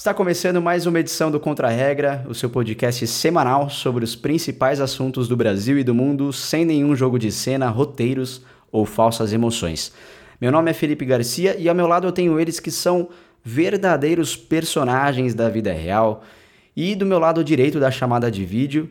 Está 0.00 0.14
começando 0.14 0.62
mais 0.62 0.86
uma 0.86 0.98
edição 0.98 1.30
do 1.30 1.38
Contra 1.38 1.68
Regra, 1.68 2.24
o 2.26 2.34
seu 2.34 2.48
podcast 2.48 3.06
semanal 3.06 3.68
sobre 3.68 4.02
os 4.02 4.16
principais 4.16 4.80
assuntos 4.80 5.28
do 5.28 5.36
Brasil 5.36 5.78
e 5.78 5.84
do 5.84 5.94
mundo, 5.94 6.32
sem 6.32 6.64
nenhum 6.64 6.96
jogo 6.96 7.18
de 7.18 7.30
cena, 7.30 7.68
roteiros 7.68 8.42
ou 8.72 8.86
falsas 8.86 9.30
emoções. 9.30 9.92
Meu 10.40 10.50
nome 10.50 10.70
é 10.70 10.72
Felipe 10.72 11.04
Garcia 11.04 11.54
e 11.58 11.68
ao 11.68 11.74
meu 11.74 11.86
lado 11.86 12.06
eu 12.06 12.12
tenho 12.12 12.40
eles 12.40 12.58
que 12.58 12.70
são 12.70 13.10
verdadeiros 13.44 14.34
personagens 14.34 15.34
da 15.34 15.50
vida 15.50 15.70
real. 15.70 16.24
E 16.74 16.94
do 16.94 17.04
meu 17.04 17.18
lado 17.18 17.44
direito 17.44 17.78
da 17.78 17.90
chamada 17.90 18.30
de 18.30 18.42
vídeo, 18.42 18.88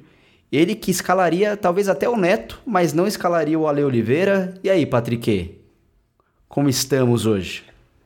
ele 0.52 0.76
que 0.76 0.92
escalaria 0.92 1.58
talvez 1.58 1.90
até 1.90 2.08
o 2.08 2.16
Neto, 2.16 2.62
mas 2.64 2.94
não 2.94 3.08
escalaria 3.08 3.58
o 3.58 3.68
Ale 3.68 3.84
Oliveira. 3.84 4.54
E 4.64 4.70
aí, 4.70 4.86
Patrick? 4.86 5.58
Como 6.48 6.70
estamos 6.70 7.26
hoje? 7.26 7.64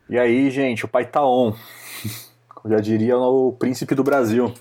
E 0.10 0.18
aí, 0.18 0.50
gente, 0.50 0.86
o 0.86 0.88
pai 0.88 1.06
tá 1.06 1.22
on 1.22 1.54
já 2.66 2.80
diria 2.80 3.18
o 3.18 3.52
príncipe 3.54 3.96
do 3.96 4.04
Brasil. 4.04 4.54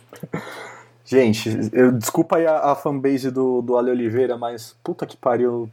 Gente, 1.05 1.51
eu, 1.73 1.93
desculpa 1.93 2.37
aí 2.37 2.47
a, 2.47 2.73
a 2.73 2.75
fanbase 2.75 3.31
do, 3.31 3.61
do 3.61 3.77
Ale 3.77 3.91
Oliveira, 3.91 4.37
mas 4.37 4.77
puta 4.83 5.07
que 5.07 5.17
pariu. 5.17 5.69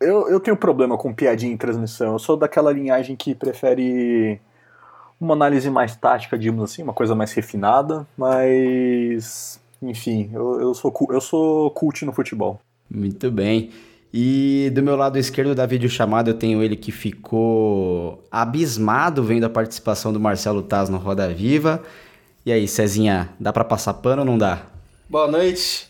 Eu, 0.00 0.28
eu 0.28 0.40
tenho 0.40 0.56
problema 0.56 0.96
com 0.96 1.12
piadinha 1.12 1.52
em 1.52 1.56
transmissão. 1.56 2.12
Eu 2.12 2.18
sou 2.18 2.36
daquela 2.36 2.72
linhagem 2.72 3.16
que 3.16 3.34
prefere 3.34 4.40
uma 5.20 5.34
análise 5.34 5.68
mais 5.70 5.96
tática, 5.96 6.38
digamos 6.38 6.70
assim, 6.70 6.82
uma 6.82 6.92
coisa 6.92 7.14
mais 7.14 7.32
refinada, 7.32 8.06
mas. 8.16 9.60
Enfim, 9.82 10.30
eu, 10.32 10.60
eu, 10.60 10.74
sou, 10.74 10.92
eu 11.10 11.20
sou 11.20 11.70
cult 11.70 12.04
no 12.04 12.12
futebol. 12.12 12.60
Muito 12.90 13.30
bem. 13.30 13.70
E 14.18 14.70
do 14.70 14.82
meu 14.82 14.96
lado 14.96 15.18
esquerdo 15.18 15.54
da 15.54 15.66
videochamada 15.66 16.30
eu 16.30 16.34
tenho 16.34 16.62
ele 16.62 16.74
que 16.74 16.90
ficou 16.90 18.26
abismado 18.30 19.22
vendo 19.22 19.44
a 19.44 19.50
participação 19.50 20.10
do 20.10 20.18
Marcelo 20.18 20.62
Taz 20.62 20.88
no 20.88 20.96
Roda 20.96 21.28
Viva. 21.28 21.82
E 22.46 22.50
aí, 22.50 22.66
Cezinha, 22.66 23.28
dá 23.38 23.52
para 23.52 23.62
passar 23.62 23.92
pano 23.92 24.22
ou 24.22 24.26
não 24.26 24.38
dá? 24.38 24.62
Boa 25.06 25.30
noite. 25.30 25.86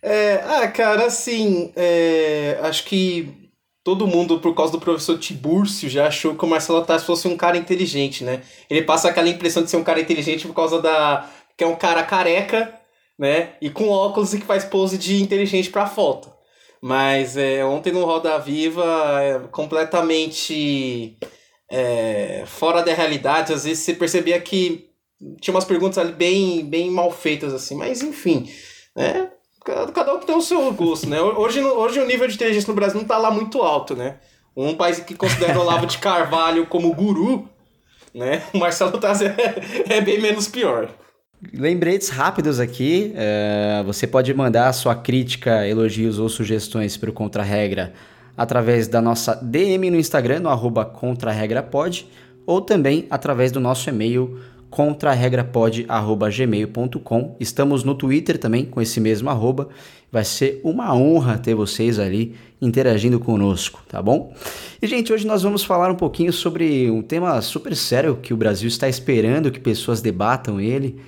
É, 0.00 0.34
ah, 0.46 0.68
cara, 0.68 1.06
assim, 1.06 1.72
é, 1.74 2.60
acho 2.62 2.84
que 2.84 3.50
todo 3.82 4.06
mundo, 4.06 4.38
por 4.38 4.54
causa 4.54 4.70
do 4.70 4.80
professor 4.80 5.18
Tibúrcio, 5.18 5.90
já 5.90 6.06
achou 6.06 6.36
que 6.36 6.44
o 6.44 6.48
Marcelo 6.48 6.84
Taz 6.84 7.02
fosse 7.02 7.26
um 7.26 7.36
cara 7.36 7.58
inteligente, 7.58 8.22
né? 8.22 8.42
Ele 8.70 8.82
passa 8.82 9.08
aquela 9.08 9.28
impressão 9.28 9.64
de 9.64 9.70
ser 9.70 9.76
um 9.76 9.82
cara 9.82 10.00
inteligente 10.00 10.46
por 10.46 10.54
causa 10.54 10.80
da. 10.80 11.28
que 11.58 11.64
é 11.64 11.66
um 11.66 11.74
cara 11.74 12.04
careca, 12.04 12.72
né? 13.18 13.54
E 13.60 13.68
com 13.68 13.88
óculos 13.88 14.32
e 14.34 14.38
que 14.38 14.46
faz 14.46 14.64
pose 14.64 14.96
de 14.96 15.20
inteligente 15.20 15.68
pra 15.68 15.88
foto. 15.88 16.38
Mas 16.80 17.36
é, 17.36 17.64
ontem 17.64 17.92
no 17.92 18.04
Roda 18.04 18.38
Viva, 18.38 19.20
é, 19.20 19.38
completamente 19.50 21.18
é, 21.70 22.44
fora 22.46 22.82
da 22.82 22.94
realidade, 22.94 23.52
às 23.52 23.64
vezes 23.64 23.84
você 23.84 23.94
percebia 23.94 24.40
que 24.40 24.88
tinha 25.40 25.54
umas 25.54 25.66
perguntas 25.66 25.98
ali 25.98 26.12
bem, 26.12 26.64
bem 26.64 26.90
mal 26.90 27.10
feitas, 27.10 27.52
assim, 27.52 27.76
mas 27.76 28.02
enfim, 28.02 28.50
né? 28.96 29.30
Cada 29.62 30.14
um 30.14 30.20
tem 30.20 30.34
o 30.34 30.40
seu 30.40 30.72
gosto, 30.72 31.06
né? 31.06 31.20
Hoje, 31.20 31.62
hoje 31.62 32.00
o 32.00 32.06
nível 32.06 32.26
de 32.26 32.34
inteligência 32.34 32.68
no 32.68 32.74
Brasil 32.74 32.98
não 32.98 33.06
tá 33.06 33.18
lá 33.18 33.30
muito 33.30 33.60
alto, 33.62 33.94
né? 33.94 34.18
Um 34.56 34.74
país 34.74 34.98
que 35.00 35.14
considera 35.14 35.58
o 35.58 35.62
Olavo 35.62 35.86
de 35.86 35.98
Carvalho 35.98 36.66
como 36.66 36.94
guru, 36.94 37.46
né? 38.14 38.42
O 38.54 38.58
Marcelo 38.58 38.98
Taz 38.98 39.20
é, 39.20 39.34
é 39.86 40.00
bem 40.00 40.18
menos 40.18 40.48
pior. 40.48 40.88
Lembretes 41.54 42.10
rápidos 42.10 42.60
aqui. 42.60 43.14
Uh, 43.14 43.82
você 43.84 44.06
pode 44.06 44.34
mandar 44.34 44.70
sua 44.74 44.94
crítica, 44.94 45.66
elogios 45.66 46.18
ou 46.18 46.28
sugestões 46.28 46.98
para 46.98 47.08
o 47.08 47.12
Contra-Regra 47.12 47.94
através 48.36 48.86
da 48.88 49.00
nossa 49.00 49.36
DM 49.36 49.90
no 49.90 49.96
Instagram, 49.96 50.40
no 50.40 50.50
arroba 50.50 50.84
contraregrapod, 50.84 52.06
ou 52.46 52.60
também 52.60 53.06
através 53.10 53.50
do 53.52 53.60
nosso 53.60 53.88
e-mail 53.88 54.38
contraregrapod.gmail.com. 54.70 57.36
Estamos 57.40 57.82
no 57.84 57.94
Twitter 57.94 58.36
também 58.38 58.64
com 58.64 58.80
esse 58.80 58.98
mesmo 59.00 59.28
arroba. 59.30 59.68
Vai 60.12 60.24
ser 60.24 60.60
uma 60.62 60.94
honra 60.94 61.36
ter 61.38 61.54
vocês 61.54 61.98
ali 61.98 62.36
interagindo 62.60 63.18
conosco, 63.18 63.82
tá 63.88 64.00
bom? 64.02 64.34
E, 64.80 64.86
gente, 64.86 65.12
hoje 65.12 65.26
nós 65.26 65.42
vamos 65.42 65.64
falar 65.64 65.90
um 65.90 65.96
pouquinho 65.96 66.32
sobre 66.32 66.88
um 66.90 67.02
tema 67.02 67.40
super 67.40 67.74
sério 67.74 68.16
que 68.16 68.34
o 68.34 68.36
Brasil 68.36 68.68
está 68.68 68.86
esperando 68.88 69.50
que 69.50 69.58
pessoas 69.58 70.02
debatam 70.02 70.60
ele 70.60 71.00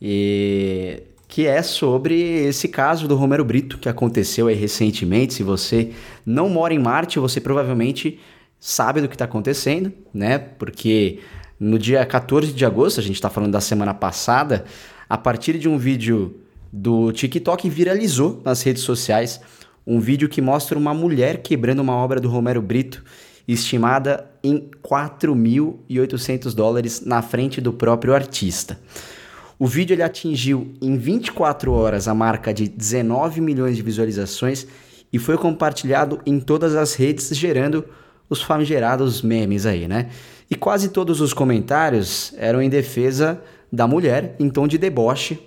e 0.00 1.02
que 1.28 1.46
é 1.46 1.62
sobre 1.62 2.20
esse 2.46 2.66
caso 2.68 3.06
do 3.06 3.14
Romero 3.14 3.44
Brito 3.44 3.78
que 3.78 3.88
aconteceu 3.88 4.48
aí 4.48 4.54
recentemente. 4.54 5.34
Se 5.34 5.42
você 5.42 5.92
não 6.26 6.48
mora 6.48 6.74
em 6.74 6.78
Marte, 6.78 7.18
você 7.18 7.40
provavelmente 7.40 8.18
sabe 8.58 9.00
do 9.00 9.08
que 9.08 9.14
está 9.14 9.26
acontecendo, 9.26 9.92
né? 10.12 10.38
Porque 10.38 11.20
no 11.58 11.78
dia 11.78 12.04
14 12.04 12.52
de 12.52 12.64
agosto, 12.64 12.98
a 13.00 13.02
gente 13.02 13.14
está 13.14 13.30
falando 13.30 13.52
da 13.52 13.60
semana 13.60 13.94
passada, 13.94 14.64
a 15.08 15.16
partir 15.16 15.58
de 15.58 15.68
um 15.68 15.78
vídeo 15.78 16.40
do 16.72 17.12
TikTok 17.12 17.68
viralizou 17.68 18.40
nas 18.44 18.62
redes 18.62 18.82
sociais 18.82 19.40
um 19.86 19.98
vídeo 19.98 20.28
que 20.28 20.40
mostra 20.40 20.78
uma 20.78 20.94
mulher 20.94 21.42
quebrando 21.42 21.80
uma 21.80 21.94
obra 21.94 22.20
do 22.20 22.28
Romero 22.28 22.62
Brito 22.62 23.04
estimada 23.46 24.30
em 24.42 24.68
4.800 24.82 26.54
dólares 26.54 27.02
na 27.04 27.22
frente 27.22 27.60
do 27.60 27.72
próprio 27.72 28.14
artista. 28.14 28.78
O 29.60 29.66
vídeo 29.66 29.92
ele 29.92 30.02
atingiu 30.02 30.72
em 30.80 30.96
24 30.96 31.70
horas 31.70 32.08
a 32.08 32.14
marca 32.14 32.54
de 32.54 32.66
19 32.66 33.42
milhões 33.42 33.76
de 33.76 33.82
visualizações 33.82 34.66
e 35.12 35.18
foi 35.18 35.36
compartilhado 35.36 36.18
em 36.24 36.40
todas 36.40 36.74
as 36.74 36.94
redes, 36.94 37.28
gerando 37.36 37.84
os 38.26 38.40
famigerados 38.40 39.20
memes 39.20 39.66
aí, 39.66 39.86
né? 39.86 40.08
E 40.50 40.54
quase 40.54 40.88
todos 40.88 41.20
os 41.20 41.34
comentários 41.34 42.32
eram 42.38 42.62
em 42.62 42.70
defesa 42.70 43.38
da 43.70 43.86
mulher, 43.86 44.34
em 44.40 44.48
tom 44.48 44.66
de 44.66 44.78
deboche 44.78 45.38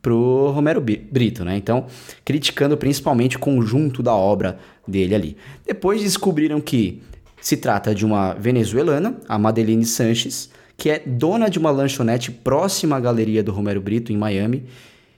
pro 0.00 0.52
Romero 0.52 0.80
Brito, 0.80 1.44
né? 1.44 1.56
Então, 1.56 1.86
criticando 2.24 2.76
principalmente 2.76 3.36
o 3.36 3.40
conjunto 3.40 4.00
da 4.00 4.14
obra 4.14 4.60
dele 4.86 5.12
ali. 5.12 5.36
Depois 5.66 6.00
descobriram 6.00 6.60
que 6.60 7.02
se 7.40 7.56
trata 7.56 7.92
de 7.96 8.06
uma 8.06 8.32
venezuelana, 8.32 9.16
a 9.28 9.36
Madeline 9.36 9.84
Sanches, 9.84 10.49
que 10.80 10.88
é 10.88 10.98
dona 10.98 11.50
de 11.50 11.58
uma 11.58 11.70
lanchonete 11.70 12.30
próxima 12.30 12.96
à 12.96 13.00
galeria 13.00 13.42
do 13.42 13.52
Romero 13.52 13.82
Brito, 13.82 14.14
em 14.14 14.16
Miami, 14.16 14.64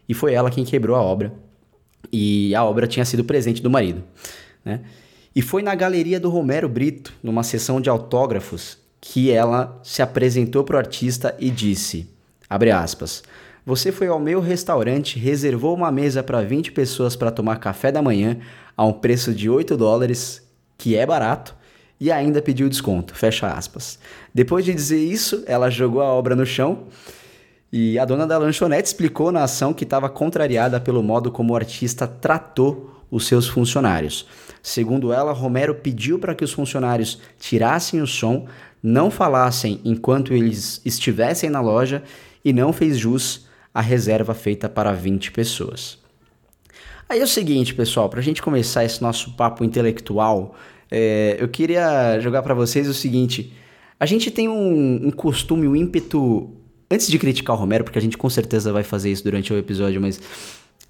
e 0.09 0.13
foi 0.13 0.35
ela 0.35 0.51
quem 0.51 0.65
quebrou 0.65 0.97
a 0.97 1.01
obra. 1.01 1.33
E 2.13 2.53
a 2.53 2.65
obra 2.65 2.85
tinha 2.89 3.05
sido 3.05 3.23
presente 3.23 3.63
do 3.63 3.71
marido. 3.71 4.03
Né? 4.65 4.81
E 5.33 5.41
foi 5.41 5.63
na 5.63 5.73
galeria 5.77 6.19
do 6.19 6.29
Romero 6.29 6.69
Brito, 6.69 7.15
numa 7.23 7.45
sessão 7.45 7.81
de 7.81 7.89
autógrafos, 7.89 8.77
que 9.01 9.31
ela 9.31 9.81
se 9.85 10.03
apresentou 10.03 10.65
para 10.65 10.75
o 10.75 10.79
artista 10.81 11.33
e 11.39 11.49
disse, 11.49 12.09
abre 12.51 12.73
aspas, 12.73 13.23
você 13.65 13.93
foi 13.93 14.09
ao 14.09 14.19
meu 14.19 14.41
restaurante, 14.41 15.17
reservou 15.17 15.77
uma 15.77 15.93
mesa 15.93 16.25
para 16.25 16.43
20 16.43 16.73
pessoas 16.73 17.15
para 17.15 17.31
tomar 17.31 17.61
café 17.61 17.93
da 17.93 18.03
manhã 18.03 18.37
a 18.77 18.85
um 18.85 18.93
preço 18.93 19.33
de 19.33 19.49
8 19.49 19.77
dólares, 19.77 20.43
que 20.77 20.97
é 20.97 21.07
barato, 21.07 21.55
e 22.03 22.11
ainda 22.11 22.43
pediu 22.43 22.69
desconto. 22.69 23.15
Fecha 23.15 23.47
aspas. 23.47 23.97
Depois 24.35 24.65
de 24.65 24.75
dizer 24.75 24.99
isso, 24.99 25.45
ela 25.47 25.71
jogou 25.71 26.03
a 26.03 26.13
obra 26.13 26.35
no 26.35 26.45
chão 26.45 26.89
e 27.73 27.97
a 27.97 28.05
dona 28.05 28.27
da 28.27 28.37
lanchonete 28.37 28.89
explicou 28.89 29.31
na 29.31 29.45
ação 29.45 29.73
que 29.73 29.85
estava 29.85 30.09
contrariada 30.09 30.81
pelo 30.81 31.01
modo 31.01 31.31
como 31.31 31.53
o 31.53 31.57
artista 31.57 32.09
tratou 32.09 33.05
os 33.09 33.29
seus 33.29 33.47
funcionários. 33.47 34.27
Segundo 34.61 35.13
ela, 35.13 35.31
Romero 35.31 35.77
pediu 35.77 36.19
para 36.19 36.35
que 36.35 36.43
os 36.43 36.53
funcionários 36.53 37.21
tirassem 37.39 38.03
o 38.03 38.07
som, 38.07 38.49
não 38.83 39.09
falassem 39.09 39.81
enquanto 39.85 40.35
eles 40.35 40.81
estivessem 40.85 41.51
na 41.51 41.61
loja 41.61 42.03
e 42.45 42.53
não 42.53 42.73
fez 42.73 42.99
jus 42.99 43.47
à 43.73 43.81
reserva 43.81 44.35
feita 44.35 44.69
para 44.69 44.93
20 44.93 45.31
pessoas. 45.31 46.03
Aí 47.09 47.21
é 47.21 47.25
o 47.25 47.29
seguinte, 47.29 47.75
pessoal, 47.75 48.09
para 48.09 48.19
a 48.19 48.23
gente 48.23 48.43
começar 48.43 48.85
esse 48.85 49.01
nosso 49.01 49.35
papo 49.35 49.63
intelectual, 49.63 50.57
é, 50.95 51.39
eu 51.41 51.49
queria 51.49 52.21
jogar 52.21 52.43
para 52.43 52.53
vocês 52.53 52.87
o 52.87 52.93
seguinte: 52.93 53.51
a 53.99 54.05
gente 54.05 54.31
tem 54.31 54.47
um, 54.47 55.07
um 55.07 55.11
costume, 55.11 55.67
um 55.67 55.75
ímpeto. 55.75 56.51
Antes 56.91 57.09
de 57.09 57.19
criticar 57.19 57.57
o 57.57 57.59
Romero, 57.59 57.85
porque 57.85 57.99
a 57.99 58.03
gente 58.03 58.19
com 58.19 58.29
certeza 58.29 58.71
vai 58.71 58.83
fazer 58.83 59.11
isso 59.11 59.25
durante 59.25 59.51
o 59.51 59.57
episódio, 59.57 59.99
mas 59.99 60.21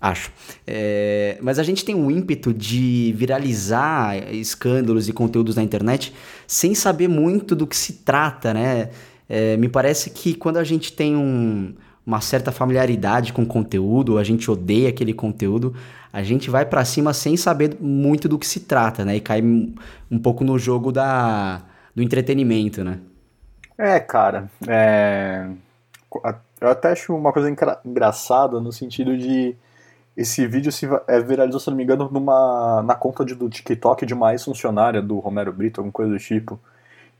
acho. 0.00 0.32
É, 0.66 1.38
mas 1.40 1.60
a 1.60 1.62
gente 1.62 1.84
tem 1.84 1.94
um 1.94 2.10
ímpeto 2.10 2.52
de 2.52 3.14
viralizar 3.16 4.16
escândalos 4.32 5.08
e 5.08 5.12
conteúdos 5.12 5.54
na 5.54 5.62
internet 5.62 6.12
sem 6.44 6.75
saber 6.75 7.06
muito 7.06 7.54
do 7.54 7.64
que 7.64 7.76
se 7.76 7.93
trata, 8.04 8.52
né? 8.52 8.90
É, 9.28 9.56
me 9.56 9.69
parece 9.69 10.10
que 10.10 10.34
quando 10.34 10.56
a 10.56 10.64
gente 10.64 10.93
tem 10.93 11.14
um, 11.14 11.72
uma 12.04 12.20
certa 12.20 12.50
familiaridade 12.50 13.32
com 13.32 13.43
o 13.43 13.46
conteúdo, 13.46 14.12
ou 14.12 14.19
a 14.19 14.25
gente 14.25 14.50
odeia 14.50 14.88
aquele 14.88 15.14
conteúdo, 15.14 15.75
a 16.12 16.22
gente 16.22 16.50
vai 16.50 16.66
para 16.66 16.84
cima 16.84 17.12
sem 17.14 17.37
saber 17.37 17.76
muito 17.81 18.28
do 18.28 18.38
que 18.38 18.46
se 18.46 18.60
trata, 18.60 19.04
né? 19.04 19.16
E 19.16 19.20
cai 19.20 19.40
um 19.43 20.19
pouco 20.22 20.44
no 20.44 20.58
jogo 20.58 20.93
da, 20.93 21.62
do 21.94 22.02
entretenimento, 22.02 22.82
né? 22.84 22.99
É, 23.78 23.99
cara, 23.99 24.50
é... 24.69 25.46
eu 26.60 26.69
até 26.69 26.93
acho 26.93 27.14
uma 27.16 27.32
coisa 27.32 27.49
engraçada 27.84 28.60
no 28.60 28.72
sentido 28.72 29.16
de 29.16 29.56
esse 30.16 30.46
vídeo 30.46 30.70
se 30.70 30.87
é, 31.08 31.20
viralizou, 31.20 31.58
se 31.58 31.70
não 31.70 31.76
me 31.76 31.84
engano, 31.84 32.08
numa, 32.12 32.82
na 32.82 32.94
conta 32.94 33.25
de, 33.25 33.34
do 33.34 33.49
TikTok 33.49 34.04
de 34.04 34.12
uma 34.12 34.32
ex-funcionária 34.32 35.00
do 35.00 35.19
Romero 35.19 35.52
Brito, 35.52 35.81
alguma 35.81 35.93
coisa 35.93 36.12
do 36.12 36.19
tipo. 36.19 36.60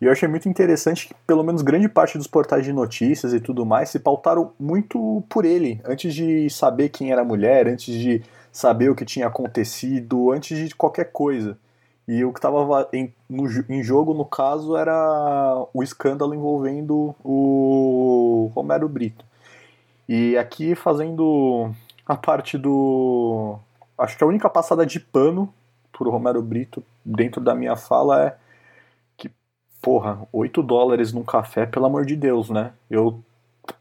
E 0.03 0.05
eu 0.05 0.11
achei 0.11 0.29
muito 0.29 0.49
interessante 0.49 1.07
que, 1.07 1.15
pelo 1.25 1.45
menos, 1.45 1.63
grande 1.63 1.89
parte 1.89 2.19
dos 2.19 2.27
portais 2.27 2.65
de 2.65 2.73
notícias 2.73 3.33
e 3.33 3.39
tudo 3.39 3.65
mais 3.65 3.89
se 3.89 4.01
pautaram 4.01 4.53
muito 4.59 5.23
por 5.29 5.45
ele, 5.45 5.81
antes 5.85 6.13
de 6.13 6.51
saber 6.51 6.89
quem 6.89 7.13
era 7.13 7.23
a 7.23 7.25
mulher, 7.25 7.69
antes 7.69 7.95
de 7.95 8.21
saber 8.51 8.91
o 8.91 8.97
que 8.97 9.05
tinha 9.05 9.29
acontecido, 9.29 10.33
antes 10.33 10.59
de 10.59 10.75
qualquer 10.75 11.13
coisa. 11.13 11.57
E 12.09 12.25
o 12.25 12.33
que 12.33 12.41
estava 12.41 12.89
em, 12.93 13.15
em 13.69 13.81
jogo, 13.85 14.13
no 14.13 14.25
caso, 14.25 14.77
era 14.77 15.65
o 15.73 15.85
escândalo 15.85 16.35
envolvendo 16.35 17.15
o 17.23 18.51
Romero 18.57 18.89
Brito. 18.89 19.25
E 20.09 20.37
aqui 20.37 20.75
fazendo 20.75 21.71
a 22.05 22.17
parte 22.17 22.59
do. 22.59 23.57
Acho 23.97 24.19
que 24.19 24.25
a 24.25 24.27
única 24.27 24.51
passada 24.51 24.85
de 24.85 24.99
pano 24.99 25.55
por 25.93 26.09
Romero 26.09 26.43
Brito 26.43 26.83
dentro 27.05 27.41
da 27.41 27.55
minha 27.55 27.77
fala 27.77 28.21
é 28.27 28.42
porra, 29.83 30.21
8 30.33 30.63
dólares 30.63 31.13
num 31.13 31.25
café, 31.25 31.67
pelo 31.67 31.87
amor 31.87 32.07
de 32.07 32.15
Deus, 32.15 32.49
né? 32.49 32.71
Eu 32.89 33.21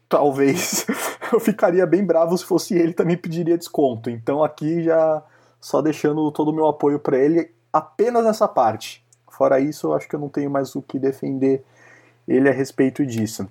talvez 0.08 0.84
eu 1.32 1.40
ficaria 1.40 1.86
bem 1.86 2.04
bravo 2.04 2.36
se 2.36 2.44
fosse 2.44 2.74
ele 2.74 2.92
também 2.92 3.16
pediria 3.16 3.56
desconto. 3.56 4.10
Então 4.10 4.42
aqui 4.42 4.82
já 4.82 5.22
só 5.60 5.80
deixando 5.80 6.30
todo 6.32 6.48
o 6.48 6.52
meu 6.52 6.66
apoio 6.66 6.98
para 6.98 7.16
ele 7.16 7.50
apenas 7.72 8.24
nessa 8.24 8.48
parte. 8.48 9.02
Fora 9.30 9.60
isso, 9.60 9.86
eu 9.86 9.94
acho 9.94 10.08
que 10.08 10.14
eu 10.14 10.20
não 10.20 10.28
tenho 10.28 10.50
mais 10.50 10.74
o 10.74 10.82
que 10.82 10.98
defender 10.98 11.64
ele 12.28 12.48
a 12.48 12.52
respeito 12.52 13.06
disso. 13.06 13.48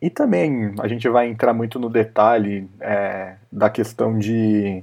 E 0.00 0.10
também 0.10 0.74
a 0.80 0.88
gente 0.88 1.08
vai 1.08 1.28
entrar 1.28 1.52
muito 1.52 1.78
no 1.78 1.88
detalhe 1.88 2.68
é, 2.80 3.36
da 3.50 3.70
questão 3.70 4.18
de 4.18 4.82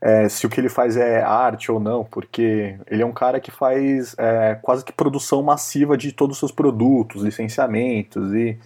é, 0.00 0.28
se 0.28 0.46
o 0.46 0.50
que 0.50 0.60
ele 0.60 0.68
faz 0.68 0.96
é 0.96 1.22
arte 1.22 1.72
ou 1.72 1.80
não, 1.80 2.04
porque 2.04 2.76
ele 2.86 3.02
é 3.02 3.06
um 3.06 3.12
cara 3.12 3.40
que 3.40 3.50
faz 3.50 4.14
é, 4.18 4.56
quase 4.62 4.84
que 4.84 4.92
produção 4.92 5.42
massiva 5.42 5.96
de 5.96 6.12
todos 6.12 6.36
os 6.36 6.38
seus 6.38 6.52
produtos, 6.52 7.22
licenciamentos 7.22 8.32
e, 8.32 8.56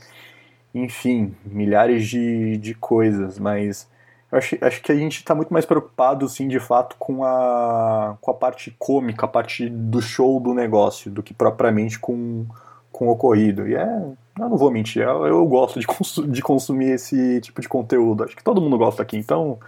enfim, 0.75 1.34
milhares 1.44 2.06
de, 2.06 2.58
de 2.58 2.75
coisas, 2.75 3.38
mas 3.38 3.88
eu 4.31 4.38
acho, 4.38 4.56
acho 4.62 4.82
que 4.82 4.90
a 4.90 4.94
gente 4.94 5.19
está 5.19 5.34
muito 5.34 5.52
mais 5.52 5.67
preocupado, 5.67 6.29
sim, 6.29 6.49
de 6.49 6.58
fato, 6.58 6.96
com 6.99 7.25
a, 7.25 8.17
com 8.20 8.31
a 8.31 8.35
parte 8.35 8.75
cômica, 8.78 9.26
a 9.26 9.28
parte 9.28 9.69
do 9.69 10.00
show 10.00 10.40
do 10.40 10.55
negócio, 10.55 11.11
do 11.11 11.23
que 11.23 11.35
propriamente 11.35 11.99
com, 11.99 12.46
com 12.90 13.08
o 13.08 13.11
ocorrido. 13.11 13.69
E 13.69 13.75
é, 13.75 14.02
eu 14.38 14.49
não 14.49 14.56
vou 14.56 14.70
mentir, 14.70 15.02
eu, 15.02 15.26
eu 15.26 15.46
gosto 15.46 15.78
de, 15.78 15.87
de 16.28 16.43
consumir 16.43 16.93
esse 16.93 17.40
tipo 17.43 17.61
de 17.61 17.69
conteúdo. 17.69 18.25
Acho 18.25 18.35
que 18.35 18.44
todo 18.44 18.61
mundo 18.61 18.78
gosta 18.78 19.02
aqui, 19.02 19.19
então 19.19 19.58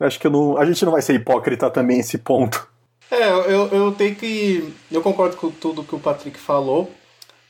acho 0.00 0.18
que 0.18 0.28
não, 0.28 0.56
a 0.56 0.64
gente 0.64 0.84
não 0.84 0.92
vai 0.92 1.02
ser 1.02 1.14
hipócrita 1.14 1.70
também 1.70 1.98
nesse 1.98 2.18
ponto. 2.18 2.68
É, 3.10 3.28
eu, 3.28 3.68
eu 3.68 3.92
tenho 3.92 4.14
que. 4.14 4.72
Eu 4.90 5.02
concordo 5.02 5.36
com 5.36 5.50
tudo 5.50 5.82
que 5.82 5.94
o 5.94 5.98
Patrick 5.98 6.38
falou. 6.38 6.90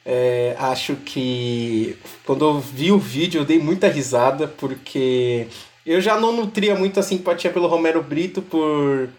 É, 0.04 0.56
acho 0.58 0.96
que 0.96 1.96
quando 2.24 2.44
eu 2.44 2.58
vi 2.58 2.90
o 2.90 2.98
vídeo 2.98 3.40
eu 3.40 3.44
dei 3.44 3.58
muita 3.58 3.86
risada, 3.86 4.48
porque 4.48 5.46
eu 5.84 6.00
já 6.00 6.18
não 6.18 6.32
nutria 6.32 6.74
muita 6.74 7.02
simpatia 7.02 7.50
pelo 7.50 7.68
Romero 7.68 8.02
Brito 8.02 8.40
por, 8.40 9.10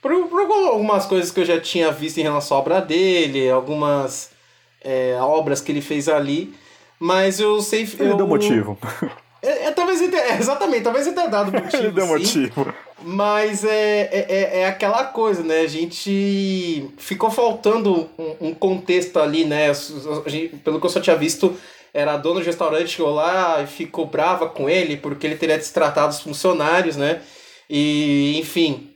por, 0.00 0.28
por 0.28 0.40
algumas 0.68 1.04
coisas 1.04 1.30
que 1.30 1.40
eu 1.40 1.44
já 1.44 1.60
tinha 1.60 1.92
visto 1.92 2.18
em 2.18 2.22
relação 2.22 2.56
à 2.56 2.60
obra 2.60 2.80
dele, 2.80 3.50
algumas 3.50 4.30
é, 4.82 5.18
obras 5.20 5.60
que 5.60 5.70
ele 5.70 5.82
fez 5.82 6.08
ali. 6.08 6.54
Mas 6.98 7.38
eu 7.38 7.60
sei. 7.60 7.82
Ele 7.82 8.12
eu, 8.12 8.16
deu 8.16 8.26
motivo. 8.26 8.78
É, 9.46 9.66
é, 9.66 9.70
talvez 9.70 10.00
ele 10.00 10.10
tenha, 10.10 10.24
é, 10.24 10.38
exatamente, 10.38 10.82
talvez 10.82 11.06
tenha 11.06 11.28
dado 11.28 11.52
motivo. 11.52 11.76
ele 11.76 11.92
deu 11.92 12.04
sim, 12.04 12.12
motivo. 12.12 12.74
Mas 13.02 13.64
é, 13.64 14.00
é, 14.10 14.26
é, 14.28 14.60
é 14.60 14.66
aquela 14.66 15.04
coisa, 15.04 15.42
né? 15.42 15.60
A 15.60 15.68
gente 15.68 16.90
ficou 16.98 17.30
faltando 17.30 18.10
um, 18.18 18.48
um 18.48 18.54
contexto 18.54 19.18
ali, 19.20 19.44
né? 19.44 19.72
Gente, 20.26 20.56
pelo 20.56 20.80
que 20.80 20.86
eu 20.86 20.90
só 20.90 21.00
tinha 21.00 21.14
visto, 21.14 21.56
era 21.94 22.14
a 22.14 22.16
dona 22.16 22.40
do 22.40 22.46
restaurante 22.46 22.88
chegou 22.88 23.14
lá 23.14 23.62
e 23.62 23.66
ficou 23.68 24.06
brava 24.06 24.48
com 24.48 24.68
ele 24.68 24.96
porque 24.96 25.26
ele 25.26 25.36
teria 25.36 25.56
destratado 25.56 26.12
os 26.12 26.20
funcionários, 26.20 26.96
né? 26.96 27.22
E, 27.70 28.38
enfim. 28.38 28.90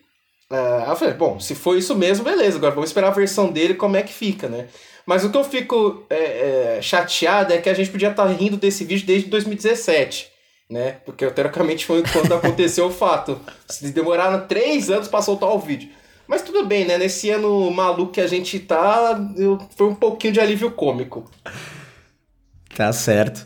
Uh, 0.51 0.91
eu 0.91 0.97
falei, 0.97 1.15
bom, 1.15 1.39
se 1.39 1.55
for 1.55 1.79
isso 1.79 1.95
mesmo, 1.95 2.25
beleza, 2.25 2.57
agora 2.57 2.75
vamos 2.75 2.91
esperar 2.91 3.07
a 3.07 3.13
versão 3.13 3.53
dele, 3.53 3.75
como 3.75 3.97
é 3.97 4.03
que 4.03 4.13
fica, 4.13 4.49
né? 4.49 4.67
Mas 5.07 5.25
o 5.25 5.31
que 5.31 5.37
eu 5.37 5.45
fico 5.45 6.05
é, 6.11 6.77
é, 6.79 6.83
chateado 6.83 7.53
é 7.53 7.59
que 7.59 7.69
a 7.69 7.75
gente 7.75 7.91
podia 7.91 8.11
estar 8.11 8.27
tá 8.27 8.33
rindo 8.33 8.57
desse 8.57 8.85
vídeo 8.85 9.07
desde 9.07 9.29
2017, 9.29 10.30
né? 10.71 10.93
Porque 11.05 11.27
teoricamente 11.31 11.85
foi 11.85 12.03
quando 12.03 12.33
aconteceu 12.33 12.87
o 12.87 12.91
fato. 12.91 13.39
Se 13.69 13.91
demoraram 13.91 14.47
três 14.47 14.89
anos 14.89 15.09
para 15.09 15.21
soltar 15.21 15.51
o 15.51 15.59
vídeo. 15.59 15.91
Mas 16.29 16.43
tudo 16.43 16.65
bem, 16.65 16.85
né? 16.85 16.97
Nesse 16.97 17.29
ano 17.29 17.71
maluco 17.71 18.13
que 18.13 18.21
a 18.21 18.27
gente 18.27 18.59
tá, 18.61 19.21
foi 19.77 19.89
um 19.89 19.95
pouquinho 19.95 20.33
de 20.33 20.41
alívio 20.41 20.71
cômico. 20.71 21.29
Tá 22.77 22.93
certo. 22.93 23.45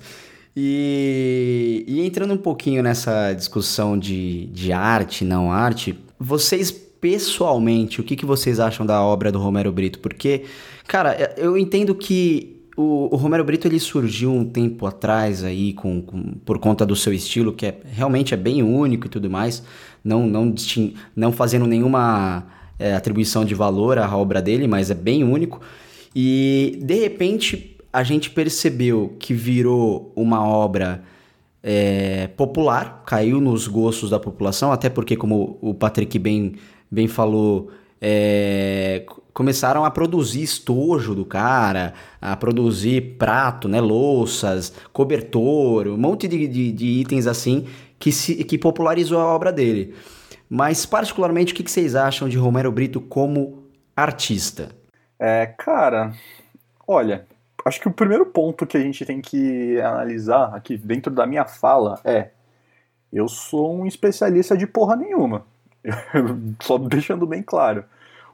E, 0.54 1.84
e, 1.88 2.06
entrando 2.06 2.34
um 2.34 2.38
pouquinho 2.38 2.82
nessa 2.82 3.32
discussão 3.32 3.98
de, 3.98 4.46
de 4.46 4.72
arte, 4.72 5.24
não 5.24 5.50
arte, 5.50 5.98
vocês 6.18 6.70
pessoalmente, 6.70 8.00
o 8.00 8.04
que, 8.04 8.14
que 8.14 8.24
vocês 8.24 8.60
acham 8.60 8.86
da 8.86 9.02
obra 9.02 9.32
do 9.32 9.38
Romero 9.38 9.72
Brito? 9.72 9.98
Porque 9.98 10.44
Cara, 10.86 11.34
eu 11.36 11.56
entendo 11.56 11.94
que 11.94 12.53
o, 12.76 13.08
o, 13.12 13.16
Romero 13.16 13.44
Brito 13.44 13.68
ele 13.68 13.78
surgiu 13.78 14.32
um 14.32 14.44
tempo 14.44 14.86
atrás 14.86 15.44
aí 15.44 15.72
com, 15.72 16.02
com, 16.02 16.22
por 16.44 16.58
conta 16.58 16.84
do 16.84 16.96
seu 16.96 17.12
estilo 17.12 17.52
que 17.52 17.66
é 17.66 17.80
realmente 17.84 18.34
é 18.34 18.36
bem 18.36 18.62
único 18.62 19.06
e 19.06 19.10
tudo 19.10 19.30
mais, 19.30 19.62
não 20.02 20.26
não 20.26 20.54
não 21.14 21.32
fazendo 21.32 21.66
nenhuma 21.66 22.46
é, 22.78 22.94
atribuição 22.94 23.44
de 23.44 23.54
valor 23.54 23.98
à 23.98 24.16
obra 24.16 24.42
dele, 24.42 24.66
mas 24.66 24.90
é 24.90 24.94
bem 24.94 25.22
único. 25.22 25.60
E 26.14 26.78
de 26.82 26.94
repente 26.94 27.76
a 27.92 28.02
gente 28.02 28.30
percebeu 28.30 29.14
que 29.20 29.32
virou 29.32 30.12
uma 30.16 30.44
obra 30.44 31.02
é, 31.62 32.28
popular, 32.36 33.02
caiu 33.06 33.40
nos 33.40 33.68
gostos 33.68 34.10
da 34.10 34.18
população, 34.18 34.72
até 34.72 34.90
porque 34.90 35.16
como 35.16 35.58
o 35.60 35.72
Patrick 35.74 36.18
bem 36.18 36.54
bem 36.90 37.08
falou 37.08 37.70
é, 38.00 39.04
começaram 39.32 39.84
a 39.84 39.90
produzir 39.90 40.42
estojo 40.42 41.14
do 41.14 41.24
cara, 41.24 41.94
a 42.20 42.36
produzir 42.36 43.16
prato, 43.18 43.68
né, 43.68 43.80
louças, 43.80 44.72
cobertor, 44.92 45.88
um 45.88 45.96
monte 45.96 46.28
de, 46.28 46.46
de, 46.46 46.72
de 46.72 46.86
itens 46.86 47.26
assim 47.26 47.66
que, 47.98 48.12
se, 48.12 48.44
que 48.44 48.58
popularizou 48.58 49.18
a 49.18 49.24
obra 49.24 49.52
dele. 49.52 49.94
Mas, 50.48 50.86
particularmente, 50.86 51.52
o 51.52 51.56
que, 51.56 51.68
vocês 51.68 51.94
acham 51.94 52.28
de 52.28 52.36
Romero 52.36 52.70
Brito 52.70 53.00
como 53.00 53.64
artista? 53.96 54.68
É, 55.18 55.46
cara, 55.46 56.12
olha, 56.86 57.26
acho 57.64 57.80
que 57.80 57.88
o 57.88 57.92
primeiro 57.92 58.26
ponto 58.26 58.66
que 58.66 58.76
a 58.76 58.80
gente 58.80 59.04
tem 59.04 59.20
que 59.20 59.80
analisar 59.80 60.54
aqui 60.54 60.76
dentro 60.76 61.12
da 61.12 61.26
minha 61.26 61.46
fala 61.46 61.98
é: 62.04 62.30
eu 63.12 63.26
sou 63.26 63.74
um 63.74 63.86
especialista 63.86 64.56
de 64.56 64.66
porra 64.66 64.96
nenhuma. 64.96 65.46
Só 66.60 66.78
deixando 66.78 67.26
bem 67.26 67.42
claro. 67.42 67.84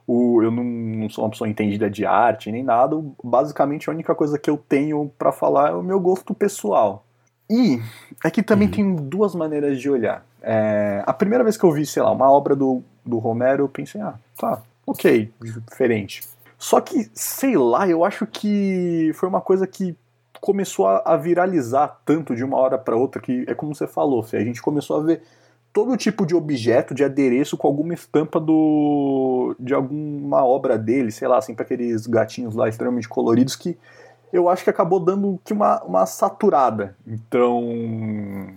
O, 0.07 0.43
eu 0.43 0.51
não, 0.51 0.65
não, 0.65 1.09
sou 1.09 1.25
uma 1.25 1.31
pessoa 1.31 1.49
entendida 1.49 1.89
de 1.89 2.05
arte 2.05 2.51
nem 2.51 2.65
nada. 2.65 3.01
Basicamente, 3.23 3.89
a 3.89 3.93
única 3.93 4.15
coisa 4.15 4.39
que 4.39 4.51
eu 4.51 4.57
tenho 4.57 5.11
para 5.19 5.33
falar 5.33 5.71
é 5.71 5.75
o 5.75 5.83
meu 5.83 6.01
gosto 6.01 6.35
pessoal. 6.35 7.05
E 7.49 7.81
aqui 8.23 8.43
também 8.43 8.69
uhum. 8.69 8.75
tem 8.75 8.97
duas 8.97 9.35
maneiras 9.35 9.81
de 9.81 9.91
olhar. 9.91 10.25
É, 10.43 11.03
a 11.07 11.13
primeira 11.13 11.45
vez 11.45 11.57
que 11.57 11.65
eu 11.65 11.73
vi, 11.73 11.85
sei 11.85 12.03
lá, 12.03 12.11
uma 12.11 12.31
obra 12.31 12.55
do, 12.57 12.83
do 13.05 13.19
Romero, 13.19 13.65
eu 13.65 13.69
pensei, 13.69 14.01
ah, 14.01 14.15
tá, 14.39 14.63
ok, 14.87 15.33
diferente. 15.41 16.23
Só 16.57 16.81
que, 16.81 17.11
sei 17.15 17.57
lá, 17.57 17.89
eu 17.89 18.05
acho 18.05 18.27
que 18.27 19.11
foi 19.15 19.29
uma 19.29 19.41
coisa 19.41 19.67
que 19.67 19.97
começou 20.41 20.87
a, 20.87 21.03
a 21.05 21.17
viralizar 21.17 22.01
tanto 22.05 22.35
de 22.35 22.45
uma 22.45 22.57
hora 22.57 22.79
para 22.79 22.97
outra 22.97 23.21
que 23.21 23.45
é 23.47 23.55
como 23.55 23.75
você 23.75 23.87
falou, 23.87 24.23
Fê, 24.23 24.39
a 24.39 24.45
gente 24.45 24.63
começou 24.63 24.99
a 24.99 25.03
ver 25.03 25.23
todo 25.73 25.97
tipo 25.97 26.27
de 26.27 26.35
objeto, 26.35 26.95
de 26.95 27.05
adereço 27.05 27.57
com 27.57 27.67
alguma 27.67 27.95
estampa 27.95 28.41
do 28.41 29.55
de 29.59 29.75
alguma 29.75 30.45
obra 30.45 30.77
dele, 30.77 31.11
sei 31.11 31.29
lá, 31.29 31.39
assim, 31.39 31.55
para 31.55 31.65
aqueles 31.65 32.07
gatinhos 32.07 32.55
lá 32.55 32.69
extremamente 32.69 33.09
coloridos 33.09 33.57
que 33.57 33.79
eu 34.33 34.49
acho 34.49 34.63
que 34.63 34.71
acabou 34.71 35.01
dando 35.01 35.41
que 35.45 35.53
uma, 35.53 35.83
uma 35.83 36.07
saturada. 36.07 36.97
Então 37.07 38.55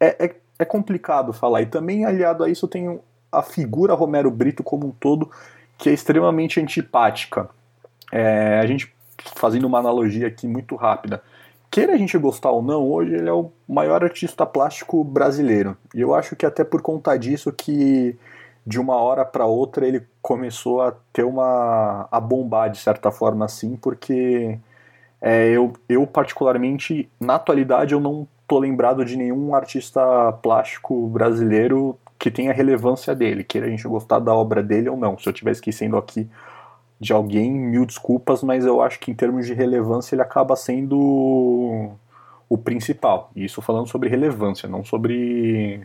é, 0.00 0.26
é, 0.26 0.34
é 0.58 0.64
complicado 0.64 1.32
falar. 1.32 1.62
E 1.62 1.66
também 1.66 2.04
aliado 2.04 2.44
a 2.44 2.48
isso 2.48 2.66
eu 2.66 2.70
tenho 2.70 3.00
a 3.30 3.42
figura 3.42 3.94
Romero 3.94 4.30
Brito 4.30 4.62
como 4.62 4.86
um 4.86 4.90
todo 4.90 5.30
que 5.78 5.88
é 5.88 5.92
extremamente 5.92 6.60
antipática. 6.60 7.48
É, 8.10 8.60
a 8.60 8.66
gente 8.66 8.92
fazendo 9.36 9.66
uma 9.66 9.78
analogia 9.78 10.26
aqui 10.26 10.46
muito 10.46 10.76
rápida 10.76 11.22
queira 11.72 11.94
a 11.94 11.96
gente 11.96 12.16
gostar 12.18 12.50
ou 12.50 12.62
não, 12.62 12.86
hoje 12.86 13.14
ele 13.14 13.30
é 13.30 13.32
o 13.32 13.50
maior 13.66 14.04
artista 14.04 14.44
plástico 14.44 15.02
brasileiro. 15.02 15.74
E 15.94 16.02
eu 16.02 16.14
acho 16.14 16.36
que 16.36 16.44
até 16.44 16.62
por 16.62 16.82
conta 16.82 17.16
disso 17.16 17.50
que 17.50 18.14
de 18.64 18.78
uma 18.78 18.96
hora 18.96 19.24
para 19.24 19.46
outra 19.46 19.86
ele 19.86 20.06
começou 20.20 20.82
a 20.82 20.94
ter 21.12 21.24
uma 21.24 22.06
a 22.12 22.20
bombar 22.20 22.70
de 22.70 22.78
certa 22.78 23.10
forma 23.10 23.46
assim, 23.46 23.74
porque 23.74 24.58
é, 25.18 25.48
eu, 25.48 25.72
eu 25.88 26.06
particularmente 26.06 27.08
na 27.18 27.36
atualidade 27.36 27.94
eu 27.94 28.00
não 28.00 28.28
tô 28.46 28.58
lembrado 28.58 29.02
de 29.02 29.16
nenhum 29.16 29.54
artista 29.54 30.30
plástico 30.42 31.08
brasileiro 31.08 31.98
que 32.18 32.30
tenha 32.30 32.52
relevância 32.52 33.14
dele, 33.14 33.42
queira 33.42 33.66
a 33.66 33.70
gente 33.70 33.88
gostar 33.88 34.18
da 34.18 34.34
obra 34.34 34.62
dele 34.62 34.90
ou 34.90 34.96
não. 34.96 35.18
Se 35.18 35.26
eu 35.26 35.32
estiver 35.32 35.52
esquecendo 35.52 35.96
aqui 35.96 36.28
de 37.02 37.12
alguém, 37.12 37.50
mil 37.50 37.84
desculpas, 37.84 38.44
mas 38.44 38.64
eu 38.64 38.80
acho 38.80 39.00
que 39.00 39.10
em 39.10 39.14
termos 39.14 39.44
de 39.44 39.52
relevância 39.52 40.14
ele 40.14 40.22
acaba 40.22 40.54
sendo 40.54 41.90
o 42.48 42.56
principal. 42.56 43.32
Isso 43.34 43.60
falando 43.60 43.88
sobre 43.88 44.08
relevância, 44.08 44.68
não 44.68 44.84
sobre 44.84 45.84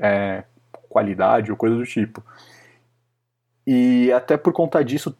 é, 0.00 0.42
qualidade 0.88 1.52
ou 1.52 1.56
coisa 1.56 1.76
do 1.76 1.84
tipo. 1.84 2.20
E 3.64 4.10
até 4.10 4.36
por 4.36 4.52
conta 4.52 4.84
disso, 4.84 5.16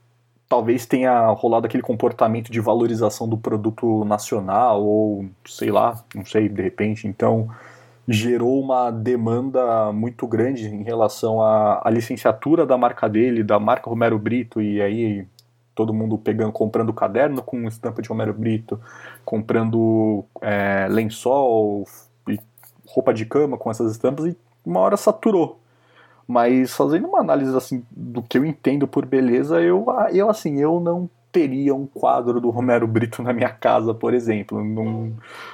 talvez 0.49 0.85
tenha 0.85 1.29
rolado 1.29 1.67
aquele 1.67 1.83
comportamento 1.83 2.51
de 2.51 2.61
valorização 2.61 3.29
do 3.29 3.39
produto 3.39 4.05
nacional, 4.05 4.85
ou 4.85 5.27
sei 5.47 5.71
lá, 5.71 6.03
não 6.13 6.27
sei, 6.27 6.49
de 6.49 6.61
repente. 6.61 7.07
Então, 7.07 7.49
gerou 8.09 8.61
uma 8.61 8.91
demanda 8.91 9.93
muito 9.93 10.27
grande 10.27 10.67
em 10.67 10.83
relação 10.83 11.41
à, 11.41 11.83
à 11.85 11.91
licenciatura 11.91 12.67
da 12.67 12.77
marca 12.77 13.09
dele, 13.09 13.45
da 13.45 13.61
marca 13.61 13.89
Romero 13.89 14.19
Brito, 14.19 14.61
e 14.61 14.83
aí 14.83 15.27
todo 15.77 15.93
mundo 15.93 16.17
pegando, 16.17 16.51
comprando 16.51 16.93
caderno 16.93 17.43
com 17.43 17.69
estampa 17.69 18.01
de 18.01 18.09
Romero 18.09 18.33
Brito, 18.33 18.81
comprando 19.25 20.25
é, 20.41 20.89
lençol 20.89 21.87
e 22.27 22.41
roupa 22.89 23.13
de 23.13 23.27
cama 23.27 23.59
com 23.59 23.71
essas 23.71 23.93
estampas, 23.93 24.25
e 24.27 24.37
uma 24.65 24.81
hora 24.81 24.97
saturou. 24.97 25.61
Mas 26.27 26.75
fazendo 26.75 27.07
uma 27.07 27.21
análise 27.21 27.55
assim 27.55 27.85
do 27.91 28.23
que 28.23 28.39
eu 28.39 28.45
entendo 28.45 28.89
por 28.89 29.05
beleza, 29.05 29.61
eu, 29.61 29.87
eu 30.13 30.29
assim, 30.31 30.59
eu 30.59 30.81
não 30.81 31.09
teria 31.31 31.75
um 31.75 31.87
quadro 31.87 32.41
do 32.41 32.49
Romero 32.49 32.87
Brito 32.87 33.23
na 33.23 33.33
minha 33.35 33.51
casa, 33.51 33.93
por 33.93 34.15
exemplo. 34.15 34.65
Não, 34.65 35.13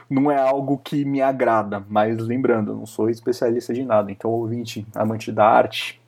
não 0.09 0.31
é 0.31 0.39
algo 0.39 0.79
que 0.79 1.05
me 1.05 1.21
agrada, 1.21 1.85
mas 1.89 2.17
lembrando, 2.19 2.71
eu 2.71 2.77
não 2.77 2.87
sou 2.87 3.11
especialista 3.11 3.75
de 3.75 3.85
nada. 3.85 4.13
Então, 4.13 4.31
ouvinte, 4.31 4.87
amante 4.95 5.33
da 5.33 5.45
arte, 5.45 6.01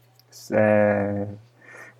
é, 0.52 1.26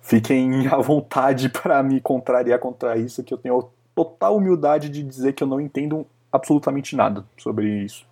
fiquem 0.05 0.67
à 0.71 0.77
vontade 0.77 1.49
para 1.49 1.81
me 1.83 1.99
contrariar 1.99 2.59
contra 2.59 2.97
isso, 2.97 3.23
que 3.23 3.33
eu 3.33 3.37
tenho 3.37 3.69
total 3.93 4.37
humildade 4.37 4.89
de 4.89 5.03
dizer 5.03 5.33
que 5.33 5.43
eu 5.43 5.47
não 5.47 5.59
entendo 5.59 6.05
absolutamente 6.31 6.95
nada 6.95 7.25
sobre 7.37 7.67
isso. 7.83 8.05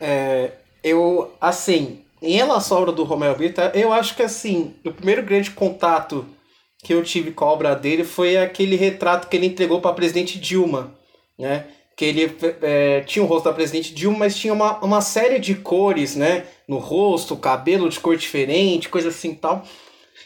É, 0.00 0.52
eu, 0.82 1.32
assim, 1.40 2.04
em 2.20 2.36
relação 2.36 2.78
à 2.78 2.80
obra 2.80 2.92
do 2.92 3.04
Romero 3.04 3.36
Brito, 3.36 3.60
eu 3.74 3.92
acho 3.92 4.14
que, 4.14 4.22
assim, 4.22 4.74
o 4.84 4.92
primeiro 4.92 5.22
grande 5.22 5.50
contato 5.50 6.26
que 6.82 6.94
eu 6.94 7.02
tive 7.02 7.32
com 7.32 7.44
a 7.44 7.52
obra 7.52 7.74
dele 7.74 8.04
foi 8.04 8.36
aquele 8.36 8.76
retrato 8.76 9.28
que 9.28 9.36
ele 9.36 9.46
entregou 9.46 9.80
para 9.80 9.90
a 9.90 9.94
presidente 9.94 10.38
Dilma, 10.38 10.94
né? 11.38 11.66
Que 11.96 12.04
ele 12.04 12.36
é, 12.62 13.00
tinha 13.00 13.24
o 13.24 13.26
rosto 13.26 13.46
da 13.46 13.52
presidente 13.52 13.92
Dilma, 13.92 14.18
mas 14.18 14.36
tinha 14.36 14.52
uma, 14.52 14.78
uma 14.78 15.00
série 15.00 15.40
de 15.40 15.56
cores, 15.56 16.14
né? 16.14 16.44
No 16.68 16.78
rosto, 16.78 17.36
cabelo 17.36 17.88
de 17.88 17.98
cor 17.98 18.16
diferente, 18.16 18.88
coisa 18.88 19.08
assim 19.08 19.34
tal. 19.34 19.64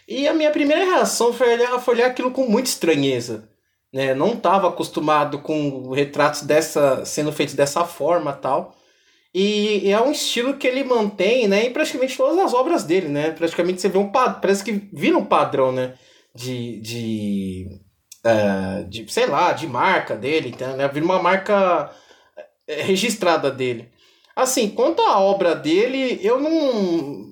E 0.06 0.26
a 0.28 0.34
minha 0.34 0.50
primeira 0.50 0.84
reação 0.84 1.32
foi 1.32 1.54
olhar, 1.54 1.78
foi 1.80 1.94
olhar 1.94 2.06
aquilo 2.08 2.30
com 2.30 2.46
muita 2.46 2.68
estranheza. 2.68 3.48
Né? 3.92 4.14
Não 4.14 4.32
estava 4.34 4.68
acostumado 4.68 5.38
com 5.40 5.90
retratos 5.90 6.42
dessa 6.42 7.04
sendo 7.04 7.32
feitos 7.32 7.54
dessa 7.54 7.84
forma 7.84 8.32
tal. 8.32 8.76
E 9.34 9.90
é 9.90 10.00
um 10.00 10.12
estilo 10.12 10.56
que 10.56 10.66
ele 10.66 10.84
mantém 10.84 11.48
né, 11.48 11.66
em 11.66 11.72
praticamente 11.72 12.16
todas 12.16 12.38
as 12.38 12.52
obras 12.52 12.84
dele. 12.84 13.08
Né? 13.08 13.30
Praticamente 13.30 13.80
você 13.80 13.88
vê 13.88 13.98
um 13.98 14.10
parece 14.10 14.64
que 14.64 14.72
vira 14.92 15.16
um 15.16 15.24
padrão. 15.24 15.72
Né? 15.72 15.94
de, 16.34 16.80
de, 16.80 17.80
uh, 18.24 18.88
de 18.88 19.10
sei 19.12 19.26
lá, 19.26 19.52
de 19.52 19.66
marca 19.66 20.16
dele, 20.16 20.50
então, 20.50 20.76
né? 20.76 20.88
Vira 20.88 21.04
uma 21.04 21.22
marca 21.22 21.90
é, 22.66 22.82
registrada 22.82 23.50
dele. 23.50 23.90
Assim, 24.34 24.70
quanto 24.70 25.02
à 25.02 25.20
obra 25.20 25.54
dele, 25.54 26.18
eu 26.22 26.40
não. 26.40 27.31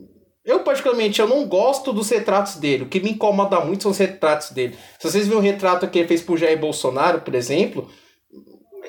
Eu, 0.50 0.64
particularmente, 0.64 1.20
eu 1.20 1.28
não 1.28 1.46
gosto 1.46 1.92
dos 1.92 2.10
retratos 2.10 2.56
dele. 2.56 2.82
O 2.82 2.88
que 2.88 2.98
me 2.98 3.12
incomoda 3.12 3.60
muito 3.60 3.84
são 3.84 3.92
os 3.92 3.98
retratos 3.98 4.50
dele. 4.50 4.76
Se 4.98 5.08
vocês 5.08 5.28
viram 5.28 5.38
o 5.38 5.42
retrato 5.42 5.86
que 5.86 5.96
ele 5.96 6.08
fez 6.08 6.22
pro 6.22 6.36
Jair 6.36 6.58
Bolsonaro, 6.58 7.20
por 7.20 7.36
exemplo, 7.36 7.88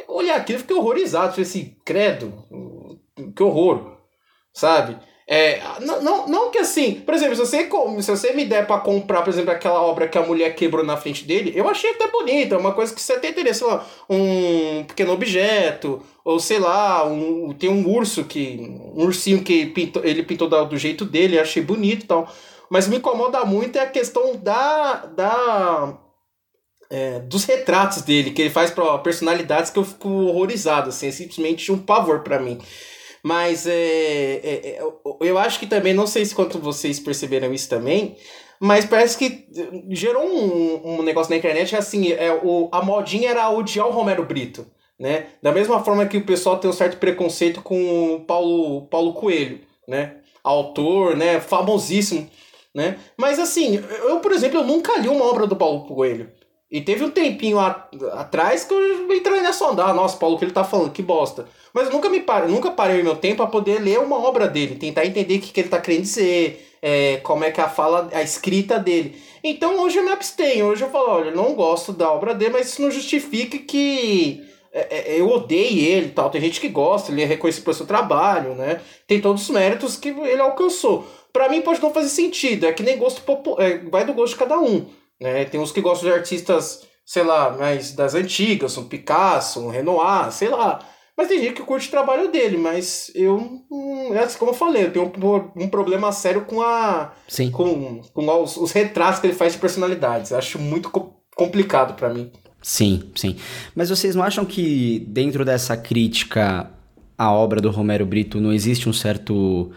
olhar 0.08 0.38
aquilo, 0.38 0.58
eu 0.58 0.62
fiquei 0.62 0.76
horrorizado. 0.76 1.34
Falei 1.34 1.44
assim, 1.44 1.76
credo, 1.86 2.34
que 3.36 3.44
horror, 3.44 3.96
sabe? 4.52 4.98
É, 5.34 5.62
não, 5.80 6.02
não, 6.02 6.28
não 6.28 6.52
que 6.52 6.58
assim, 6.58 6.96
por 6.96 7.14
exemplo, 7.14 7.38
se 7.38 7.42
você, 7.42 7.70
se 8.02 8.12
você 8.12 8.34
me 8.34 8.44
der 8.44 8.68
para 8.68 8.82
comprar, 8.82 9.22
por 9.22 9.30
exemplo, 9.30 9.52
aquela 9.52 9.82
obra 9.82 10.06
que 10.06 10.18
a 10.18 10.26
mulher 10.26 10.54
quebrou 10.56 10.84
na 10.84 10.98
frente 10.98 11.24
dele, 11.24 11.54
eu 11.56 11.70
achei 11.70 11.92
até 11.92 12.06
bonita, 12.10 12.58
uma 12.58 12.74
coisa 12.74 12.94
que 12.94 13.02
você 13.02 13.14
até 13.14 13.32
teria, 13.32 13.54
sei 13.54 13.66
lá, 13.66 13.88
um 14.10 14.84
pequeno 14.84 15.14
objeto, 15.14 16.02
ou 16.26 16.38
sei 16.38 16.60
lá, 16.60 17.08
um, 17.08 17.54
tem 17.54 17.70
um 17.70 17.90
urso 17.90 18.26
que. 18.26 18.60
um 18.94 19.06
ursinho 19.06 19.42
que 19.42 19.68
pintou, 19.68 20.04
ele 20.04 20.22
pintou 20.22 20.50
do, 20.50 20.78
jeito 20.78 21.06
dele, 21.06 21.40
achei 21.40 21.64
bonito 21.64 22.04
e 22.04 22.08
tal. 22.08 22.30
Mas 22.70 22.90
me 22.90 22.98
incomoda 22.98 23.46
muito 23.46 23.78
é 23.78 23.84
a 23.84 23.90
questão 23.90 24.36
da. 24.36 25.06
da 25.06 25.98
é, 26.90 27.20
dos 27.20 27.46
retratos 27.46 28.02
dele, 28.02 28.32
que 28.32 28.42
ele 28.42 28.50
faz 28.50 28.70
para 28.70 28.98
personalidades 28.98 29.72
que 29.72 29.80
eu 29.80 29.86
fico 29.86 30.10
horrorizado, 30.10 30.90
assim, 30.90 31.08
é 31.08 31.12
simplesmente 31.12 31.72
um 31.72 31.78
pavor 31.78 32.20
para 32.20 32.38
mim. 32.38 32.60
Mas 33.24 33.68
é, 33.68 33.72
é, 33.74 34.78
é, 34.78 34.84
eu 35.22 35.38
acho 35.38 35.60
que 35.60 35.68
também, 35.68 35.94
não 35.94 36.08
sei 36.08 36.26
se 36.26 36.34
quanto 36.34 36.60
vocês 36.60 37.00
perceberam 37.00 37.54
isso 37.54 37.70
também, 37.70 38.18
mas 38.60 38.86
parece 38.86 39.18
que 39.18 39.48
gerou 39.90 40.24
um, 40.24 41.00
um 41.00 41.02
negócio 41.04 41.32
na 41.32 41.38
internet 41.38 41.76
assim, 41.76 42.12
é, 42.12 42.32
o, 42.44 42.70
a 42.72 42.84
modinha 42.84 43.30
era 43.30 43.50
odiar 43.50 43.88
o 43.88 43.92
Romero 43.92 44.24
Brito. 44.24 44.66
Né? 45.00 45.26
Da 45.42 45.52
mesma 45.52 45.84
forma 45.84 46.06
que 46.06 46.18
o 46.18 46.26
pessoal 46.26 46.60
tem 46.60 46.70
um 46.70 46.74
certo 46.74 46.98
preconceito 46.98 47.64
com 47.64 48.14
o 48.14 48.20
Paulo, 48.20 48.84
Paulo 48.86 49.14
Coelho, 49.14 49.62
né? 49.88 50.18
Autor, 50.44 51.18
né? 51.18 51.40
Famosíssimo, 51.40 52.30
né? 52.74 53.00
Mas 53.18 53.40
assim, 53.40 53.84
eu, 54.04 54.20
por 54.20 54.32
exemplo, 54.32 54.60
eu 54.60 54.64
nunca 54.64 55.00
li 55.00 55.08
uma 55.08 55.26
obra 55.26 55.48
do 55.48 55.56
Paulo 55.56 55.86
Coelho. 55.86 56.30
E 56.72 56.80
teve 56.80 57.04
um 57.04 57.10
tempinho 57.10 57.60
a, 57.60 57.86
atrás 58.14 58.64
que 58.64 58.74
eu 58.74 59.14
entrei 59.14 59.42
nessa 59.42 59.66
onda. 59.66 59.84
Ah, 59.84 59.94
nossa, 59.94 60.16
Paulo, 60.16 60.36
o 60.36 60.40
que 60.40 60.46
ele 60.46 60.54
tá 60.54 60.64
falando? 60.64 60.92
Que 60.92 61.02
bosta. 61.02 61.46
Mas 61.74 61.90
nunca 61.90 62.10
me 62.10 62.22
parei, 62.22 62.50
nunca 62.50 62.72
parei 62.72 63.02
o 63.02 63.04
meu 63.04 63.16
tempo 63.16 63.38
para 63.38 63.48
poder 63.48 63.82
ler 63.82 64.00
uma 64.00 64.18
obra 64.18 64.48
dele, 64.48 64.76
tentar 64.76 65.06
entender 65.06 65.38
o 65.38 65.42
que, 65.42 65.52
que 65.52 65.60
ele 65.60 65.70
tá 65.70 65.82
querendo 65.82 66.04
dizer, 66.04 66.78
é, 66.82 67.18
como 67.18 67.44
é 67.44 67.52
que 67.52 67.60
a 67.60 67.68
fala, 67.68 68.10
a 68.14 68.22
escrita 68.22 68.80
dele. 68.80 69.16
Então 69.44 69.82
hoje 69.82 69.98
eu 69.98 70.04
me 70.04 70.12
abstenho, 70.12 70.68
hoje 70.68 70.84
eu 70.84 70.90
falo, 70.90 71.10
olha, 71.10 71.32
não 71.32 71.54
gosto 71.54 71.92
da 71.92 72.10
obra 72.10 72.34
dele, 72.34 72.54
mas 72.54 72.68
isso 72.68 72.82
não 72.82 72.90
justifica 72.90 73.58
que 73.58 74.42
é, 74.72 75.16
é, 75.16 75.20
eu 75.20 75.30
odeie 75.30 75.86
ele 75.86 76.10
tal. 76.10 76.30
Tem 76.30 76.40
gente 76.40 76.62
que 76.62 76.70
gosta, 76.70 77.12
ele 77.12 77.22
é 77.22 77.26
reconhecido 77.26 77.66
pelo 77.66 77.76
seu 77.76 77.86
trabalho, 77.86 78.56
né? 78.56 78.80
Tem 79.06 79.20
todos 79.20 79.44
os 79.44 79.50
méritos 79.50 79.98
que 79.98 80.10
ele 80.10 80.42
alcançou. 80.42 81.06
Para 81.34 81.50
mim 81.50 81.62
pode 81.62 81.82
não 81.82 81.94
fazer 81.94 82.10
sentido, 82.10 82.66
é 82.66 82.74
que 82.74 82.84
nem 82.84 82.98
gosto 82.98 83.22
popular, 83.22 83.62
é, 83.62 83.78
vai 83.78 84.06
do 84.06 84.14
gosto 84.14 84.34
de 84.34 84.40
cada 84.40 84.60
um. 84.60 84.86
Né? 85.22 85.46
Tem 85.46 85.60
uns 85.60 85.72
que 85.72 85.80
gostam 85.80 86.10
de 86.10 86.16
artistas, 86.16 86.82
sei 87.06 87.24
lá, 87.24 87.52
mais 87.52 87.94
das 87.94 88.16
antigas, 88.16 88.76
um 88.78 88.86
Picasso, 88.86 89.60
um 89.60 89.70
Renoir, 89.70 90.32
sei 90.32 90.50
lá. 90.50 90.80
Mas 91.16 91.28
tem 91.28 91.40
gente 91.40 91.54
que 91.54 91.62
curte 91.62 91.88
o 91.88 91.92
trabalho 91.92 92.32
dele, 92.32 92.58
mas 92.58 93.12
eu, 93.14 93.38
hum, 93.70 94.14
é 94.14 94.24
assim 94.24 94.40
como 94.40 94.52
eu 94.52 94.56
falei, 94.56 94.86
eu 94.86 94.92
tenho 94.92 95.06
um, 95.06 95.64
um 95.64 95.70
problema 95.70 96.12
sério 96.12 96.46
com 96.46 96.62
a. 96.62 97.14
Sim. 97.28 97.52
Com, 97.52 98.02
com 98.14 98.42
os, 98.42 98.58
os, 98.58 98.72
retratos 98.72 99.20
que 99.20 99.28
ele 99.28 99.36
faz 99.36 99.54
de 99.54 99.60
personalidades. 99.60 100.32
Eu 100.32 100.40
acho 100.40 100.58
muito 100.58 100.90
co 100.90 101.14
complicado 101.36 101.96
para 101.96 102.10
mim. 102.10 102.32
Sim, 102.62 103.12
sim. 103.16 103.36
Mas 103.76 103.90
vocês 103.90 104.16
não 104.16 104.24
acham 104.24 104.46
que 104.46 105.06
dentro 105.08 105.46
dessa 105.46 105.78
crítica 105.78 106.70
à 107.18 107.32
obra 107.32 107.62
do 107.62 107.72
Romero 107.72 108.06
Brito 108.06 108.40
não 108.40 108.52
existe 108.52 108.90
um 108.90 108.94
certo 108.94 109.72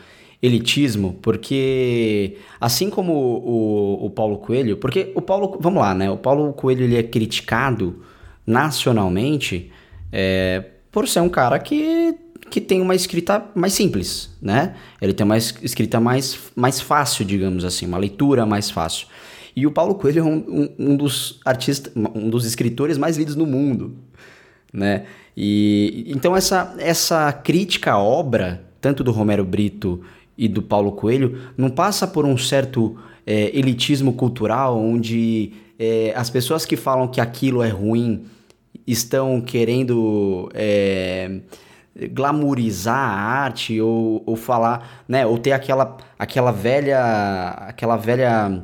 elitismo, 0.45 1.19
porque 1.23 2.37
assim 2.61 2.91
como 2.91 3.15
o, 3.15 4.07
o 4.07 4.11
Paulo 4.11 4.37
Coelho, 4.37 4.77
porque 4.77 5.11
o 5.15 5.23
Paulo, 5.23 5.57
vamos 5.59 5.81
lá, 5.81 5.95
né? 5.95 6.11
O 6.11 6.19
Paulo 6.19 6.53
Coelho 6.53 6.85
ele 6.85 6.97
é 6.97 7.03
criticado 7.03 8.03
nacionalmente 8.47 9.73
é, 10.13 10.63
por 10.93 11.09
ser 11.09 11.21
um 11.21 11.31
cara 11.31 11.59
que, 11.59 12.15
que 12.51 12.61
tem 12.61 12.83
uma 12.83 12.95
escrita 12.95 13.47
mais 13.55 13.73
simples, 13.73 14.37
né? 14.41 14.75
Ele 15.01 15.15
tem 15.15 15.25
uma 15.25 15.39
escrita 15.39 15.99
mais, 15.99 16.39
mais 16.55 16.79
fácil, 16.79 17.25
digamos 17.25 17.65
assim, 17.65 17.87
uma 17.87 17.97
leitura 17.97 18.45
mais 18.45 18.71
fácil. 18.71 19.07
E 19.57 19.67
o 19.67 19.71
Paulo 19.71 19.95
Coelho 19.95 20.21
é 20.21 20.25
um, 20.25 20.37
um, 20.37 20.91
um 20.91 20.97
dos 20.97 21.41
artistas, 21.43 21.91
um 22.15 22.29
dos 22.29 22.45
escritores 22.45 22.99
mais 22.99 23.17
lidos 23.17 23.35
no 23.35 23.47
mundo, 23.47 23.97
né? 24.71 25.07
E 25.35 26.05
então 26.07 26.37
essa, 26.37 26.75
essa 26.79 27.33
crítica 27.33 27.93
à 27.93 27.99
obra, 27.99 28.63
tanto 28.79 29.03
do 29.03 29.11
Romero 29.11 29.45
Brito 29.45 30.03
e 30.37 30.49
do 30.49 30.62
Paulo 30.62 30.93
Coelho 30.93 31.53
não 31.57 31.71
passa 31.71 32.07
por 32.07 32.25
um 32.25 32.37
certo 32.37 32.97
é, 33.26 33.57
elitismo 33.57 34.12
cultural 34.12 34.79
onde 34.79 35.53
é, 35.79 36.12
as 36.17 36.31
pessoas 36.31 36.64
que 36.64 36.76
falam 36.76 37.09
que 37.09 37.21
aquilo 37.21 37.62
é 37.62 37.69
ruim 37.69 38.25
estão 38.87 39.41
querendo 39.41 40.50
é, 40.55 41.41
glamourizar 42.12 42.97
a 42.97 43.23
arte 43.45 43.81
ou, 43.81 44.23
ou 44.26 44.37
falar, 44.37 45.05
né, 45.09 45.25
ou 45.25 45.38
ter 45.38 45.53
aquela, 45.53 45.97
aquela 46.19 46.50
velha 46.50 47.49
aquela 47.69 47.97
velha 47.97 48.62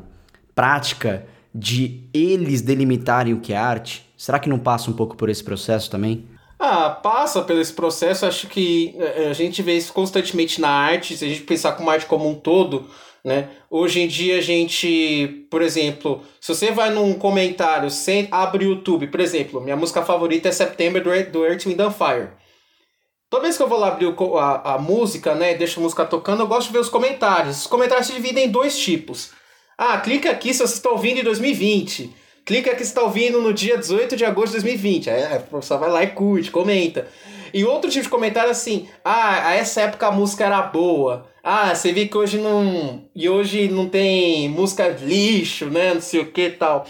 prática 0.54 1.24
de 1.54 2.02
eles 2.12 2.60
delimitarem 2.60 3.34
o 3.34 3.40
que 3.40 3.52
é 3.52 3.56
arte? 3.56 4.08
Será 4.16 4.38
que 4.38 4.48
não 4.48 4.58
passa 4.58 4.90
um 4.90 4.94
pouco 4.94 5.16
por 5.16 5.28
esse 5.28 5.42
processo 5.42 5.90
também? 5.90 6.24
Ah, 6.62 6.90
passa 6.90 7.40
pelo 7.40 7.58
esse 7.58 7.72
processo. 7.72 8.26
Acho 8.26 8.46
que 8.46 8.94
é, 8.98 9.28
a 9.30 9.32
gente 9.32 9.62
vê 9.62 9.78
isso 9.78 9.94
constantemente 9.94 10.60
na 10.60 10.68
arte. 10.68 11.16
Se 11.16 11.24
a 11.24 11.28
gente 11.28 11.40
pensar 11.40 11.72
com 11.72 11.88
arte 11.88 12.04
como 12.04 12.28
um 12.28 12.34
todo, 12.34 12.86
né? 13.24 13.48
Hoje 13.70 14.00
em 14.00 14.06
dia 14.06 14.36
a 14.36 14.40
gente, 14.42 15.46
por 15.50 15.62
exemplo, 15.62 16.22
se 16.38 16.54
você 16.54 16.70
vai 16.70 16.90
num 16.90 17.14
comentário, 17.14 17.90
sem, 17.90 18.28
abre 18.30 18.66
o 18.66 18.72
YouTube, 18.72 19.06
por 19.06 19.20
exemplo, 19.20 19.60
minha 19.60 19.76
música 19.76 20.02
favorita 20.02 20.48
é 20.48 20.52
September 20.52 21.02
do, 21.02 21.32
do 21.32 21.46
Earth, 21.46 21.64
Wind 21.64 21.80
and 21.80 21.92
Fire. 21.92 22.28
Toda 23.30 23.44
vez 23.44 23.56
que 23.56 23.62
eu 23.62 23.68
vou 23.68 23.78
lá 23.78 23.88
abrir 23.88 24.12
a, 24.38 24.74
a 24.74 24.78
música, 24.78 25.34
né, 25.34 25.54
deixa 25.54 25.80
a 25.80 25.82
música 25.82 26.04
tocando, 26.04 26.42
eu 26.42 26.46
gosto 26.46 26.66
de 26.66 26.74
ver 26.74 26.80
os 26.80 26.88
comentários. 26.90 27.60
Os 27.60 27.66
comentários 27.66 28.08
se 28.08 28.12
dividem 28.12 28.46
em 28.46 28.50
dois 28.50 28.78
tipos. 28.78 29.30
Ah, 29.78 29.98
clica 29.98 30.30
aqui 30.30 30.52
se 30.52 30.60
você 30.60 30.74
está 30.74 30.90
ouvindo 30.90 31.20
em 31.20 31.24
2020. 31.24 32.12
Clica 32.50 32.72
aqui 32.72 32.82
se 32.82 32.90
está 32.90 33.04
ouvindo 33.04 33.40
no 33.40 33.54
dia 33.54 33.78
18 33.78 34.16
de 34.16 34.24
agosto 34.24 34.48
de 34.48 34.64
2020. 34.64 35.08
Aí 35.08 35.22
a 35.22 35.38
pessoa 35.38 35.78
vai 35.78 35.88
lá 35.88 36.02
e 36.02 36.08
curte, 36.08 36.50
comenta. 36.50 37.06
E 37.54 37.64
outro 37.64 37.88
tipo 37.88 38.02
de 38.02 38.08
comentário 38.08 38.48
é 38.48 38.50
assim: 38.50 38.88
ah, 39.04 39.50
a 39.50 39.54
essa 39.54 39.82
época 39.82 40.08
a 40.08 40.10
música 40.10 40.46
era 40.46 40.60
boa. 40.60 41.28
Ah, 41.44 41.72
você 41.72 41.92
vê 41.92 42.06
que 42.06 42.18
hoje 42.18 42.38
não. 42.38 43.04
E 43.14 43.28
hoje 43.28 43.68
não 43.68 43.88
tem 43.88 44.48
música 44.48 44.88
lixo, 44.88 45.66
né? 45.66 45.94
Não 45.94 46.00
sei 46.00 46.22
o 46.22 46.32
que 46.32 46.50
tal. 46.50 46.86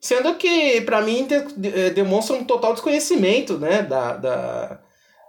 Sendo 0.00 0.34
que, 0.34 0.80
para 0.80 1.00
mim, 1.00 1.28
de, 1.28 1.42
de, 1.58 1.90
demonstra 1.90 2.34
um 2.34 2.42
total 2.42 2.72
desconhecimento, 2.72 3.56
né? 3.56 3.82
Da, 3.82 4.16
da, 4.16 4.80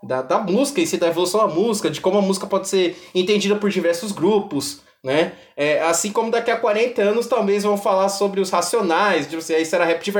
da, 0.02 0.22
da 0.24 0.40
música 0.40 0.82
e 0.82 0.88
si, 0.88 0.98
da 0.98 1.10
evolução 1.10 1.48
da 1.48 1.54
música, 1.54 1.92
de 1.92 2.02
como 2.02 2.18
a 2.18 2.24
música 2.24 2.48
pode 2.48 2.68
ser 2.68 2.98
entendida 3.14 3.56
por 3.56 3.70
diversos 3.70 4.12
grupos 4.12 4.82
né? 5.06 5.34
É, 5.56 5.82
assim 5.84 6.12
como 6.12 6.32
daqui 6.32 6.50
a 6.50 6.58
40 6.58 7.00
anos 7.00 7.28
talvez 7.28 7.64
vão 7.64 7.78
falar 7.78 8.10
sobre 8.10 8.42
os 8.42 8.50
racionais, 8.50 9.30
de 9.30 9.36
você, 9.36 9.56
isso 9.60 9.76
era 9.76 9.86
rap 9.86 10.04
de, 10.04 10.12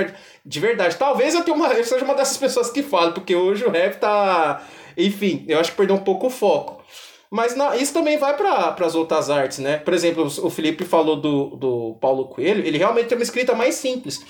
de 0.46 0.60
verdade. 0.60 0.96
Talvez 0.96 1.34
eu, 1.34 1.44
tenha 1.44 1.58
uma, 1.58 1.68
eu 1.74 1.84
seja 1.84 2.06
uma 2.06 2.14
dessas 2.14 2.38
pessoas 2.38 2.70
que 2.70 2.84
falam, 2.84 3.12
porque 3.12 3.36
hoje 3.36 3.66
o 3.66 3.72
rap 3.72 4.00
tá. 4.00 4.64
Enfim, 4.96 5.44
eu 5.48 5.60
acho 5.60 5.72
que 5.72 5.78
perdeu 5.78 5.96
um 5.96 6.04
pouco 6.04 6.28
o 6.28 6.30
foco. 6.30 6.84
Mas 7.32 7.56
isso 7.82 7.94
também 7.94 8.20
vai 8.20 8.38
para 8.38 8.76
as 8.80 8.94
outras 8.94 9.32
artes, 9.32 9.58
né? 9.58 9.78
Por 9.78 9.94
exemplo, 9.94 10.24
o 10.24 10.50
Felipe 10.52 10.86
falou 10.86 11.16
do, 11.16 11.56
do 11.56 11.98
Paulo 12.00 12.28
Coelho, 12.28 12.64
ele 12.64 12.78
realmente 12.78 13.08
tem 13.08 13.18
uma 13.18 13.24
escrita 13.24 13.56
mais 13.56 13.74
simples. 13.76 14.24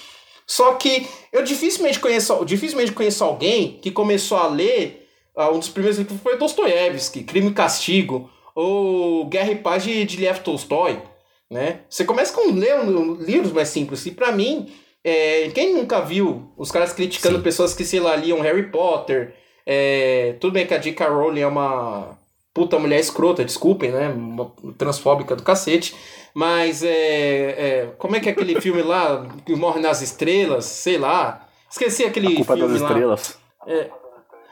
Só 0.47 0.75
que 0.75 1.05
eu 1.33 1.43
dificilmente 1.43 1.99
conheço, 1.99 2.45
dificilmente 2.45 2.93
conheço 2.93 3.25
alguém 3.25 3.77
que 3.81 3.91
começou 3.91 4.37
a 4.37 4.47
ler, 4.47 5.09
uh, 5.35 5.53
um 5.53 5.59
dos 5.59 5.67
primeiros 5.67 5.99
livros 5.99 6.21
foi 6.21 6.37
Dostoiévski, 6.37 7.23
Crime 7.23 7.49
e 7.49 7.53
Castigo, 7.53 8.29
ou 8.55 9.25
Guerra 9.25 9.51
e 9.51 9.57
Paz 9.57 9.83
de, 9.83 10.05
de 10.05 10.17
Lev 10.17 10.39
Tolstói, 10.39 11.01
né? 11.51 11.81
Você 11.89 12.05
começa 12.05 12.33
com 12.33 12.51
ler 12.51 12.79
um, 12.79 13.15
livros 13.15 13.51
mais 13.51 13.67
simples. 13.67 14.05
E 14.05 14.11
para 14.11 14.31
mim, 14.31 14.71
é, 15.03 15.49
quem 15.53 15.73
nunca 15.73 15.99
viu 15.99 16.51
os 16.57 16.71
caras 16.71 16.93
criticando 16.93 17.37
Sim. 17.37 17.43
pessoas 17.43 17.73
que, 17.73 17.83
sei 17.83 17.99
lá, 17.99 18.15
liam 18.15 18.39
Harry 18.39 18.71
Potter, 18.71 19.35
é, 19.65 20.35
tudo 20.39 20.53
bem 20.53 20.65
que 20.65 20.73
a 20.73 20.77
J.K. 20.77 21.07
Rowling 21.07 21.41
é 21.41 21.47
uma 21.47 22.17
puta 22.53 22.79
mulher 22.79 22.99
escrota, 22.99 23.43
desculpem, 23.43 23.91
né? 23.91 24.07
Uma 24.07 24.51
transfóbica 24.77 25.35
do 25.35 25.43
cacete. 25.43 25.93
Mas 26.33 26.83
é, 26.83 26.89
é 26.91 27.89
Como 27.97 28.15
é 28.15 28.19
que 28.19 28.29
é 28.29 28.31
aquele 28.31 28.59
filme 28.61 28.81
lá 28.81 29.27
que 29.45 29.53
morre 29.55 29.81
nas 29.81 30.01
estrelas? 30.01 30.65
Sei 30.65 30.97
lá. 30.97 31.47
Esqueci 31.69 32.05
aquele 32.05 32.27
a 32.27 32.35
culpa 32.37 32.55
filme 32.55 32.71
das 32.71 32.81
lá. 32.81 32.87
estrelas. 32.87 33.39
É, 33.67 33.89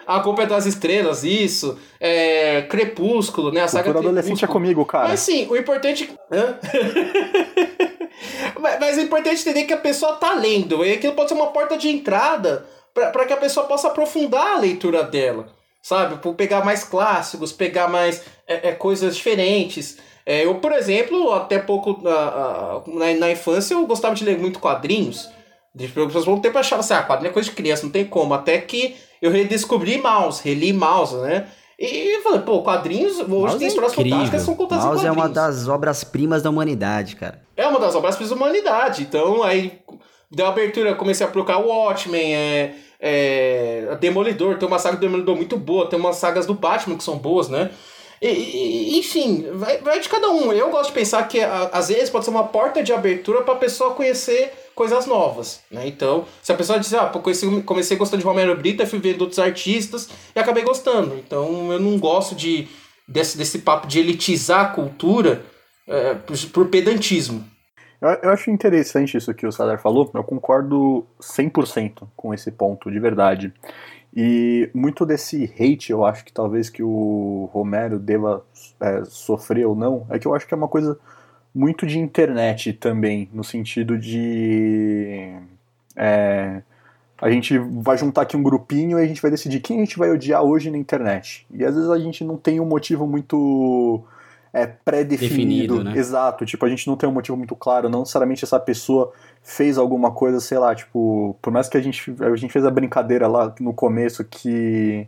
a 0.06 0.20
Culpa 0.20 0.44
é 0.44 0.46
das 0.46 0.66
Estrelas, 0.66 1.24
isso. 1.24 1.78
É, 2.00 2.64
Crepúsculo, 2.64 3.52
né? 3.52 3.62
A 3.62 3.68
saga 3.68 3.86
Cultura 3.86 4.10
adolescente 4.10 4.44
é 4.44 4.48
comigo, 4.48 4.86
cara. 4.86 5.10
Mas 5.10 5.22
sim, 5.22 5.48
o 5.50 5.56
importante. 5.56 6.12
mas, 8.60 8.80
mas, 8.80 8.98
o 8.98 9.02
importante 9.02 9.38
é 9.38 9.42
entender 9.42 9.66
que 9.66 9.74
a 9.74 9.78
pessoa 9.78 10.14
tá 10.14 10.34
lendo. 10.34 10.86
E 10.86 10.94
aquilo 10.94 11.14
pode 11.14 11.30
ser 11.30 11.36
uma 11.36 11.48
porta 11.48 11.78
de 11.78 11.90
entrada 11.90 12.66
para 12.94 13.26
que 13.26 13.34
a 13.34 13.38
pessoa 13.38 13.66
possa 13.66 13.88
aprofundar 13.88 14.56
a 14.56 14.60
leitura 14.60 15.04
dela. 15.04 15.48
Sabe? 15.82 16.18
Por 16.18 16.36
pegar 16.36 16.64
mais 16.64 16.84
clássicos, 16.84 17.52
pegar 17.52 17.88
mais 17.88 18.24
é, 18.48 18.70
é 18.70 18.72
coisas 18.72 19.16
diferentes. 19.16 19.98
É, 20.26 20.46
eu, 20.46 20.56
por 20.56 20.72
exemplo, 20.72 21.34
até 21.34 21.60
pouco 21.60 22.00
na, 22.02 22.82
na, 22.88 23.20
na 23.20 23.32
infância, 23.32 23.74
eu 23.74 23.86
gostava 23.86 24.16
de 24.16 24.24
ler 24.24 24.38
muito 24.38 24.60
quadrinhos. 24.60 25.30
De 25.76 25.88
pessoas 25.88 26.26
vão 26.26 26.40
ter 26.40 26.52
pra 26.52 26.62
achar 26.62 26.80
assim, 26.80 26.94
ah, 26.94 27.04
quadrinho 27.04 27.32
é 27.32 27.34
coisa 27.34 27.50
de 27.50 27.56
criança, 27.56 27.84
não 27.84 27.92
tem 27.92 28.06
como. 28.06 28.34
Até 28.34 28.60
que 28.60 28.96
eu 29.24 29.32
redescobri 29.32 30.02
Mouse, 30.02 30.42
reli 30.44 30.74
Mouse, 30.74 31.16
né? 31.16 31.48
E 31.80 32.20
falei, 32.22 32.42
pô, 32.42 32.62
quadrinhos, 32.62 33.20
hoje 33.20 33.30
Mouse 33.30 33.58
tem 33.58 33.66
é 33.66 33.70
histórias 33.70 33.94
incrível. 33.94 34.12
fantásticas 34.12 34.42
são 34.42 34.56
contadas 34.56 34.84
Mouse 34.84 35.00
em 35.00 35.08
quadrinhos. 35.08 35.26
é 35.26 35.30
uma 35.30 35.34
das 35.34 35.68
obras-primas 35.70 36.42
da 36.44 36.50
humanidade, 36.50 37.16
cara. 37.16 37.42
É 37.56 37.66
uma 37.66 37.80
das 37.80 37.96
obras-primas 37.96 38.30
da 38.30 38.36
humanidade. 38.36 39.04
Então, 39.04 39.42
aí 39.42 39.80
deu 40.30 40.46
abertura, 40.46 40.94
comecei 40.96 41.26
a 41.26 41.30
procurar 41.30 41.60
o 41.60 41.70
Watchmen, 41.70 42.36
é, 42.36 42.76
é, 43.00 43.98
Demolidor, 44.02 44.58
tem 44.58 44.68
uma 44.68 44.78
saga 44.78 44.98
do 44.98 45.00
Demolidor 45.00 45.38
muito 45.38 45.56
boa, 45.56 45.90
tem 45.90 45.98
umas 45.98 46.18
sagas 46.18 46.46
do 46.46 46.54
Batman 46.54 46.98
que 46.98 47.04
são 47.04 47.18
boas, 47.18 47.48
né? 47.48 47.72
E, 48.22 48.28
e, 48.28 49.00
enfim, 49.00 49.48
vai, 49.54 49.78
vai 49.78 50.02
de 50.02 50.10
cada 50.10 50.30
um. 50.30 50.52
Eu 50.52 50.70
gosto 50.70 50.88
de 50.88 50.96
pensar 50.96 51.26
que 51.30 51.40
às 51.42 51.88
vezes 51.88 52.10
pode 52.10 52.26
ser 52.26 52.32
uma 52.32 52.44
porta 52.44 52.84
de 52.84 52.92
abertura 52.92 53.42
para 53.42 53.54
a 53.54 53.58
pessoa 53.58 53.92
conhecer 53.94 54.52
coisas 54.76 55.06
novas, 55.06 55.62
né? 55.70 55.88
Então, 55.88 56.26
se 56.42 56.52
a 56.52 56.56
pessoa 56.56 56.80
dizer, 56.80 56.98
ah, 56.98 57.08
comecei, 57.08 57.62
comecei 57.62 57.98
gostando 57.98 58.22
de 58.22 58.28
Romero 58.28 58.56
Brito, 58.56 58.86
fui 58.88 59.00
vendo 59.00 59.22
outros 59.22 59.40
artistas 59.40 60.10
e 60.36 60.40
acabei 60.40 60.64
gostando. 60.64 61.16
Então, 61.16 61.72
eu 61.72 61.80
não 61.80 62.00
gosto 62.00 62.36
de 62.36 62.68
desse, 63.08 63.38
desse 63.38 63.60
papo 63.60 63.88
de 63.88 64.00
elitizar 64.00 64.62
a 64.62 64.70
cultura 64.70 65.44
é, 65.88 66.16
por, 66.16 66.38
por, 66.52 66.68
pedantismo. 66.70 67.44
Eu, 68.02 68.10
eu, 68.24 68.30
acho 68.30 68.50
interessante 68.50 69.18
isso 69.18 69.34
que 69.34 69.46
o 69.46 69.52
Sadar 69.52 69.80
falou, 69.80 70.10
eu 70.14 70.24
concordo 70.24 71.06
100% 71.22 72.08
com 72.16 72.34
esse 72.34 72.52
ponto, 72.52 72.92
de 72.92 73.00
verdade. 73.00 73.54
E 74.16 74.70
muito 74.74 75.06
desse 75.06 75.52
hate, 75.60 75.92
eu 75.92 76.06
acho 76.06 76.24
que 76.24 76.32
talvez 76.32 76.70
que 76.70 76.84
o 76.84 77.50
Romero 77.52 77.98
deva 77.98 78.46
é, 78.80 79.04
sofrer 79.06 79.66
ou 79.66 79.76
não, 79.76 80.06
é 80.10 80.20
que 80.20 80.28
eu 80.28 80.36
acho 80.36 80.48
que 80.48 80.54
é 80.54 80.58
uma 80.58 80.68
coisa 80.68 81.00
muito 81.54 81.86
de 81.86 82.00
internet 82.00 82.74
também, 82.74 83.30
no 83.34 83.44
sentido 83.44 83.98
de. 83.98 85.34
É, 85.96 86.62
a 87.22 87.30
gente 87.30 87.58
vai 87.58 87.98
juntar 87.98 88.24
aqui 88.24 88.36
um 88.36 88.44
grupinho 88.44 89.00
e 89.00 89.04
a 89.04 89.08
gente 89.08 89.22
vai 89.22 89.32
decidir 89.32 89.60
quem 89.60 89.78
a 89.78 89.80
gente 89.82 89.98
vai 89.98 90.12
odiar 90.12 90.44
hoje 90.44 90.72
na 90.72 90.78
internet. 90.78 91.46
E 91.52 91.64
às 91.64 91.76
vezes 91.76 91.90
a 91.90 92.00
gente 92.00 92.24
não 92.24 92.36
tem 92.36 92.60
um 92.60 92.66
motivo 92.66 93.06
muito 93.08 94.04
é, 94.52 94.66
pré-definido. 94.66 95.84
Né? 95.84 95.98
Exato, 95.98 96.46
tipo, 96.46 96.66
a 96.66 96.70
gente 96.70 96.88
não 96.88 96.98
tem 96.98 97.08
um 97.08 97.14
motivo 97.14 97.38
muito 97.38 97.56
claro, 97.56 97.90
não 97.90 98.00
necessariamente 98.00 98.44
essa 98.44 98.60
pessoa 98.60 99.12
fez 99.42 99.78
alguma 99.78 100.12
coisa, 100.12 100.40
sei 100.40 100.58
lá, 100.58 100.74
tipo, 100.74 101.38
por 101.42 101.52
mais 101.52 101.70
que 101.70 101.78
a 101.78 101.82
gente, 101.82 102.14
a 102.20 102.36
gente 102.36 102.52
fez 102.52 102.66
a 102.66 102.72
brincadeira 102.72 103.28
lá 103.28 103.54
no 103.60 103.74
começo 103.74 104.24
que 104.24 105.08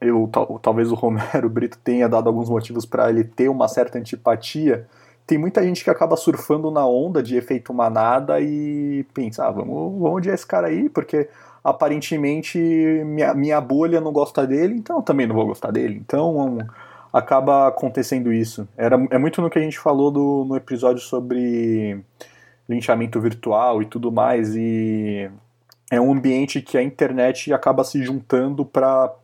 eu 0.00 0.28
talvez 0.60 0.90
o 0.90 0.94
Romero 0.94 1.48
Brito 1.50 1.78
tenha 1.82 2.08
dado 2.08 2.28
alguns 2.28 2.48
motivos 2.48 2.84
para 2.84 3.08
ele 3.08 3.24
ter 3.24 3.48
uma 3.48 3.68
certa 3.68 3.98
antipatia 3.98 4.86
tem 5.26 5.38
muita 5.38 5.62
gente 5.62 5.84
que 5.84 5.90
acaba 5.90 6.16
surfando 6.16 6.70
na 6.70 6.86
onda 6.86 7.22
de 7.22 7.36
efeito 7.36 7.72
manada 7.72 8.40
e 8.40 9.04
pensa, 9.14 9.46
ah, 9.46 9.50
vamos, 9.50 9.92
vamos 9.92 10.16
odiar 10.16 10.34
esse 10.34 10.46
cara 10.46 10.68
aí, 10.68 10.88
porque 10.88 11.28
aparentemente 11.62 12.58
minha, 12.58 13.32
minha 13.34 13.60
bolha 13.60 14.00
não 14.00 14.12
gosta 14.12 14.46
dele, 14.46 14.74
então 14.74 14.96
eu 14.96 15.02
também 15.02 15.26
não 15.26 15.34
vou 15.34 15.46
gostar 15.46 15.70
dele. 15.70 16.02
Então 16.04 16.58
acaba 17.12 17.68
acontecendo 17.68 18.32
isso. 18.32 18.66
Era, 18.76 18.96
é 19.10 19.18
muito 19.18 19.40
no 19.40 19.50
que 19.50 19.58
a 19.58 19.62
gente 19.62 19.78
falou 19.78 20.10
do, 20.10 20.44
no 20.48 20.56
episódio 20.56 21.02
sobre 21.02 22.00
linchamento 22.68 23.20
virtual 23.20 23.82
e 23.82 23.86
tudo 23.86 24.10
mais, 24.10 24.54
e 24.56 25.30
é 25.90 26.00
um 26.00 26.12
ambiente 26.12 26.62
que 26.62 26.78
a 26.78 26.82
internet 26.82 27.52
acaba 27.52 27.84
se 27.84 28.02
juntando 28.02 28.64
para 28.64 29.14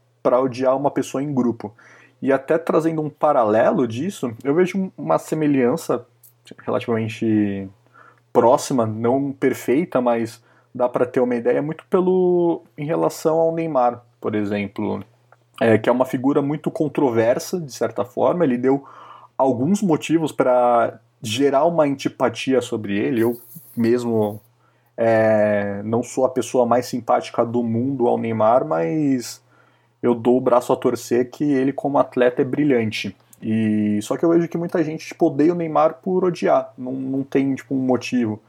odiar 0.41 0.77
uma 0.77 0.91
pessoa 0.91 1.23
em 1.23 1.33
grupo. 1.33 1.75
E 2.21 2.33
até 2.33 2.59
trazendo 2.59 3.01
um 3.01 3.11
paralelo 3.11 3.87
disso, 3.87 4.33
eu 4.43 4.55
vejo 4.55 4.91
uma 4.97 5.19
semelhança 5.19 6.05
relativamente 6.65 7.69
próxima, 8.33 8.87
não 8.87 9.33
perfeita, 9.33 10.01
mas 10.01 10.43
dá 10.75 10.89
para 10.89 11.07
ter 11.07 11.21
uma 11.21 11.35
ideia 11.35 11.63
muito 11.63 11.85
pelo 11.89 12.63
em 12.77 12.85
relação 12.85 13.39
ao 13.39 13.55
Neymar, 13.55 14.03
por 14.21 14.35
exemplo, 14.35 15.03
é, 15.61 15.79
que 15.79 15.89
é 15.89 15.93
uma 15.93 16.05
figura 16.05 16.41
muito 16.43 16.71
controversa 16.71 17.61
de 17.61 17.73
certa 17.73 18.05
forma. 18.05 18.45
Ele 18.45 18.59
deu 18.59 18.85
alguns 19.37 19.83
motivos 19.83 20.33
para 20.33 21.01
gerar 21.23 21.65
uma 21.65 21.85
antipatia 21.85 22.61
sobre 22.61 22.97
ele. 22.97 23.23
Eu 23.23 23.41
mesmo 23.77 24.41
é, 24.97 25.81
não 25.85 26.03
sou 26.03 26.25
a 26.25 26.31
pessoa 26.31 26.67
mais 26.67 26.87
simpática 26.87 27.45
do 27.45 27.63
mundo 27.63 28.07
ao 28.07 28.19
Neymar, 28.19 28.65
mas 28.65 29.43
eu 30.03 30.15
dou 30.15 30.37
o 30.37 30.41
braço 30.41 30.73
a 30.73 30.77
torcer 30.77 31.31
que 31.31 31.45
ele 31.45 31.73
como 31.73 31.99
atleta 31.99 32.43
é 32.43 32.45
brilhante. 32.45 33.17
E 33.43 34.01
só 34.03 34.17
que 34.17 34.25
eu 34.25 34.31
vejo 34.31 34.49
que 34.49 34.59
muita 34.59 34.83
gente 34.83 35.07
tipo, 35.07 35.27
odeia 35.27 35.53
o 35.53 35.57
Neymar 35.57 35.95
por 36.03 36.25
odiar, 36.25 36.73
não, 36.77 36.93
não 36.93 37.23
tem 37.23 37.55
tipo 37.55 37.75
um 37.75 37.79
motivo. 37.79 38.41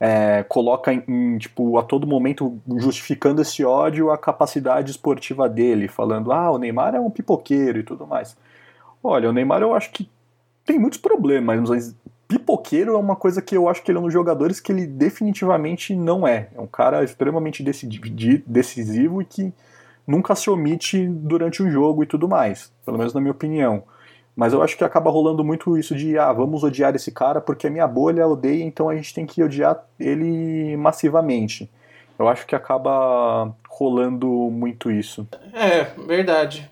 é, 0.00 0.42
coloca 0.44 0.92
em, 0.92 1.04
em, 1.06 1.38
tipo, 1.38 1.76
a 1.78 1.82
todo 1.82 2.06
momento 2.06 2.58
justificando 2.78 3.42
esse 3.42 3.62
ódio 3.64 4.10
a 4.10 4.16
capacidade 4.16 4.90
esportiva 4.90 5.46
dele, 5.48 5.88
falando, 5.88 6.32
ah, 6.32 6.50
o 6.50 6.58
Neymar 6.58 6.94
é 6.94 7.00
um 7.00 7.10
pipoqueiro 7.10 7.78
e 7.78 7.82
tudo 7.82 8.06
mais. 8.06 8.34
Olha, 9.04 9.28
o 9.28 9.32
Neymar 9.32 9.60
eu 9.60 9.74
acho 9.74 9.90
que 9.92 10.08
tem 10.64 10.78
muitos 10.78 10.98
problemas, 10.98 11.68
mas 11.68 11.94
pipoqueiro 12.26 12.94
é 12.94 12.98
uma 12.98 13.16
coisa 13.16 13.42
que 13.42 13.56
eu 13.56 13.68
acho 13.68 13.82
que 13.82 13.90
ele 13.90 13.98
é 13.98 14.00
um 14.00 14.04
dos 14.04 14.12
jogadores 14.12 14.58
que 14.58 14.72
ele 14.72 14.86
definitivamente 14.86 15.94
não 15.94 16.26
é. 16.26 16.48
É 16.54 16.60
um 16.60 16.66
cara 16.66 17.04
extremamente 17.04 17.62
decisivo 17.62 19.20
e 19.20 19.24
que 19.24 19.52
nunca 20.06 20.34
se 20.34 20.50
omite 20.50 21.06
durante 21.06 21.62
o 21.62 21.70
jogo 21.70 22.02
e 22.02 22.06
tudo 22.06 22.28
mais, 22.28 22.72
pelo 22.84 22.98
menos 22.98 23.14
na 23.14 23.20
minha 23.20 23.32
opinião. 23.32 23.82
Mas 24.34 24.52
eu 24.52 24.62
acho 24.62 24.76
que 24.76 24.84
acaba 24.84 25.10
rolando 25.10 25.44
muito 25.44 25.76
isso 25.76 25.94
de, 25.94 26.16
ah, 26.16 26.32
vamos 26.32 26.62
odiar 26.64 26.94
esse 26.94 27.10
cara 27.10 27.40
porque 27.40 27.66
a 27.66 27.70
minha 27.70 27.86
bolha 27.86 28.26
odeia, 28.26 28.64
então 28.64 28.88
a 28.88 28.96
gente 28.96 29.12
tem 29.12 29.26
que 29.26 29.42
odiar 29.42 29.84
ele 29.98 30.76
massivamente. 30.76 31.70
Eu 32.18 32.28
acho 32.28 32.46
que 32.46 32.54
acaba 32.54 33.54
rolando 33.68 34.26
muito 34.28 34.90
isso. 34.90 35.26
É, 35.52 35.84
verdade. 36.06 36.70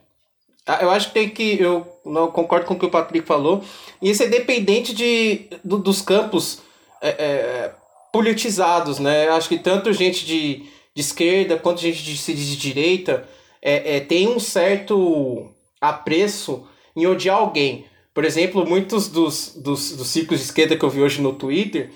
Ah, 0.66 0.80
eu 0.82 0.90
acho 0.90 1.08
que 1.08 1.14
tem 1.14 1.30
que. 1.30 1.58
Eu 1.58 1.86
não 2.04 2.30
concordo 2.30 2.66
com 2.66 2.74
o 2.74 2.78
que 2.78 2.84
o 2.84 2.90
Patrick 2.90 3.26
falou. 3.26 3.64
E 4.02 4.10
isso 4.10 4.22
é 4.22 4.26
dependente 4.26 4.94
de, 4.94 5.46
do, 5.64 5.78
dos 5.78 6.02
campos 6.02 6.60
é, 7.00 7.08
é, 7.08 7.72
politizados, 8.12 8.98
né? 8.98 9.28
Eu 9.28 9.32
acho 9.32 9.48
que 9.48 9.58
tanto 9.58 9.90
gente 9.92 10.26
de, 10.26 10.66
de 10.98 11.02
esquerda 11.02 11.56
quanto 11.56 11.80
gente 11.80 12.02
de, 12.02 12.34
de 12.34 12.56
direita 12.56 13.24
é, 13.62 13.98
é, 13.98 14.00
tem 14.00 14.26
um 14.26 14.40
certo 14.40 15.48
apreço 15.80 16.66
em 16.96 17.06
odiar 17.06 17.36
alguém. 17.36 17.84
Por 18.12 18.24
exemplo, 18.24 18.66
muitos 18.66 19.06
dos, 19.06 19.54
dos, 19.54 19.92
dos 19.92 20.08
ciclos 20.08 20.40
de 20.40 20.46
esquerda 20.46 20.76
que 20.76 20.84
eu 20.84 20.90
vi 20.90 21.00
hoje 21.00 21.22
no 21.22 21.32
Twitter, 21.32 21.92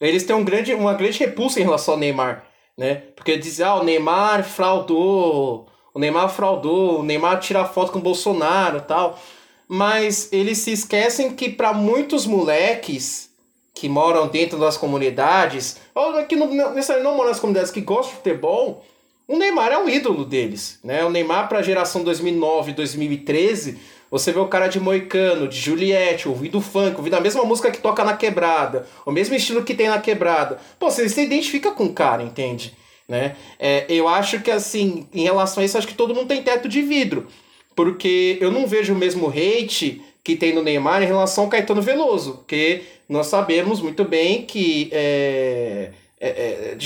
eles 0.00 0.22
têm 0.22 0.36
um 0.36 0.44
grande, 0.44 0.72
uma 0.72 0.94
grande 0.94 1.18
repulsa 1.18 1.58
em 1.58 1.64
relação 1.64 1.94
ao 1.94 2.00
Neymar, 2.00 2.44
né? 2.78 2.94
Porque 3.16 3.36
dizem, 3.36 3.66
ah, 3.66 3.74
o 3.74 3.82
Neymar 3.82 4.44
fraudou, 4.44 5.66
o 5.92 5.98
Neymar 5.98 6.28
fraudou, 6.28 7.00
o 7.00 7.02
Neymar 7.02 7.40
tira 7.40 7.64
foto 7.64 7.90
com 7.90 7.98
o 7.98 8.02
Bolsonaro 8.02 8.82
tal. 8.82 9.18
Mas 9.66 10.32
eles 10.32 10.58
se 10.58 10.70
esquecem 10.70 11.34
que 11.34 11.48
para 11.48 11.72
muitos 11.72 12.24
moleques 12.24 13.30
que 13.74 13.88
moram 13.88 14.28
dentro 14.28 14.58
das 14.58 14.76
comunidades, 14.76 15.78
ou 15.94 16.24
que 16.24 16.36
não, 16.36 16.46
necessariamente 16.46 17.02
não 17.02 17.16
moram 17.16 17.30
nas 17.30 17.40
comunidades 17.40 17.72
que 17.72 17.80
gostam 17.80 18.10
de 18.10 18.16
futebol, 18.16 18.84
o 19.26 19.36
Neymar 19.36 19.72
é 19.72 19.78
um 19.78 19.88
ídolo 19.88 20.24
deles, 20.24 20.78
né? 20.84 21.04
O 21.04 21.10
Neymar 21.10 21.48
para 21.48 21.58
a 21.58 21.62
geração 21.62 22.04
2009, 22.04 22.72
2013 22.72 23.78
você 24.14 24.30
vê 24.30 24.38
o 24.38 24.46
cara 24.46 24.68
de 24.68 24.78
Moicano, 24.78 25.48
de 25.48 25.58
Juliette, 25.58 26.28
ouvindo 26.28 26.60
funk, 26.60 26.96
ouvindo 26.96 27.14
a 27.14 27.20
mesma 27.20 27.44
música 27.44 27.68
que 27.68 27.78
toca 27.78 28.04
na 28.04 28.16
quebrada, 28.16 28.86
o 29.04 29.10
mesmo 29.10 29.34
estilo 29.34 29.64
que 29.64 29.74
tem 29.74 29.88
na 29.88 30.00
quebrada. 30.00 30.60
Pô, 30.78 30.88
você 30.88 31.08
se 31.08 31.20
identifica 31.20 31.72
com 31.72 31.86
o 31.86 31.92
cara, 31.92 32.22
entende? 32.22 32.76
Né? 33.08 33.34
É, 33.58 33.84
eu 33.88 34.06
acho 34.06 34.40
que, 34.40 34.52
assim, 34.52 35.08
em 35.12 35.24
relação 35.24 35.60
a 35.60 35.66
isso, 35.66 35.76
acho 35.76 35.88
que 35.88 35.94
todo 35.94 36.14
mundo 36.14 36.28
tem 36.28 36.44
teto 36.44 36.68
de 36.68 36.80
vidro. 36.80 37.26
Porque 37.74 38.38
eu 38.40 38.52
não 38.52 38.68
vejo 38.68 38.94
o 38.94 38.96
mesmo 38.96 39.28
hate 39.28 40.00
que 40.24 40.34
tem 40.34 40.54
no 40.54 40.62
Neymar 40.62 41.02
em 41.02 41.06
relação 41.06 41.44
ao 41.44 41.50
Caetano 41.50 41.82
Veloso. 41.82 42.36
Porque 42.38 42.82
nós 43.08 43.26
sabemos 43.26 43.82
muito 43.82 44.04
bem 44.04 44.42
que 44.42 44.88
é, 44.90 45.90
é, 46.18 46.76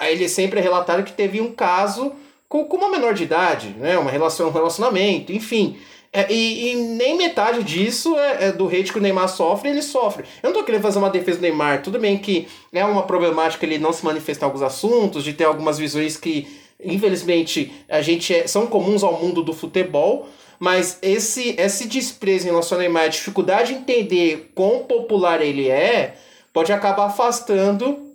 é, 0.00 0.12
ele 0.12 0.28
sempre 0.28 0.58
é 0.58 0.62
relatado 0.62 1.04
que 1.04 1.12
teve 1.12 1.40
um 1.40 1.52
caso 1.52 2.12
com, 2.48 2.64
com 2.64 2.76
uma 2.76 2.90
menor 2.90 3.14
de 3.14 3.22
idade, 3.22 3.68
né? 3.78 3.96
uma 3.96 4.10
relação, 4.10 4.48
um 4.48 4.52
relacionamento, 4.52 5.32
enfim. 5.32 5.78
É, 6.12 6.32
e, 6.32 6.72
e, 6.72 6.74
nem 6.74 7.16
metade 7.16 7.62
disso 7.62 8.16
é, 8.16 8.46
é, 8.46 8.52
do 8.52 8.66
hate 8.66 8.90
que 8.90 8.98
o 8.98 9.00
Neymar 9.00 9.28
sofre, 9.28 9.68
ele 9.68 9.82
sofre. 9.82 10.24
Eu 10.42 10.50
não 10.50 10.58
tô 10.58 10.64
querendo 10.64 10.80
fazer 10.80 10.98
uma 10.98 11.10
defesa 11.10 11.38
do 11.38 11.42
Neymar, 11.42 11.82
tudo 11.82 11.98
bem 11.98 12.16
que 12.16 12.48
é 12.72 12.84
uma 12.84 13.02
problemática 13.02 13.64
ele 13.64 13.78
não 13.78 13.92
se 13.92 14.04
manifestar 14.04 14.46
alguns 14.46 14.62
assuntos, 14.62 15.22
de 15.22 15.34
ter 15.34 15.44
algumas 15.44 15.78
visões 15.78 16.16
que, 16.16 16.48
infelizmente, 16.82 17.72
a 17.88 18.00
gente 18.00 18.34
é, 18.34 18.46
são 18.46 18.66
comuns 18.66 19.02
ao 19.02 19.20
mundo 19.20 19.42
do 19.42 19.52
futebol, 19.52 20.26
mas 20.58 20.98
esse, 21.02 21.54
esse 21.58 21.86
desprezo 21.86 22.46
em 22.46 22.50
relação 22.50 22.76
ao 22.76 22.80
Neymar, 22.80 23.04
a 23.04 23.08
dificuldade 23.08 23.72
de 23.72 23.80
entender 23.80 24.50
quão 24.54 24.84
popular 24.84 25.40
ele 25.40 25.68
é, 25.68 26.16
pode 26.52 26.72
acabar 26.72 27.06
afastando 27.06 28.08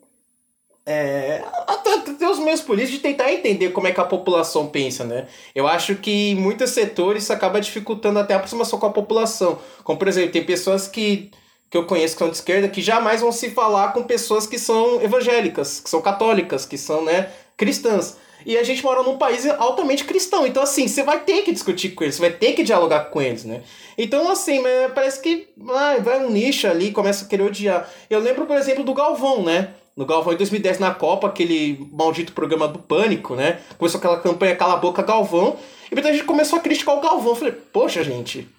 é, 0.85 1.41
até 1.67 2.27
os 2.29 2.39
meus 2.39 2.61
políticos 2.61 2.97
de 2.97 2.99
tentar 2.99 3.31
entender 3.31 3.69
como 3.69 3.87
é 3.87 3.91
que 3.91 4.01
a 4.01 4.05
população 4.05 4.67
pensa, 4.67 5.05
né? 5.05 5.27
Eu 5.55 5.67
acho 5.67 5.95
que 5.95 6.31
em 6.31 6.35
muitos 6.35 6.71
setores 6.71 7.23
isso 7.23 7.33
acaba 7.33 7.61
dificultando 7.61 8.19
até 8.19 8.33
a 8.33 8.37
aproximação 8.37 8.77
com 8.77 8.85
a 8.85 8.91
população. 8.91 9.59
Como, 9.83 9.97
por 9.97 10.07
exemplo, 10.07 10.31
tem 10.31 10.43
pessoas 10.43 10.87
que, 10.87 11.31
que 11.69 11.77
eu 11.77 11.85
conheço 11.85 12.15
que 12.15 12.19
são 12.19 12.29
de 12.29 12.35
esquerda 12.35 12.67
que 12.67 12.81
jamais 12.81 13.21
vão 13.21 13.31
se 13.31 13.49
falar 13.51 13.93
com 13.93 14.03
pessoas 14.03 14.45
que 14.45 14.59
são 14.59 15.01
evangélicas, 15.01 15.79
que 15.79 15.89
são 15.89 16.01
católicas, 16.01 16.65
que 16.65 16.77
são, 16.77 17.05
né, 17.05 17.31
cristãs. 17.55 18.17
E 18.45 18.57
a 18.57 18.63
gente 18.63 18.83
mora 18.83 19.03
num 19.03 19.17
país 19.17 19.45
altamente 19.47 20.03
cristão. 20.03 20.45
Então, 20.45 20.63
assim, 20.63 20.87
você 20.87 21.03
vai 21.03 21.19
ter 21.19 21.43
que 21.43 21.51
discutir 21.51 21.89
com 21.89 22.03
eles, 22.03 22.15
você 22.15 22.21
vai 22.21 22.31
ter 22.31 22.53
que 22.53 22.63
dialogar 22.63 23.05
com 23.05 23.21
eles, 23.21 23.43
né? 23.45 23.61
Então, 23.97 24.29
assim, 24.29 24.61
parece 24.93 25.21
que 25.21 25.47
ah, 25.69 25.97
vai 26.01 26.23
um 26.23 26.29
nicho 26.29 26.67
ali, 26.67 26.91
começa 26.91 27.25
a 27.25 27.27
querer 27.27 27.43
odiar. 27.43 27.89
Eu 28.09 28.19
lembro, 28.19 28.45
por 28.45 28.57
exemplo, 28.57 28.83
do 28.83 28.93
Galvão, 28.93 29.43
né? 29.43 29.73
no 29.95 30.05
Galvão 30.05 30.33
em 30.33 30.37
2010 30.37 30.79
na 30.79 30.93
Copa, 30.93 31.27
aquele 31.27 31.87
maldito 31.91 32.33
programa 32.33 32.67
do 32.67 32.79
Pânico, 32.79 33.35
né? 33.35 33.59
Começou 33.77 33.99
aquela 33.99 34.19
campanha 34.19 34.55
Cala 34.55 34.73
a 34.73 34.77
Boca 34.77 35.03
Galvão, 35.03 35.57
e 35.91 35.93
muita 35.93 36.11
gente 36.11 36.23
começou 36.23 36.57
a 36.57 36.61
criticar 36.61 36.97
o 36.97 37.01
Galvão. 37.01 37.33
Eu 37.33 37.35
falei, 37.35 37.53
poxa, 37.53 38.03
gente, 38.03 38.49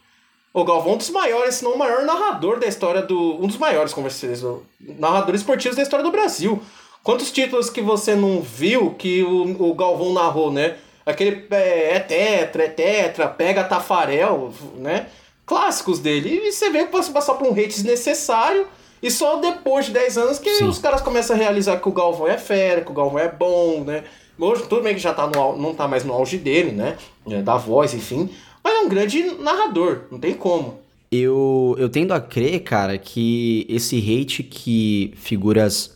o 0.53 0.65
Galvão 0.65 0.93
é 0.93 0.95
um 0.95 0.99
dos 0.99 1.11
maiores, 1.11 1.57
se 1.57 1.65
não 1.65 1.73
o 1.73 1.79
maior 1.79 2.05
narrador 2.05 2.61
da 2.61 2.67
história 2.67 3.03
do. 3.03 3.43
Um 3.43 3.49
dos 3.49 3.59
maiores, 3.59 3.93
como 3.93 4.09
vocês 4.09 4.45
narradores 4.81 5.41
esportivos 5.41 5.77
da 5.77 5.83
história 5.83 6.05
do 6.05 6.13
Brasil. 6.13 6.63
Quantos 7.05 7.31
títulos 7.31 7.69
que 7.69 7.83
você 7.83 8.15
não 8.15 8.41
viu 8.41 8.93
que 8.93 9.23
o, 9.23 9.71
o 9.71 9.75
Galvão 9.75 10.15
narrou, 10.15 10.51
né? 10.51 10.77
Aquele 11.05 11.45
é, 11.51 11.97
é 11.97 12.01
tetra, 12.01 12.65
é 12.65 12.69
tetra, 12.69 13.29
pega 13.29 13.63
Tafarel, 13.63 14.51
né? 14.79 15.09
Clássicos 15.45 15.99
dele. 15.99 16.41
E 16.43 16.51
você 16.51 16.71
vê 16.71 16.85
que 16.85 16.91
pode 16.91 17.11
passar 17.11 17.35
por 17.35 17.47
um 17.47 17.53
hate 17.53 17.69
desnecessário 17.69 18.67
e 19.03 19.11
só 19.11 19.37
depois 19.37 19.85
de 19.85 19.93
10 19.93 20.17
anos 20.17 20.39
que 20.39 20.49
Sim. 20.55 20.65
os 20.65 20.79
caras 20.79 21.03
começam 21.03 21.37
a 21.37 21.39
realizar 21.39 21.77
que 21.77 21.87
o 21.87 21.93
Galvão 21.93 22.27
é 22.27 22.39
fera, 22.39 22.81
que 22.81 22.91
o 22.91 22.95
Galvão 22.95 23.19
é 23.19 23.29
bom, 23.31 23.85
né? 23.85 24.05
Hoje, 24.39 24.63
tudo 24.63 24.83
bem 24.83 24.95
que 24.95 25.01
já 25.01 25.13
tá 25.13 25.27
no, 25.27 25.59
não 25.59 25.75
tá 25.75 25.87
mais 25.87 26.05
no 26.05 26.15
auge 26.15 26.39
dele, 26.39 26.73
né? 26.73 26.97
É, 27.29 27.43
da 27.43 27.59
voz, 27.59 27.93
enfim. 27.93 28.31
Mas 28.65 28.73
é 28.73 28.79
um 28.79 28.89
grande 28.89 29.23
narrador, 29.41 30.05
não 30.11 30.19
tem 30.19 30.33
como. 30.33 30.81
Eu, 31.13 31.77
eu 31.79 31.91
tendo 31.91 32.15
a 32.15 32.21
crer, 32.21 32.61
cara, 32.61 32.97
que 32.97 33.67
esse 33.69 33.99
hate 33.99 34.43
que 34.43 35.13
figuras 35.17 35.95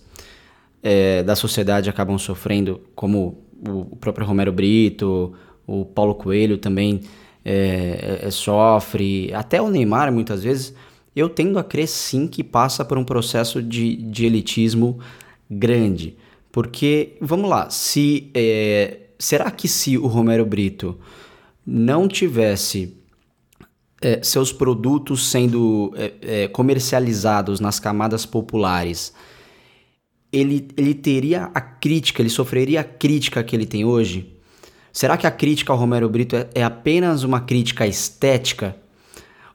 é, 0.82 1.22
da 1.22 1.34
sociedade 1.34 1.90
acabam 1.90 2.18
sofrendo, 2.18 2.80
como 2.94 3.44
o 3.66 3.96
próprio 3.96 4.26
Romero 4.26 4.52
Brito, 4.52 5.34
o 5.66 5.84
Paulo 5.84 6.14
Coelho 6.14 6.58
também 6.58 7.00
é, 7.44 8.20
é, 8.22 8.30
sofre, 8.30 9.32
até 9.34 9.60
o 9.60 9.70
Neymar 9.70 10.12
muitas 10.12 10.42
vezes 10.42 10.74
eu 11.14 11.28
tendo 11.28 11.58
a 11.58 11.64
crer 11.64 11.88
sim 11.88 12.28
que 12.28 12.44
passa 12.44 12.84
por 12.84 12.96
um 12.96 13.04
processo 13.04 13.62
de, 13.62 13.96
de 13.96 14.24
elitismo 14.24 15.00
grande. 15.50 16.16
Porque, 16.52 17.16
vamos 17.20 17.50
lá, 17.50 17.68
se 17.70 18.30
é, 18.34 19.00
será 19.18 19.50
que 19.50 19.66
se 19.66 19.98
o 19.98 20.06
Romero 20.06 20.46
Brito 20.46 20.98
não 21.66 22.06
tivesse 22.06 22.96
é, 24.00 24.22
seus 24.22 24.52
produtos 24.52 25.30
sendo 25.30 25.92
é, 25.96 26.12
é, 26.22 26.48
comercializados 26.48 27.58
nas 27.58 27.80
camadas 27.80 28.24
populares, 28.24 29.12
ele, 30.32 30.68
ele 30.76 30.94
teria 30.94 31.50
a 31.54 31.60
crítica, 31.60 32.22
ele 32.22 32.28
sofreria 32.28 32.80
a 32.80 32.84
crítica 32.84 33.42
que 33.42 33.54
ele 33.54 33.66
tem 33.66 33.84
hoje? 33.84 34.34
Será 34.92 35.16
que 35.16 35.26
a 35.26 35.30
crítica 35.30 35.72
ao 35.72 35.78
Romero 35.78 36.08
Brito 36.08 36.36
é, 36.36 36.48
é 36.54 36.64
apenas 36.64 37.22
uma 37.22 37.40
crítica 37.40 37.86
estética? 37.86 38.76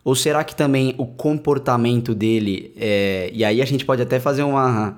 Ou 0.03 0.15
será 0.15 0.43
que 0.43 0.55
também 0.55 0.95
o 0.97 1.05
comportamento 1.05 2.13
dele, 2.13 2.73
é, 2.75 3.29
e 3.33 3.45
aí 3.45 3.61
a 3.61 3.65
gente 3.65 3.85
pode 3.85 4.01
até 4.01 4.19
fazer 4.19 4.43
uma, 4.43 4.97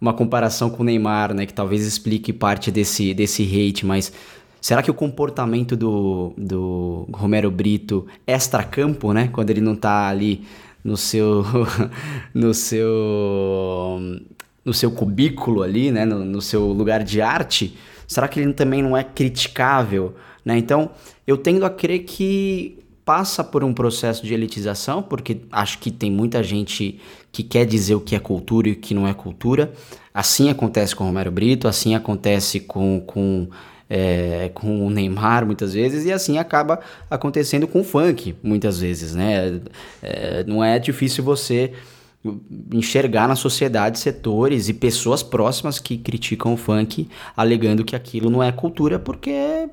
uma 0.00 0.12
comparação 0.12 0.70
com 0.70 0.82
o 0.82 0.86
Neymar, 0.86 1.32
né, 1.32 1.46
que 1.46 1.54
talvez 1.54 1.86
explique 1.86 2.32
parte 2.32 2.70
desse, 2.70 3.14
desse 3.14 3.42
hate, 3.44 3.86
mas 3.86 4.12
será 4.60 4.82
que 4.82 4.90
o 4.90 4.94
comportamento 4.94 5.76
do, 5.76 6.32
do 6.36 7.06
Romero 7.12 7.50
Brito 7.50 8.06
extra-campo, 8.26 9.12
né, 9.12 9.28
quando 9.32 9.50
ele 9.50 9.60
não 9.60 9.74
está 9.74 10.08
ali 10.08 10.44
no 10.82 10.96
seu, 10.96 11.44
no 12.34 12.52
seu, 12.52 12.88
no 14.64 14.74
seu 14.74 14.90
cubículo 14.90 15.62
ali, 15.62 15.90
né, 15.90 16.04
no, 16.04 16.24
no 16.24 16.42
seu 16.42 16.66
lugar 16.66 17.02
de 17.02 17.20
arte, 17.20 17.76
será 18.06 18.28
que 18.28 18.40
ele 18.40 18.52
também 18.52 18.82
não 18.82 18.96
é 18.96 19.02
criticável? 19.02 20.14
Né? 20.44 20.58
Então, 20.58 20.90
eu 21.26 21.36
tendo 21.36 21.64
a 21.64 21.70
crer 21.70 22.00
que 22.00 22.78
passa 23.04 23.42
por 23.42 23.64
um 23.64 23.72
processo 23.72 24.24
de 24.24 24.32
elitização, 24.34 25.02
porque 25.02 25.40
acho 25.50 25.78
que 25.78 25.90
tem 25.90 26.10
muita 26.10 26.42
gente 26.42 27.00
que 27.32 27.42
quer 27.42 27.64
dizer 27.66 27.94
o 27.94 28.00
que 28.00 28.14
é 28.14 28.20
cultura 28.20 28.68
e 28.68 28.72
o 28.72 28.76
que 28.76 28.94
não 28.94 29.08
é 29.08 29.14
cultura. 29.14 29.72
Assim 30.12 30.50
acontece 30.50 30.94
com 30.94 31.04
Romero 31.04 31.30
Brito, 31.30 31.66
assim 31.66 31.94
acontece 31.94 32.60
com, 32.60 33.02
com, 33.04 33.48
é, 33.88 34.50
com 34.54 34.86
o 34.86 34.90
Neymar 34.90 35.46
muitas 35.46 35.72
vezes, 35.72 36.04
e 36.04 36.12
assim 36.12 36.38
acaba 36.38 36.80
acontecendo 37.10 37.66
com 37.66 37.80
o 37.80 37.84
funk 37.84 38.36
muitas 38.42 38.80
vezes, 38.80 39.14
né? 39.14 39.60
É, 40.02 40.44
não 40.44 40.62
é 40.62 40.78
difícil 40.78 41.24
você 41.24 41.72
enxergar 42.72 43.26
na 43.26 43.34
sociedade 43.34 43.98
setores 43.98 44.68
e 44.68 44.74
pessoas 44.74 45.22
próximas 45.22 45.78
que 45.78 45.96
criticam 45.96 46.52
o 46.52 46.56
funk, 46.56 47.08
alegando 47.36 47.84
que 47.84 47.96
aquilo 47.96 48.28
não 48.28 48.42
é 48.42 48.52
cultura 48.52 48.98
porque 48.98 49.68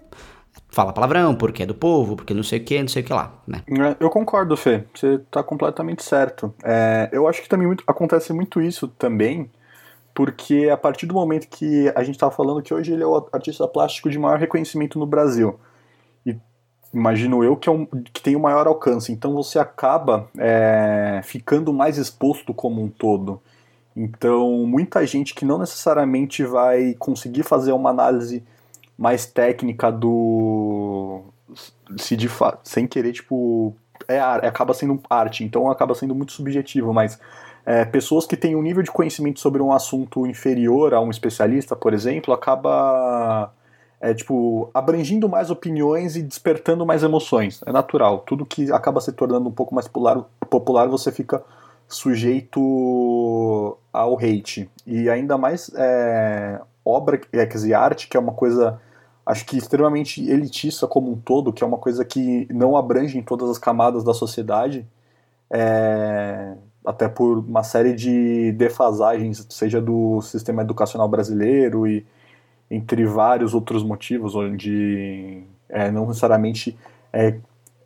fala 0.70 0.94
palavrão, 0.94 1.36
porque 1.36 1.64
é 1.64 1.66
do 1.66 1.76
povo, 1.76 2.16
porque 2.16 2.34
não 2.34 2.44
sei 2.44 2.60
o 2.60 2.64
que, 2.64 2.80
não 2.80 2.88
sei 2.88 3.02
o 3.02 3.06
que 3.06 3.14
lá, 3.14 3.34
né? 3.48 3.64
É, 3.68 3.96
eu 4.00 4.10
concordo, 4.10 4.56
Fê. 4.56 4.84
Você 4.94 5.16
está 5.16 5.44
completamente 5.44 6.04
certo. 6.04 6.54
É, 6.64 7.10
eu 7.12 7.28
acho 7.28 7.42
que 7.42 7.50
também 7.50 7.68
muito, 7.68 7.84
acontece 7.88 8.32
muito 8.32 8.62
isso 8.62 8.88
também, 8.88 9.50
porque 10.14 10.70
a 10.72 10.78
partir 10.78 11.06
do 11.06 11.14
momento 11.14 11.48
que 11.48 11.92
a 11.96 12.04
gente 12.04 12.16
estava 12.16 12.32
falando 12.32 12.62
que 12.62 12.74
hoje 12.74 12.94
ele 12.94 13.04
é 13.04 13.08
o 13.08 13.28
artista 13.34 13.68
plástico 13.68 14.10
de 14.10 14.18
maior 14.20 14.38
reconhecimento 14.38 14.98
no 14.98 15.06
Brasil, 15.06 15.60
imagino 16.94 17.44
eu 17.44 17.56
que, 17.56 17.70
é 17.70 17.72
um, 17.72 17.86
que 17.86 18.22
tem 18.22 18.36
o 18.36 18.40
maior 18.40 18.68
alcance, 18.68 19.12
então 19.12 19.34
você 19.34 19.60
acaba 19.60 20.30
é, 20.38 21.22
ficando 21.24 21.74
mais 21.74 21.98
exposto 21.98 22.54
como 22.54 22.82
um 22.82 22.90
todo. 22.90 23.42
Então, 23.96 24.66
muita 24.68 25.06
gente 25.08 25.34
que 25.34 25.44
não 25.44 25.58
necessariamente 25.58 26.44
vai 26.44 26.96
conseguir 27.00 27.44
fazer 27.44 27.72
uma 27.72 27.90
análise 27.90 28.44
mais 28.98 29.26
técnica 29.26 29.92
do. 29.92 31.22
Se 31.98 32.16
de 32.16 32.30
sem 32.64 32.86
querer, 32.86 33.14
tipo. 33.14 33.74
É, 34.08 34.20
acaba 34.20 34.74
sendo 34.74 35.02
arte, 35.10 35.44
então 35.44 35.70
acaba 35.70 35.96
sendo 35.96 36.14
muito 36.14 36.32
subjetivo, 36.32 36.94
mas 36.94 37.20
é, 37.66 37.84
pessoas 37.84 38.26
que 38.26 38.38
têm 38.38 38.56
um 38.56 38.62
nível 38.62 38.84
de 38.84 38.92
conhecimento 38.92 39.40
sobre 39.40 39.62
um 39.62 39.74
assunto 39.74 40.26
inferior 40.26 40.94
a 40.94 41.02
um 41.02 41.10
especialista, 41.10 41.76
por 41.76 41.94
exemplo, 41.94 42.34
acaba 42.34 43.52
é, 44.00 44.14
tipo, 44.14 44.70
abrangindo 44.74 45.28
mais 45.28 45.50
opiniões 45.50 46.16
e 46.16 46.22
despertando 46.22 46.86
mais 46.86 47.04
emoções. 47.04 47.62
É 47.66 47.72
natural. 47.72 48.20
Tudo 48.20 48.46
que 48.46 48.72
acaba 48.72 49.02
se 49.02 49.12
tornando 49.12 49.50
um 49.50 49.52
pouco 49.52 49.74
mais 49.74 49.88
popular, 49.88 50.24
popular 50.50 50.88
você 50.88 51.12
fica 51.12 51.44
sujeito 51.88 53.78
ao 53.92 54.18
hate. 54.18 54.70
E 54.86 55.10
ainda 55.10 55.38
mais 55.38 55.72
é, 55.76 56.60
obra, 56.86 57.20
é, 57.32 57.46
quer 57.46 57.54
dizer, 57.54 57.74
arte, 57.74 58.08
que 58.08 58.18
é 58.18 58.20
uma 58.20 58.34
coisa 58.34 58.80
acho 59.26 59.46
que 59.46 59.58
extremamente 59.58 60.26
elitista 60.26 60.88
como 60.88 61.12
um 61.12 61.18
todo, 61.18 61.52
que 61.52 61.62
é 61.62 61.68
uma 61.68 61.78
coisa 61.78 62.06
que 62.06 62.48
não 62.50 62.78
abrange 62.78 63.18
em 63.18 63.22
todas 63.22 63.50
as 63.50 63.58
camadas 63.58 64.02
da 64.02 64.14
sociedade, 64.14 64.88
é, 65.50 66.56
até 66.86 67.10
por 67.10 67.40
uma 67.40 67.62
série 67.62 67.94
de 67.94 68.54
defasagens, 68.54 69.46
seja 69.50 69.82
do 69.82 70.22
sistema 70.22 70.62
educacional 70.62 71.10
brasileiro 71.10 71.86
e 71.86 72.06
entre 72.70 73.06
vários 73.06 73.54
outros 73.54 73.84
motivos, 73.84 74.36
onde 74.36 75.44
é, 75.70 75.90
não 75.92 76.08
necessariamente 76.08 76.78
é, 77.12 77.38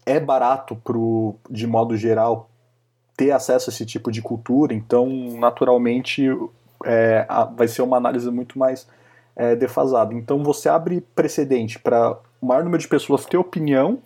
é 0.06 0.20
barato 0.20 0.76
pro, 0.76 1.36
de 1.50 1.68
modo 1.68 1.96
geral 1.96 2.50
ter 3.16 3.32
acesso 3.32 3.70
a 3.70 3.74
esse 3.74 3.86
tipo 3.86 4.12
de 4.12 4.22
cultura, 4.22 4.74
então 4.74 5.08
naturalmente 5.38 6.28
é, 6.86 7.28
vai 7.56 7.68
ser 7.68 7.82
uma 7.82 7.98
análise 7.98 8.30
muito 8.32 8.58
mais 8.58 8.88
é, 9.36 9.56
defasado. 9.56 10.14
Então 10.14 10.44
você 10.44 10.70
abre 10.70 11.02
precedente 11.16 11.80
para 11.80 12.18
o 12.42 12.46
maior 12.46 12.64
número 12.64 12.82
de 12.82 12.88
pessoas 12.88 13.26
ter 13.26 13.38
opinião 13.38 14.00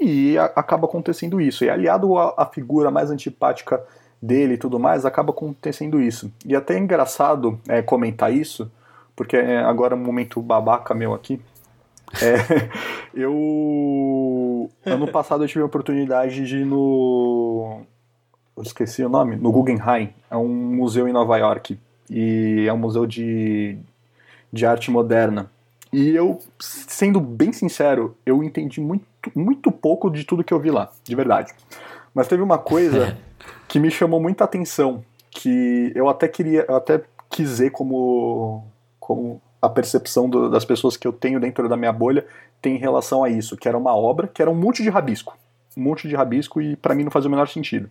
e 0.00 0.36
a, 0.38 0.44
acaba 0.44 0.86
acontecendo 0.86 1.40
isso. 1.40 1.64
E 1.64 1.70
aliado 1.70 2.16
à, 2.18 2.48
figura 2.52 2.90
mais 2.90 3.10
antipática 3.10 3.82
dele 4.20 4.54
e 4.54 4.58
tudo 4.58 4.78
mais, 4.78 5.04
acaba 5.04 5.30
acontecendo 5.30 6.00
isso. 6.00 6.30
E 6.44 6.54
até 6.54 6.74
é 6.74 6.78
engraçado 6.78 7.58
é, 7.68 7.80
comentar 7.80 8.32
isso, 8.32 8.70
porque 9.20 9.36
é 9.36 9.58
agora 9.58 9.94
é 9.94 9.98
um 9.98 10.02
momento 10.02 10.40
babaca 10.40 10.94
meu 10.94 11.12
aqui. 11.12 11.38
É, 12.22 12.70
eu. 13.12 14.70
Ano 14.82 15.08
passado 15.12 15.44
eu 15.44 15.46
tive 15.46 15.60
a 15.60 15.66
oportunidade 15.66 16.46
de 16.46 16.60
ir 16.60 16.64
no. 16.64 17.82
Eu 18.56 18.62
esqueci 18.62 19.04
o 19.04 19.10
nome. 19.10 19.36
No 19.36 19.52
Guggenheim. 19.52 20.14
É 20.30 20.38
um 20.38 20.48
museu 20.48 21.06
em 21.06 21.12
Nova 21.12 21.36
York. 21.36 21.78
E 22.08 22.64
é 22.66 22.72
um 22.72 22.78
museu 22.78 23.04
de, 23.04 23.76
de 24.50 24.64
arte 24.64 24.90
moderna. 24.90 25.50
E 25.92 26.16
eu, 26.16 26.38
sendo 26.58 27.20
bem 27.20 27.52
sincero, 27.52 28.16
eu 28.24 28.42
entendi 28.42 28.80
muito, 28.80 29.04
muito 29.34 29.70
pouco 29.70 30.10
de 30.10 30.24
tudo 30.24 30.42
que 30.42 30.54
eu 30.54 30.58
vi 30.58 30.70
lá, 30.70 30.90
de 31.04 31.14
verdade. 31.14 31.52
Mas 32.14 32.26
teve 32.26 32.42
uma 32.42 32.56
coisa 32.56 33.18
que 33.68 33.78
me 33.78 33.90
chamou 33.90 34.18
muita 34.18 34.44
atenção, 34.44 35.04
que 35.30 35.92
eu 35.94 36.08
até 36.08 36.26
queria, 36.26 36.64
eu 36.66 36.74
até 36.74 37.02
quis 37.28 37.58
ver 37.58 37.70
como, 37.70 38.64
como 39.10 39.42
a 39.60 39.68
percepção 39.68 40.30
do, 40.30 40.48
das 40.48 40.64
pessoas 40.64 40.96
que 40.96 41.04
eu 41.04 41.12
tenho 41.12 41.40
dentro 41.40 41.68
da 41.68 41.76
minha 41.76 41.92
bolha 41.92 42.24
tem 42.62 42.76
em 42.76 42.78
relação 42.78 43.24
a 43.24 43.28
isso, 43.28 43.56
que 43.56 43.66
era 43.66 43.76
uma 43.76 43.92
obra, 43.92 44.28
que 44.28 44.40
era 44.40 44.48
um 44.48 44.54
monte 44.54 44.84
de 44.84 44.88
rabisco. 44.88 45.36
Um 45.76 45.82
monte 45.82 46.06
de 46.06 46.14
rabisco 46.14 46.62
e 46.62 46.76
para 46.76 46.94
mim 46.94 47.02
não 47.02 47.10
fazia 47.10 47.26
o 47.26 47.30
menor 47.30 47.48
sentido. 47.48 47.90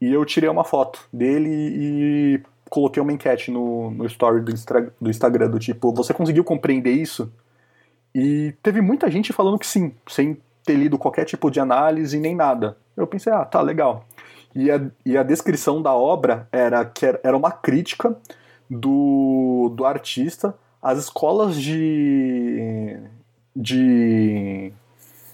E 0.00 0.12
eu 0.12 0.24
tirei 0.24 0.50
uma 0.50 0.64
foto 0.64 1.06
dele 1.12 1.48
e 1.48 2.42
coloquei 2.68 3.00
uma 3.00 3.12
enquete 3.12 3.52
no, 3.52 3.92
no 3.92 4.04
story 4.06 4.40
do, 4.40 4.52
do 5.00 5.08
Instagram, 5.08 5.50
do 5.50 5.60
tipo, 5.60 5.94
você 5.94 6.12
conseguiu 6.12 6.42
compreender 6.42 6.90
isso? 6.90 7.32
E 8.12 8.52
teve 8.60 8.80
muita 8.80 9.08
gente 9.08 9.32
falando 9.32 9.56
que 9.56 9.68
sim, 9.68 9.94
sem 10.08 10.36
ter 10.64 10.74
lido 10.74 10.98
qualquer 10.98 11.26
tipo 11.26 11.48
de 11.48 11.60
análise 11.60 12.18
nem 12.18 12.34
nada. 12.34 12.76
Eu 12.96 13.06
pensei, 13.06 13.32
ah, 13.32 13.44
tá, 13.44 13.60
legal. 13.60 14.04
E 14.52 14.68
a, 14.68 14.80
e 15.06 15.16
a 15.16 15.22
descrição 15.22 15.80
da 15.80 15.94
obra 15.94 16.48
era 16.50 16.84
que 16.84 17.06
era 17.06 17.36
uma 17.36 17.52
crítica 17.52 18.16
do, 18.70 19.72
do 19.74 19.84
artista 19.84 20.54
às 20.80 20.98
escolas 20.98 21.60
de, 21.60 22.96
de, 23.54 24.72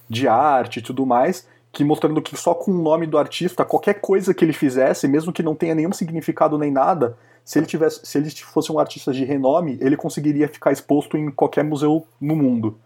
de 0.09 0.27
arte 0.27 0.79
e 0.79 0.83
tudo 0.83 1.05
mais, 1.05 1.47
que 1.71 1.85
mostrando 1.85 2.23
que 2.23 2.37
só 2.37 2.55
com 2.55 2.71
o 2.71 2.83
nome 2.83 3.07
do 3.07 3.19
artista, 3.19 3.65
qualquer 3.65 4.01
coisa 4.01 4.33
que 4.33 4.45
ele 4.45 4.55
fizesse, 4.55 5.07
mesmo 5.07 5.33
que 5.33 5.43
não 5.43 5.55
tenha 5.55 5.75
nenhum 5.75 5.93
significado 5.93 6.57
nem 6.57 6.71
nada, 6.71 7.17
se 7.45 7.59
ele 7.59 7.67
tivesse, 7.67 8.01
se 8.03 8.19
ele 8.19 8.31
fosse 8.31 8.73
um 8.73 8.79
artista 8.79 9.13
de 9.13 9.25
renome, 9.25 9.79
ele 9.81 9.97
conseguiria 9.97 10.49
ficar 10.49 10.73
exposto 10.73 11.17
em 11.17 11.31
qualquer 11.31 11.63
museu 11.63 12.05
no 12.21 12.35
mundo. 12.35 12.77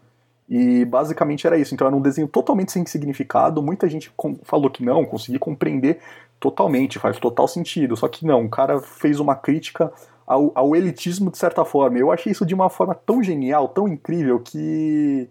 E 0.47 0.83
basicamente 0.83 1.47
era 1.47 1.57
isso. 1.57 1.73
Então 1.73 1.87
era 1.87 1.95
um 1.95 2.01
desenho 2.01 2.27
totalmente 2.27 2.73
sem 2.73 2.85
significado. 2.85 3.63
Muita 3.63 3.87
gente 3.87 4.11
falou 4.43 4.69
que 4.69 4.83
não, 4.83 5.05
consegui 5.05 5.39
compreender 5.39 5.99
totalmente, 6.41 6.99
faz 6.99 7.17
total 7.17 7.47
sentido. 7.47 7.95
Só 7.95 8.09
que 8.09 8.25
não, 8.25 8.45
o 8.45 8.49
cara 8.49 8.81
fez 8.81 9.19
uma 9.19 9.33
crítica 9.33 9.91
ao, 10.25 10.51
ao 10.55 10.75
elitismo 10.75 11.31
de 11.31 11.37
certa 11.37 11.65
forma. 11.65 11.97
Eu 11.97 12.11
achei 12.11 12.31
isso 12.31 12.45
de 12.45 12.53
uma 12.53 12.69
forma 12.69 12.95
tão 12.95 13.23
genial, 13.23 13.67
tão 13.67 13.87
incrível, 13.87 14.39
que 14.39 15.29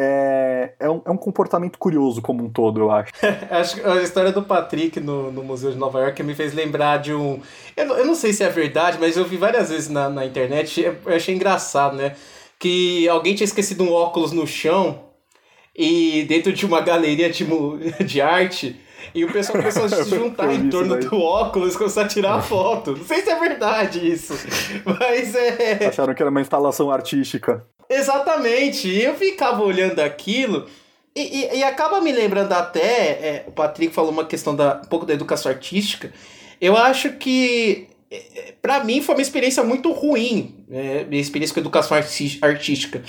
é, 0.00 0.74
é, 0.78 0.88
um, 0.88 1.02
é 1.04 1.10
um 1.10 1.16
comportamento 1.16 1.76
curioso 1.76 2.22
como 2.22 2.44
um 2.44 2.48
todo, 2.48 2.80
eu 2.80 2.90
acho. 2.90 3.12
acho 3.50 3.84
a 3.84 4.00
história 4.00 4.30
do 4.30 4.42
Patrick 4.42 5.00
no, 5.00 5.32
no 5.32 5.42
Museu 5.42 5.72
de 5.72 5.76
Nova 5.76 6.00
York 6.00 6.22
me 6.22 6.36
fez 6.36 6.54
lembrar 6.54 6.98
de 6.98 7.12
um. 7.12 7.40
Eu 7.76 7.86
não, 7.86 7.98
eu 7.98 8.06
não 8.06 8.14
sei 8.14 8.32
se 8.32 8.44
é 8.44 8.48
verdade, 8.48 8.98
mas 9.00 9.16
eu 9.16 9.24
vi 9.24 9.36
várias 9.36 9.70
vezes 9.70 9.88
na, 9.88 10.08
na 10.08 10.24
internet, 10.24 10.80
eu 10.82 11.14
achei 11.14 11.34
engraçado, 11.34 11.96
né? 11.96 12.14
Que 12.60 13.08
alguém 13.08 13.34
tinha 13.34 13.44
esquecido 13.44 13.82
um 13.82 13.92
óculos 13.92 14.30
no 14.30 14.46
chão 14.46 15.00
e 15.74 16.24
dentro 16.28 16.52
de 16.52 16.64
uma 16.66 16.80
galeria 16.80 17.28
de, 17.30 17.44
de 18.04 18.20
arte. 18.20 18.80
E 19.14 19.24
o 19.24 19.32
pessoal 19.32 19.58
começou 19.58 19.84
a 19.84 19.88
se 20.04 20.10
juntar 20.10 20.52
em 20.52 20.68
torno 20.68 20.98
do 20.98 21.20
óculos 21.20 21.74
e 21.74 21.78
começou 21.78 22.02
a 22.02 22.08
tirar 22.08 22.42
foto. 22.42 22.96
Não 22.96 23.04
sei 23.04 23.22
se 23.22 23.30
é 23.30 23.38
verdade 23.38 24.06
isso. 24.06 24.34
Mas 24.84 25.34
é. 25.34 25.86
Acharam 25.86 26.14
que 26.14 26.22
era 26.22 26.30
uma 26.30 26.40
instalação 26.40 26.90
artística. 26.90 27.64
Exatamente. 27.88 28.88
E 28.88 29.02
eu 29.02 29.14
ficava 29.14 29.62
olhando 29.62 30.00
aquilo 30.00 30.66
e, 31.18 31.20
e, 31.20 31.58
e 31.58 31.62
acaba 31.64 32.00
me 32.00 32.12
lembrando 32.12 32.52
até, 32.52 33.10
é, 33.10 33.44
o 33.48 33.50
Patrick 33.50 33.92
falou 33.92 34.12
uma 34.12 34.24
questão 34.24 34.54
da 34.54 34.80
um 34.84 34.88
pouco 34.88 35.04
da 35.04 35.12
educação 35.12 35.50
artística. 35.50 36.12
Eu 36.60 36.76
acho 36.76 37.12
que 37.14 37.88
é, 38.10 38.16
é, 38.16 38.54
para 38.62 38.84
mim 38.84 39.02
foi 39.02 39.14
uma 39.16 39.22
experiência 39.22 39.62
muito 39.64 39.90
ruim, 39.92 40.64
é, 40.70 41.04
minha 41.04 41.20
experiência 41.20 41.52
com 41.52 41.60
educação 41.60 41.96
artística. 41.96 43.02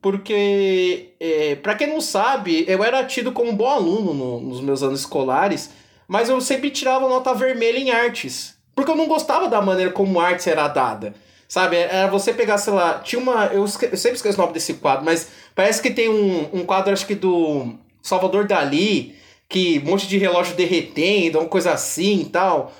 Porque, 0.00 1.10
é, 1.20 1.56
para 1.56 1.74
quem 1.74 1.86
não 1.86 2.00
sabe, 2.00 2.64
eu 2.66 2.82
era 2.82 3.04
tido 3.04 3.32
como 3.32 3.50
um 3.50 3.56
bom 3.56 3.68
aluno 3.68 4.14
no, 4.14 4.40
nos 4.40 4.60
meus 4.60 4.82
anos 4.82 5.00
escolares, 5.00 5.70
mas 6.08 6.28
eu 6.28 6.40
sempre 6.40 6.70
tirava 6.70 7.08
nota 7.08 7.34
vermelha 7.34 7.78
em 7.78 7.90
artes. 7.90 8.58
Porque 8.74 8.90
eu 8.90 8.96
não 8.96 9.06
gostava 9.06 9.46
da 9.46 9.60
maneira 9.60 9.92
como 9.92 10.18
a 10.18 10.26
arte 10.26 10.48
era 10.48 10.66
dada. 10.68 11.14
Sabe? 11.46 11.76
Era 11.76 12.06
você 12.08 12.32
pegar, 12.32 12.56
sei 12.58 12.72
lá, 12.72 13.00
tinha 13.00 13.20
uma. 13.20 13.46
Eu, 13.46 13.64
esque, 13.64 13.86
eu 13.86 13.96
sempre 13.96 14.16
esqueço 14.16 14.38
o 14.38 14.40
nome 14.40 14.54
desse 14.54 14.74
quadro, 14.74 15.04
mas 15.04 15.28
parece 15.54 15.82
que 15.82 15.90
tem 15.90 16.08
um, 16.08 16.48
um 16.52 16.64
quadro, 16.64 16.92
acho 16.92 17.06
que 17.06 17.14
do 17.14 17.74
Salvador 18.00 18.46
Dali, 18.46 19.16
que 19.48 19.80
um 19.80 19.90
monte 19.90 20.06
de 20.06 20.16
relógio 20.16 20.54
derretendo, 20.54 21.40
uma 21.40 21.48
coisa 21.48 21.72
assim 21.72 22.20
e 22.20 22.24
tal. 22.26 22.72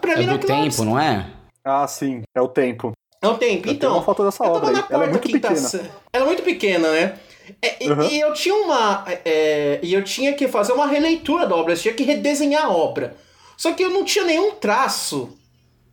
Pra 0.00 0.16
mim 0.16 0.24
é 0.24 0.26
do 0.26 0.38
tempo, 0.38 0.84
não 0.84 0.98
é? 0.98 1.30
Ah, 1.64 1.86
sim, 1.86 2.22
é 2.34 2.40
o 2.40 2.48
tempo. 2.48 2.92
É 3.20 3.28
o 3.28 3.34
tempo, 3.36 3.68
eu 3.68 3.72
então. 3.72 3.92
uma 3.94 4.02
foto 4.02 4.24
dessa 4.24 4.44
obra. 4.44 4.70
Aí. 4.70 4.84
Ela 4.90 5.04
é 5.04 5.08
muito 5.08 5.28
pequena. 5.28 5.70
Ela 6.12 6.24
é 6.24 6.26
muito 6.26 6.42
pequena, 6.42 6.92
né? 6.92 7.18
É, 7.62 7.90
uhum. 7.90 8.02
e, 8.02 8.14
e, 8.14 8.20
eu 8.20 8.32
tinha 8.32 8.54
uma. 8.54 9.04
É, 9.24 9.80
e 9.82 9.92
eu 9.92 10.04
tinha 10.04 10.34
que 10.34 10.46
fazer 10.48 10.72
uma 10.72 10.86
releitura 10.86 11.46
da 11.46 11.56
obra, 11.56 11.72
eu 11.72 11.78
tinha 11.78 11.94
que 11.94 12.02
redesenhar 12.02 12.66
a 12.66 12.70
obra. 12.70 13.16
Só 13.56 13.72
que 13.72 13.82
eu 13.82 13.90
não 13.90 14.04
tinha 14.04 14.24
nenhum 14.24 14.52
traço 14.52 15.36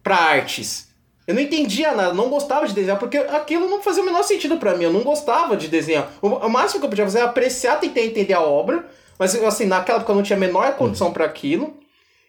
para 0.03 0.15
artes. 0.17 0.89
Eu 1.25 1.33
não 1.33 1.41
entendia 1.41 1.91
nada, 1.93 2.13
não 2.13 2.29
gostava 2.29 2.67
de 2.67 2.73
desenhar, 2.73 2.99
porque 2.99 3.17
aquilo 3.17 3.67
não 3.67 3.81
fazia 3.81 4.03
o 4.03 4.05
menor 4.05 4.23
sentido 4.23 4.57
para 4.57 4.75
mim. 4.75 4.83
Eu 4.83 4.93
não 4.93 5.01
gostava 5.01 5.57
de 5.57 5.67
desenhar. 5.67 6.11
O, 6.21 6.47
máximo 6.47 6.79
que 6.79 6.85
eu 6.85 6.89
podia 6.89 7.05
fazer 7.05 7.19
era 7.19 7.27
apreciar, 7.27 7.79
tentar 7.79 8.01
entender 8.01 8.33
a 8.33 8.41
obra, 8.41 8.85
mas 9.17 9.33
assim, 9.43 9.65
naquela 9.65 9.97
época 9.97 10.11
eu 10.11 10.15
não 10.15 10.23
tinha 10.23 10.37
a 10.37 10.39
menor 10.39 10.75
condição 10.75 11.11
para 11.11 11.25
aquilo. 11.25 11.75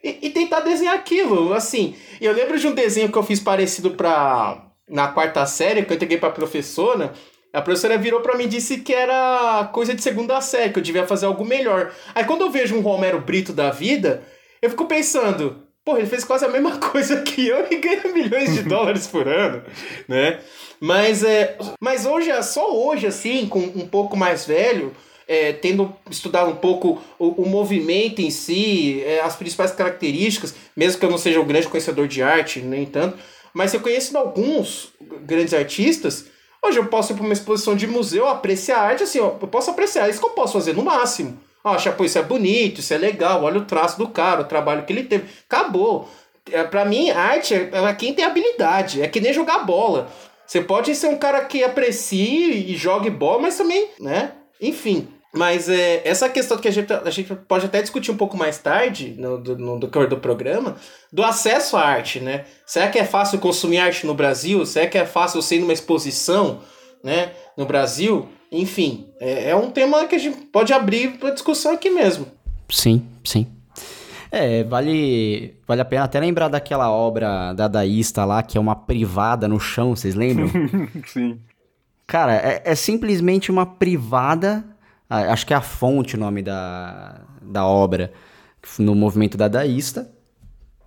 e, 0.02 0.18
e 0.22 0.30
tentar 0.30 0.60
desenhar 0.60 0.94
aquilo, 0.94 1.52
assim. 1.52 1.94
Eu 2.18 2.32
lembro 2.32 2.58
de 2.58 2.66
um 2.66 2.74
desenho 2.74 3.12
que 3.12 3.18
eu 3.18 3.22
fiz 3.22 3.40
parecido 3.40 3.90
pra. 3.90 4.65
Na 4.88 5.08
quarta 5.08 5.44
série, 5.46 5.84
que 5.84 5.92
eu 5.92 5.96
entreguei 5.96 6.18
pra 6.18 6.30
professora. 6.30 7.12
A 7.52 7.62
professora 7.62 7.96
virou 7.96 8.20
para 8.20 8.36
mim 8.36 8.44
e 8.44 8.48
disse 8.48 8.78
que 8.78 8.92
era 8.92 9.68
coisa 9.72 9.94
de 9.94 10.02
segunda 10.02 10.40
série, 10.40 10.72
que 10.72 10.78
eu 10.78 10.82
devia 10.82 11.06
fazer 11.06 11.26
algo 11.26 11.44
melhor. 11.44 11.92
Aí 12.14 12.24
quando 12.24 12.42
eu 12.42 12.50
vejo 12.50 12.76
um 12.76 12.80
Romero 12.80 13.20
Brito 13.20 13.52
da 13.52 13.70
vida, 13.70 14.22
eu 14.60 14.70
fico 14.70 14.84
pensando, 14.84 15.62
pô, 15.84 15.96
ele 15.96 16.06
fez 16.06 16.24
quase 16.24 16.44
a 16.44 16.48
mesma 16.48 16.76
coisa 16.90 17.22
que 17.22 17.46
eu 17.46 17.66
e 17.70 17.76
ganha 17.76 18.12
milhões 18.12 18.54
de 18.54 18.62
dólares 18.62 19.06
por 19.06 19.26
ano, 19.26 19.62
né? 20.06 20.40
Mas, 20.80 21.24
é, 21.24 21.56
mas 21.80 22.04
hoje, 22.04 22.30
só 22.42 22.74
hoje, 22.74 23.06
assim, 23.06 23.46
com 23.46 23.60
um 23.60 23.88
pouco 23.88 24.16
mais 24.16 24.44
velho, 24.44 24.92
é, 25.28 25.52
tendo 25.52 25.94
estudado 26.10 26.50
um 26.50 26.56
pouco 26.56 27.00
o, 27.18 27.42
o 27.42 27.48
movimento 27.48 28.20
em 28.20 28.30
si, 28.30 29.02
é, 29.04 29.20
as 29.20 29.34
principais 29.34 29.72
características, 29.72 30.54
mesmo 30.76 31.00
que 31.00 31.06
eu 31.06 31.10
não 31.10 31.18
seja 31.18 31.40
um 31.40 31.46
grande 31.46 31.68
conhecedor 31.68 32.06
de 32.06 32.22
arte, 32.22 32.60
nem 32.60 32.84
tanto, 32.84 33.16
mas 33.56 33.72
eu 33.72 33.80
conheço 33.80 34.16
alguns 34.18 34.92
grandes 35.22 35.54
artistas. 35.54 36.26
Hoje 36.62 36.78
eu 36.78 36.84
posso 36.88 37.12
ir 37.12 37.16
para 37.16 37.24
uma 37.24 37.32
exposição 37.32 37.74
de 37.74 37.86
museu, 37.86 38.28
apreciar 38.28 38.82
arte, 38.82 39.04
assim, 39.04 39.18
ó, 39.18 39.32
eu 39.40 39.48
posso 39.48 39.70
apreciar, 39.70 40.10
isso 40.10 40.20
que 40.20 40.26
eu 40.26 40.30
posso 40.30 40.52
fazer 40.52 40.74
no 40.74 40.84
máximo. 40.84 41.40
Ó, 41.64 41.70
achar, 41.70 41.92
pô, 41.92 42.04
isso 42.04 42.18
é 42.18 42.22
bonito, 42.22 42.80
isso 42.80 42.92
é 42.92 42.98
legal, 42.98 43.42
olha 43.42 43.58
o 43.58 43.64
traço 43.64 43.96
do 43.96 44.08
cara, 44.08 44.42
o 44.42 44.44
trabalho 44.44 44.84
que 44.84 44.92
ele 44.92 45.04
teve. 45.04 45.24
Acabou. 45.48 46.06
É, 46.52 46.64
para 46.64 46.84
mim, 46.84 47.08
arte 47.08 47.54
é, 47.54 47.70
é 47.72 47.94
quem 47.94 48.12
tem 48.12 48.26
habilidade, 48.26 49.00
é 49.00 49.08
que 49.08 49.22
nem 49.22 49.32
jogar 49.32 49.60
bola. 49.60 50.12
Você 50.46 50.60
pode 50.60 50.94
ser 50.94 51.06
um 51.06 51.16
cara 51.16 51.42
que 51.46 51.64
aprecie 51.64 52.70
e 52.70 52.76
jogue 52.76 53.08
bola, 53.08 53.40
mas 53.40 53.56
também, 53.56 53.88
né? 53.98 54.32
Enfim. 54.60 55.08
Mas 55.36 55.68
é, 55.68 56.00
essa 56.02 56.28
questão 56.30 56.56
que 56.56 56.66
a 56.66 56.70
gente, 56.70 56.90
a 56.90 57.10
gente 57.10 57.34
pode 57.34 57.66
até 57.66 57.82
discutir 57.82 58.10
um 58.10 58.16
pouco 58.16 58.36
mais 58.36 58.58
tarde, 58.58 59.14
no, 59.18 59.38
do, 59.38 59.56
no 59.58 59.78
decorrer 59.78 60.08
do 60.08 60.16
programa, 60.16 60.76
do 61.12 61.22
acesso 61.22 61.76
à 61.76 61.82
arte, 61.82 62.20
né? 62.20 62.46
Será 62.66 62.88
que 62.88 62.98
é 62.98 63.04
fácil 63.04 63.38
consumir 63.38 63.78
arte 63.78 64.06
no 64.06 64.14
Brasil? 64.14 64.64
Será 64.64 64.86
que 64.86 64.96
é 64.96 65.04
fácil 65.04 65.42
ser 65.42 65.60
numa 65.60 65.74
exposição, 65.74 66.60
né, 67.04 67.32
no 67.56 67.66
Brasil? 67.66 68.26
Enfim, 68.50 69.08
é, 69.20 69.50
é 69.50 69.56
um 69.56 69.70
tema 69.70 70.06
que 70.06 70.14
a 70.14 70.18
gente 70.18 70.38
pode 70.46 70.72
abrir 70.72 71.18
para 71.18 71.30
discussão 71.30 71.74
aqui 71.74 71.90
mesmo. 71.90 72.26
Sim, 72.70 73.06
sim. 73.22 73.46
É, 74.30 74.64
vale, 74.64 75.54
vale 75.66 75.80
a 75.82 75.84
pena 75.84 76.04
até 76.04 76.18
lembrar 76.18 76.48
daquela 76.48 76.90
obra 76.90 77.52
dadaísta 77.52 78.24
lá, 78.24 78.42
que 78.42 78.56
é 78.56 78.60
uma 78.60 78.74
privada 78.74 79.46
no 79.46 79.60
chão, 79.60 79.94
vocês 79.94 80.14
lembram? 80.14 80.50
Sim. 81.06 81.40
Cara, 82.06 82.34
é, 82.34 82.62
é 82.64 82.74
simplesmente 82.74 83.50
uma 83.50 83.64
privada 83.64 84.64
acho 85.08 85.46
que 85.46 85.54
é 85.54 85.56
a 85.56 85.60
fonte 85.60 86.16
o 86.16 86.18
nome 86.18 86.42
da, 86.42 87.20
da 87.40 87.66
obra, 87.66 88.12
no 88.78 88.94
movimento 88.94 89.36
dadaísta, 89.36 90.10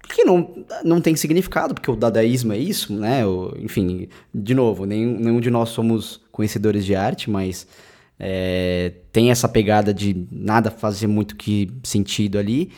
que 0.10 0.24
não, 0.24 0.66
não 0.84 1.00
tem 1.00 1.16
significado, 1.16 1.74
porque 1.74 1.90
o 1.90 1.96
dadaísmo 1.96 2.52
é 2.52 2.58
isso, 2.58 2.94
né? 2.94 3.26
O, 3.26 3.54
enfim, 3.58 4.10
de 4.34 4.54
novo, 4.54 4.86
nenhum, 4.86 5.20
nenhum 5.20 5.40
de 5.40 5.50
nós 5.50 5.70
somos 5.70 6.22
conhecedores 6.32 6.86
de 6.86 6.96
arte, 6.96 7.30
mas 7.30 7.68
é, 8.20 8.94
tem 9.12 9.32
essa 9.32 9.48
pegada 9.48 9.94
de 9.94 10.28
nada 10.32 10.72
fazer 10.72 11.08
muito 11.08 11.36
que 11.36 11.72
sentido 11.84 12.38
ali. 12.38 12.72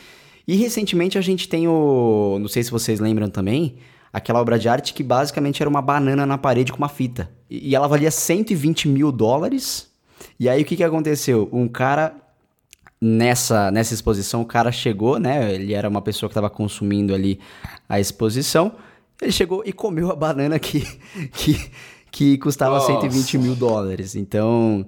E 0.46 0.56
recentemente 0.56 1.16
a 1.16 1.20
gente 1.20 1.48
tem 1.48 1.66
o. 1.66 2.36
Não 2.40 2.48
sei 2.48 2.62
se 2.62 2.70
vocês 2.70 3.00
lembram 3.00 3.28
também, 3.28 3.76
aquela 4.12 4.40
obra 4.40 4.58
de 4.58 4.68
arte 4.68 4.92
que 4.92 5.02
basicamente 5.02 5.62
era 5.62 5.70
uma 5.70 5.80
banana 5.80 6.26
na 6.26 6.36
parede 6.36 6.72
com 6.72 6.78
uma 6.78 6.88
fita. 6.88 7.30
E 7.48 7.74
ela 7.74 7.88
valia 7.88 8.10
120 8.10 8.88
mil 8.88 9.10
dólares 9.10 9.91
e 10.42 10.48
aí 10.48 10.62
o 10.62 10.64
que, 10.64 10.74
que 10.74 10.82
aconteceu? 10.82 11.48
Um 11.52 11.68
cara 11.68 12.16
nessa, 13.00 13.70
nessa 13.70 13.94
exposição, 13.94 14.42
o 14.42 14.44
cara 14.44 14.72
chegou, 14.72 15.20
né? 15.20 15.54
Ele 15.54 15.72
era 15.72 15.88
uma 15.88 16.02
pessoa 16.02 16.28
que 16.28 16.32
estava 16.32 16.50
consumindo 16.50 17.14
ali 17.14 17.38
a 17.88 18.00
exposição. 18.00 18.72
Ele 19.20 19.30
chegou 19.30 19.62
e 19.64 19.72
comeu 19.72 20.10
a 20.10 20.16
banana 20.16 20.58
que, 20.58 20.80
que, 21.32 21.70
que 22.10 22.38
custava 22.38 22.74
Nossa. 22.74 22.88
120 22.88 23.38
mil 23.38 23.54
dólares. 23.54 24.16
Então. 24.16 24.84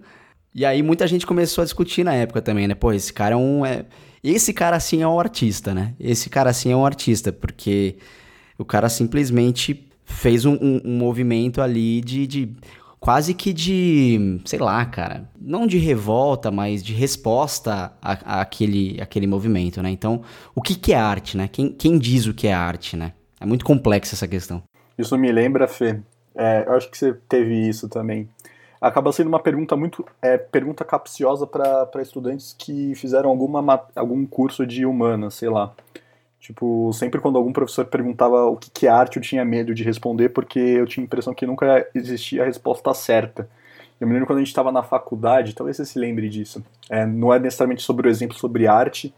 E 0.52 0.64
aí 0.64 0.82
muita 0.82 1.06
gente 1.06 1.24
começou 1.24 1.62
a 1.62 1.64
discutir 1.64 2.02
na 2.02 2.14
época 2.14 2.42
também, 2.42 2.66
né? 2.66 2.74
Pô, 2.74 2.92
esse 2.92 3.12
cara 3.12 3.34
é 3.34 3.38
um. 3.38 3.64
É... 3.64 3.86
Esse 4.24 4.52
cara 4.52 4.74
assim 4.74 5.02
é 5.02 5.06
um 5.06 5.20
artista, 5.20 5.72
né? 5.72 5.94
Esse 6.00 6.28
cara 6.28 6.50
assim 6.50 6.72
é 6.72 6.76
um 6.76 6.84
artista, 6.84 7.32
porque 7.32 7.98
o 8.58 8.64
cara 8.64 8.88
simplesmente 8.88 9.88
fez 10.04 10.44
um, 10.44 10.54
um, 10.54 10.80
um 10.84 10.98
movimento 10.98 11.62
ali 11.62 12.00
de, 12.00 12.26
de 12.26 12.56
quase 13.04 13.34
que 13.34 13.52
de, 13.52 14.40
sei 14.46 14.58
lá, 14.58 14.82
cara, 14.86 15.28
não 15.38 15.66
de 15.66 15.76
revolta, 15.76 16.50
mas 16.50 16.82
de 16.82 16.94
resposta 16.94 17.92
a, 18.00 18.40
aquele, 18.40 18.98
aquele 18.98 19.26
movimento, 19.26 19.82
né? 19.82 19.90
Então, 19.90 20.22
o 20.54 20.62
que, 20.62 20.74
que 20.74 20.94
é 20.94 20.96
arte, 20.96 21.36
né? 21.36 21.46
Quem, 21.46 21.70
quem 21.70 21.98
diz 21.98 22.26
o 22.26 22.32
que 22.32 22.46
é 22.46 22.54
arte, 22.54 22.96
né? 22.96 23.12
É 23.38 23.44
muito 23.44 23.62
complexa 23.62 24.14
essa 24.14 24.26
questão. 24.26 24.62
Isso 24.96 25.18
me 25.18 25.30
lembra, 25.30 25.68
Fê, 25.68 26.00
é, 26.34 26.64
eu 26.66 26.72
acho 26.72 26.90
que 26.90 26.96
você 26.96 27.12
teve 27.28 27.68
isso 27.68 27.90
também. 27.90 28.26
Acaba 28.80 29.12
sendo 29.12 29.26
uma 29.26 29.40
pergunta 29.40 29.76
muito, 29.76 30.02
é, 30.22 30.38
pergunta 30.38 30.82
capciosa 30.82 31.46
para 31.46 32.00
estudantes 32.00 32.56
que 32.58 32.94
fizeram 32.94 33.28
alguma, 33.28 33.82
algum 33.94 34.24
curso 34.24 34.66
de 34.66 34.86
humana, 34.86 35.30
sei 35.30 35.50
lá. 35.50 35.74
Tipo, 36.44 36.92
sempre 36.92 37.22
quando 37.22 37.38
algum 37.38 37.54
professor 37.54 37.86
perguntava 37.86 38.44
o 38.44 38.58
que, 38.58 38.70
que 38.70 38.86
é 38.86 38.90
arte, 38.90 39.16
eu 39.16 39.22
tinha 39.22 39.42
medo 39.46 39.74
de 39.74 39.82
responder, 39.82 40.28
porque 40.28 40.58
eu 40.58 40.86
tinha 40.86 41.02
a 41.02 41.06
impressão 41.06 41.32
que 41.32 41.46
nunca 41.46 41.88
existia 41.94 42.42
a 42.42 42.44
resposta 42.44 42.92
certa. 42.92 43.48
Eu 43.98 44.06
me 44.06 44.12
lembro 44.12 44.26
quando 44.26 44.40
a 44.40 44.42
gente 44.42 44.48
estava 44.48 44.70
na 44.70 44.82
faculdade, 44.82 45.54
talvez 45.54 45.78
você 45.78 45.86
se 45.86 45.98
lembre 45.98 46.28
disso. 46.28 46.62
É, 46.90 47.06
não 47.06 47.32
é 47.32 47.38
necessariamente 47.38 47.82
sobre 47.82 48.06
o 48.06 48.10
exemplo 48.10 48.36
sobre 48.36 48.66
arte, 48.66 49.14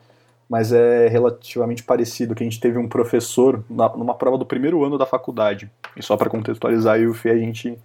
mas 0.48 0.72
é 0.72 1.08
relativamente 1.08 1.82
parecido, 1.82 2.32
que 2.32 2.44
a 2.44 2.46
gente 2.46 2.60
teve 2.60 2.78
um 2.78 2.86
professor 2.86 3.64
na, 3.68 3.88
numa 3.96 4.14
prova 4.14 4.38
do 4.38 4.46
primeiro 4.46 4.84
ano 4.84 4.96
da 4.96 5.04
faculdade. 5.04 5.68
E 5.96 6.04
só 6.04 6.16
para 6.16 6.30
contextualizar, 6.30 6.96
eu 6.98 7.02
e 7.02 7.08
o 7.08 7.14
Fê, 7.14 7.30
a 7.30 7.36
gente 7.36 7.76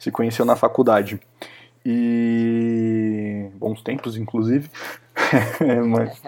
se 0.00 0.10
conheceu 0.10 0.44
na 0.44 0.56
faculdade. 0.56 1.20
E. 1.86 3.50
bons 3.54 3.82
tempos, 3.82 4.16
inclusive. 4.16 4.68
mas... 5.86 6.20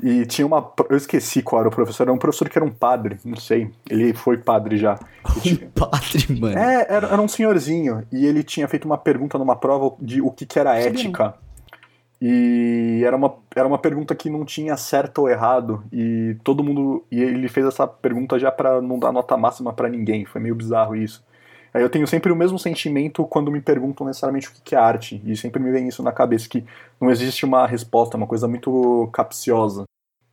E 0.00 0.24
tinha 0.26 0.46
uma. 0.46 0.72
Eu 0.88 0.96
esqueci 0.96 1.42
qual 1.42 1.60
era 1.60 1.68
o 1.68 1.72
professor. 1.72 2.04
Era 2.04 2.12
um 2.12 2.18
professor 2.18 2.48
que 2.48 2.56
era 2.56 2.64
um 2.64 2.70
padre, 2.70 3.18
não 3.24 3.36
sei. 3.36 3.70
Ele 3.90 4.12
foi 4.14 4.38
padre 4.38 4.76
já. 4.76 4.98
Um 5.36 5.40
tinha... 5.40 5.70
padre, 5.74 6.40
mano. 6.40 6.58
É, 6.58 6.86
era, 6.88 7.06
era, 7.08 7.22
um 7.22 7.28
senhorzinho. 7.28 8.06
E 8.12 8.26
ele 8.26 8.42
tinha 8.42 8.66
feito 8.66 8.84
uma 8.84 8.98
pergunta 8.98 9.38
numa 9.38 9.56
prova 9.56 9.94
de 10.00 10.20
o 10.20 10.30
que, 10.30 10.44
que 10.44 10.58
era 10.58 10.78
ética. 10.78 11.34
E 12.20 13.02
era 13.04 13.16
uma, 13.16 13.34
era 13.54 13.66
uma 13.66 13.78
pergunta 13.78 14.14
que 14.14 14.30
não 14.30 14.44
tinha 14.44 14.76
certo 14.76 15.22
ou 15.22 15.28
errado. 15.28 15.82
E 15.92 16.36
todo 16.44 16.62
mundo. 16.62 17.04
E 17.10 17.20
ele 17.20 17.48
fez 17.48 17.66
essa 17.66 17.86
pergunta 17.86 18.38
já 18.38 18.50
para 18.50 18.80
não 18.80 18.98
dar 18.98 19.12
nota 19.12 19.36
máxima 19.36 19.72
para 19.72 19.88
ninguém. 19.88 20.24
Foi 20.24 20.40
meio 20.40 20.54
bizarro 20.54 20.94
isso. 20.94 21.24
Aí 21.74 21.82
eu 21.82 21.88
tenho 21.88 22.06
sempre 22.06 22.30
o 22.30 22.36
mesmo 22.36 22.58
sentimento 22.58 23.24
quando 23.24 23.50
me 23.50 23.60
perguntam 23.60 24.06
necessariamente 24.06 24.48
o 24.48 24.52
que 24.62 24.74
é 24.74 24.78
arte. 24.78 25.22
E 25.24 25.36
sempre 25.36 25.62
me 25.62 25.70
vem 25.70 25.88
isso 25.88 26.02
na 26.02 26.12
cabeça, 26.12 26.48
que 26.48 26.64
não 27.00 27.10
existe 27.10 27.44
uma 27.44 27.66
resposta, 27.66 28.16
é 28.16 28.18
uma 28.18 28.26
coisa 28.26 28.46
muito 28.46 29.08
capciosa. 29.12 29.84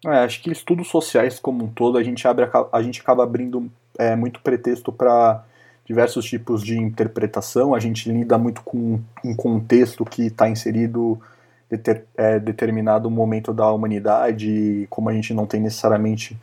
É, 0.06 0.20
acho 0.20 0.42
que 0.42 0.52
estudos 0.52 0.88
sociais 0.88 1.40
como 1.40 1.66
um 1.66 1.68
todo, 1.68 1.98
a 1.98 2.04
gente, 2.04 2.28
abre, 2.28 2.50
a 2.72 2.82
gente 2.82 3.02
acaba 3.02 3.24
abrindo 3.24 3.70
é, 3.98 4.16
muito 4.16 4.42
pretexto 4.42 4.92
para 4.92 5.44
diversos 5.86 6.24
tipos 6.26 6.64
de 6.64 6.78
interpretação, 6.78 7.74
a 7.74 7.80
gente 7.80 8.10
lida 8.12 8.38
muito 8.38 8.62
com 8.62 9.00
um 9.26 9.36
contexto 9.36 10.06
que 10.06 10.28
está 10.28 10.48
inserido 10.48 11.20
deter, 11.70 12.06
é, 12.16 12.40
determinado 12.40 13.10
momento 13.10 13.54
da 13.54 13.70
humanidade, 13.72 14.88
como 14.90 15.10
a 15.10 15.14
gente 15.14 15.34
não 15.34 15.46
tem 15.46 15.60
necessariamente 15.60 16.38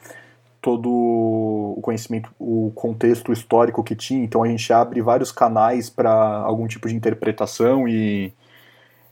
todo 0.67 0.91
o 0.91 1.79
conhecimento, 1.81 2.29
o 2.41 2.73
contexto 2.75 3.33
histórico 3.33 3.85
que 3.85 3.95
tinha, 3.95 4.25
então 4.25 4.43
a 4.43 4.49
gente 4.49 4.73
abre 4.73 5.01
vários 5.01 5.31
canais 5.31 5.89
para 5.89 6.11
algum 6.11 6.67
tipo 6.67 6.89
de 6.89 6.97
interpretação 6.97 7.87
e 7.87 8.33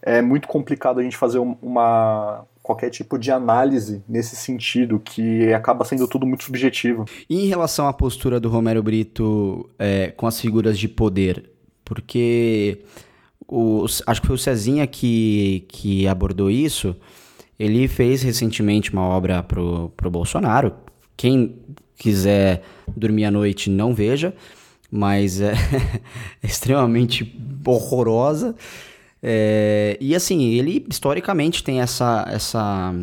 é 0.02 0.20
muito 0.20 0.48
complicado 0.48 0.98
a 0.98 1.02
gente 1.04 1.16
fazer 1.16 1.38
uma, 1.38 2.44
qualquer 2.60 2.90
tipo 2.90 3.16
de 3.16 3.30
análise 3.30 4.02
nesse 4.08 4.34
sentido, 4.34 4.98
que 4.98 5.52
acaba 5.52 5.84
sendo 5.84 6.08
tudo 6.08 6.26
muito 6.26 6.42
subjetivo. 6.42 7.04
E 7.30 7.44
em 7.44 7.46
relação 7.46 7.86
à 7.86 7.92
postura 7.92 8.40
do 8.40 8.48
Romero 8.48 8.82
Brito 8.82 9.70
é, 9.78 10.08
com 10.08 10.26
as 10.26 10.40
figuras 10.40 10.76
de 10.76 10.88
poder, 10.88 11.52
porque 11.84 12.80
o, 13.46 13.84
acho 13.84 14.20
que 14.20 14.26
foi 14.26 14.34
o 14.34 14.38
Cezinha 14.38 14.88
que, 14.88 15.64
que 15.68 16.08
abordou 16.08 16.50
isso. 16.50 16.96
Ele 17.56 17.86
fez 17.86 18.22
recentemente 18.24 18.92
uma 18.92 19.02
obra 19.02 19.40
pro, 19.40 19.92
pro 19.96 20.10
Bolsonaro. 20.10 20.74
Quem 21.16 21.56
quiser 21.96 22.62
dormir 22.96 23.24
à 23.24 23.30
noite, 23.30 23.70
não 23.70 23.94
veja, 23.94 24.34
mas 24.90 25.40
é, 25.40 25.54
extremamente 26.42 27.38
horrorosa. 27.66 28.54
É, 29.22 29.96
e 30.00 30.14
assim, 30.14 30.44
ele 30.50 30.84
historicamente 30.90 31.64
tem 31.64 31.80
essa, 31.80 32.26
essa 32.28 32.94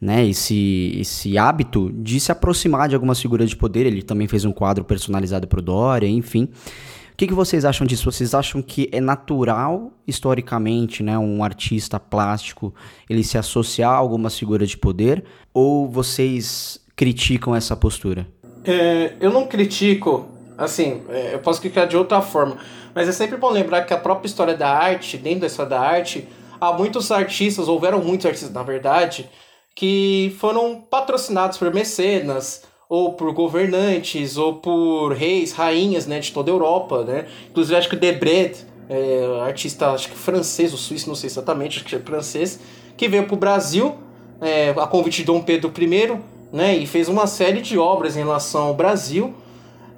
né, 0.00 0.26
esse, 0.26 0.96
esse 0.98 1.38
hábito 1.38 1.90
de 1.92 2.18
se 2.20 2.32
aproximar 2.32 2.88
de 2.88 2.94
algumas 2.94 3.20
figuras 3.20 3.50
de 3.50 3.56
poder. 3.56 3.86
Ele 3.86 4.02
também 4.02 4.26
fez 4.26 4.44
um 4.44 4.52
quadro 4.52 4.84
personalizado 4.84 5.46
para 5.46 5.58
o 5.58 5.62
Dória, 5.62 6.08
enfim. 6.08 6.44
O 6.44 7.16
que, 7.16 7.28
que 7.28 7.34
vocês 7.34 7.64
acham 7.64 7.86
disso? 7.86 8.10
Vocês 8.10 8.34
acham 8.34 8.60
que 8.60 8.88
é 8.90 9.00
natural, 9.00 9.92
historicamente, 10.06 11.02
né, 11.02 11.16
um 11.16 11.44
artista 11.44 12.00
plástico 12.00 12.74
ele 13.08 13.22
se 13.22 13.38
associar 13.38 13.92
a 13.92 13.96
algumas 13.96 14.36
figuras 14.36 14.68
de 14.68 14.76
poder? 14.76 15.24
Ou 15.52 15.88
vocês 15.88 16.80
criticam 16.96 17.54
essa 17.54 17.76
postura? 17.76 18.26
É, 18.64 19.14
eu 19.20 19.30
não 19.30 19.46
critico, 19.46 20.26
assim, 20.56 21.02
é, 21.08 21.34
eu 21.34 21.38
posso 21.38 21.60
criticar 21.60 21.86
de 21.86 21.96
outra 21.96 22.22
forma, 22.22 22.56
mas 22.94 23.08
é 23.08 23.12
sempre 23.12 23.36
bom 23.36 23.50
lembrar 23.50 23.82
que 23.82 23.92
a 23.92 23.98
própria 23.98 24.26
história 24.26 24.56
da 24.56 24.68
arte, 24.68 25.16
dentro 25.16 25.40
da 25.40 25.46
história 25.46 25.70
da 25.70 25.80
arte, 25.80 26.26
há 26.60 26.72
muitos 26.72 27.10
artistas, 27.10 27.68
houveram 27.68 28.02
muitos 28.02 28.26
artistas, 28.26 28.52
na 28.52 28.62
verdade, 28.62 29.28
que 29.74 30.34
foram 30.38 30.80
patrocinados 30.80 31.58
por 31.58 31.72
mecenas, 31.74 32.62
ou 32.88 33.14
por 33.14 33.32
governantes, 33.32 34.36
ou 34.36 34.54
por 34.54 35.12
reis, 35.12 35.52
rainhas, 35.52 36.06
né, 36.06 36.20
de 36.20 36.32
toda 36.32 36.50
a 36.50 36.54
Europa, 36.54 37.02
né? 37.02 37.26
Inclusive, 37.50 37.76
acho 37.76 37.88
que 37.88 37.96
o 37.96 37.98
Debret, 37.98 38.56
é, 38.88 39.40
artista, 39.42 39.90
acho 39.90 40.08
que 40.08 40.16
francês 40.16 40.70
ou 40.72 40.78
suíço, 40.78 41.08
não 41.08 41.14
sei 41.14 41.28
exatamente, 41.28 41.78
acho 41.78 41.86
que 41.86 41.96
é 41.96 41.98
francês, 41.98 42.60
que 42.96 43.08
veio 43.08 43.24
para 43.24 43.34
o 43.34 43.38
Brasil, 43.38 43.96
é, 44.40 44.70
a 44.70 44.86
convite 44.86 45.18
de 45.18 45.24
Dom 45.24 45.42
Pedro 45.42 45.72
I, 45.76 46.20
né, 46.54 46.76
e 46.76 46.86
fez 46.86 47.08
uma 47.08 47.26
série 47.26 47.60
de 47.60 47.76
obras 47.76 48.14
em 48.14 48.20
relação 48.20 48.68
ao 48.68 48.74
Brasil. 48.74 49.34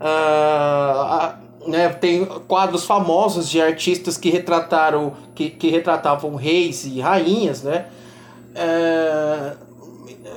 Uh, 0.00 1.68
né, 1.68 1.90
tem 1.90 2.24
quadros 2.48 2.86
famosos 2.86 3.50
de 3.50 3.60
artistas 3.60 4.16
que 4.16 4.30
retrataram 4.30 5.12
que, 5.34 5.50
que 5.50 5.68
retratavam 5.68 6.34
reis 6.34 6.86
e 6.86 6.98
rainhas, 6.98 7.62
né? 7.62 7.86
Uh, 8.54 9.66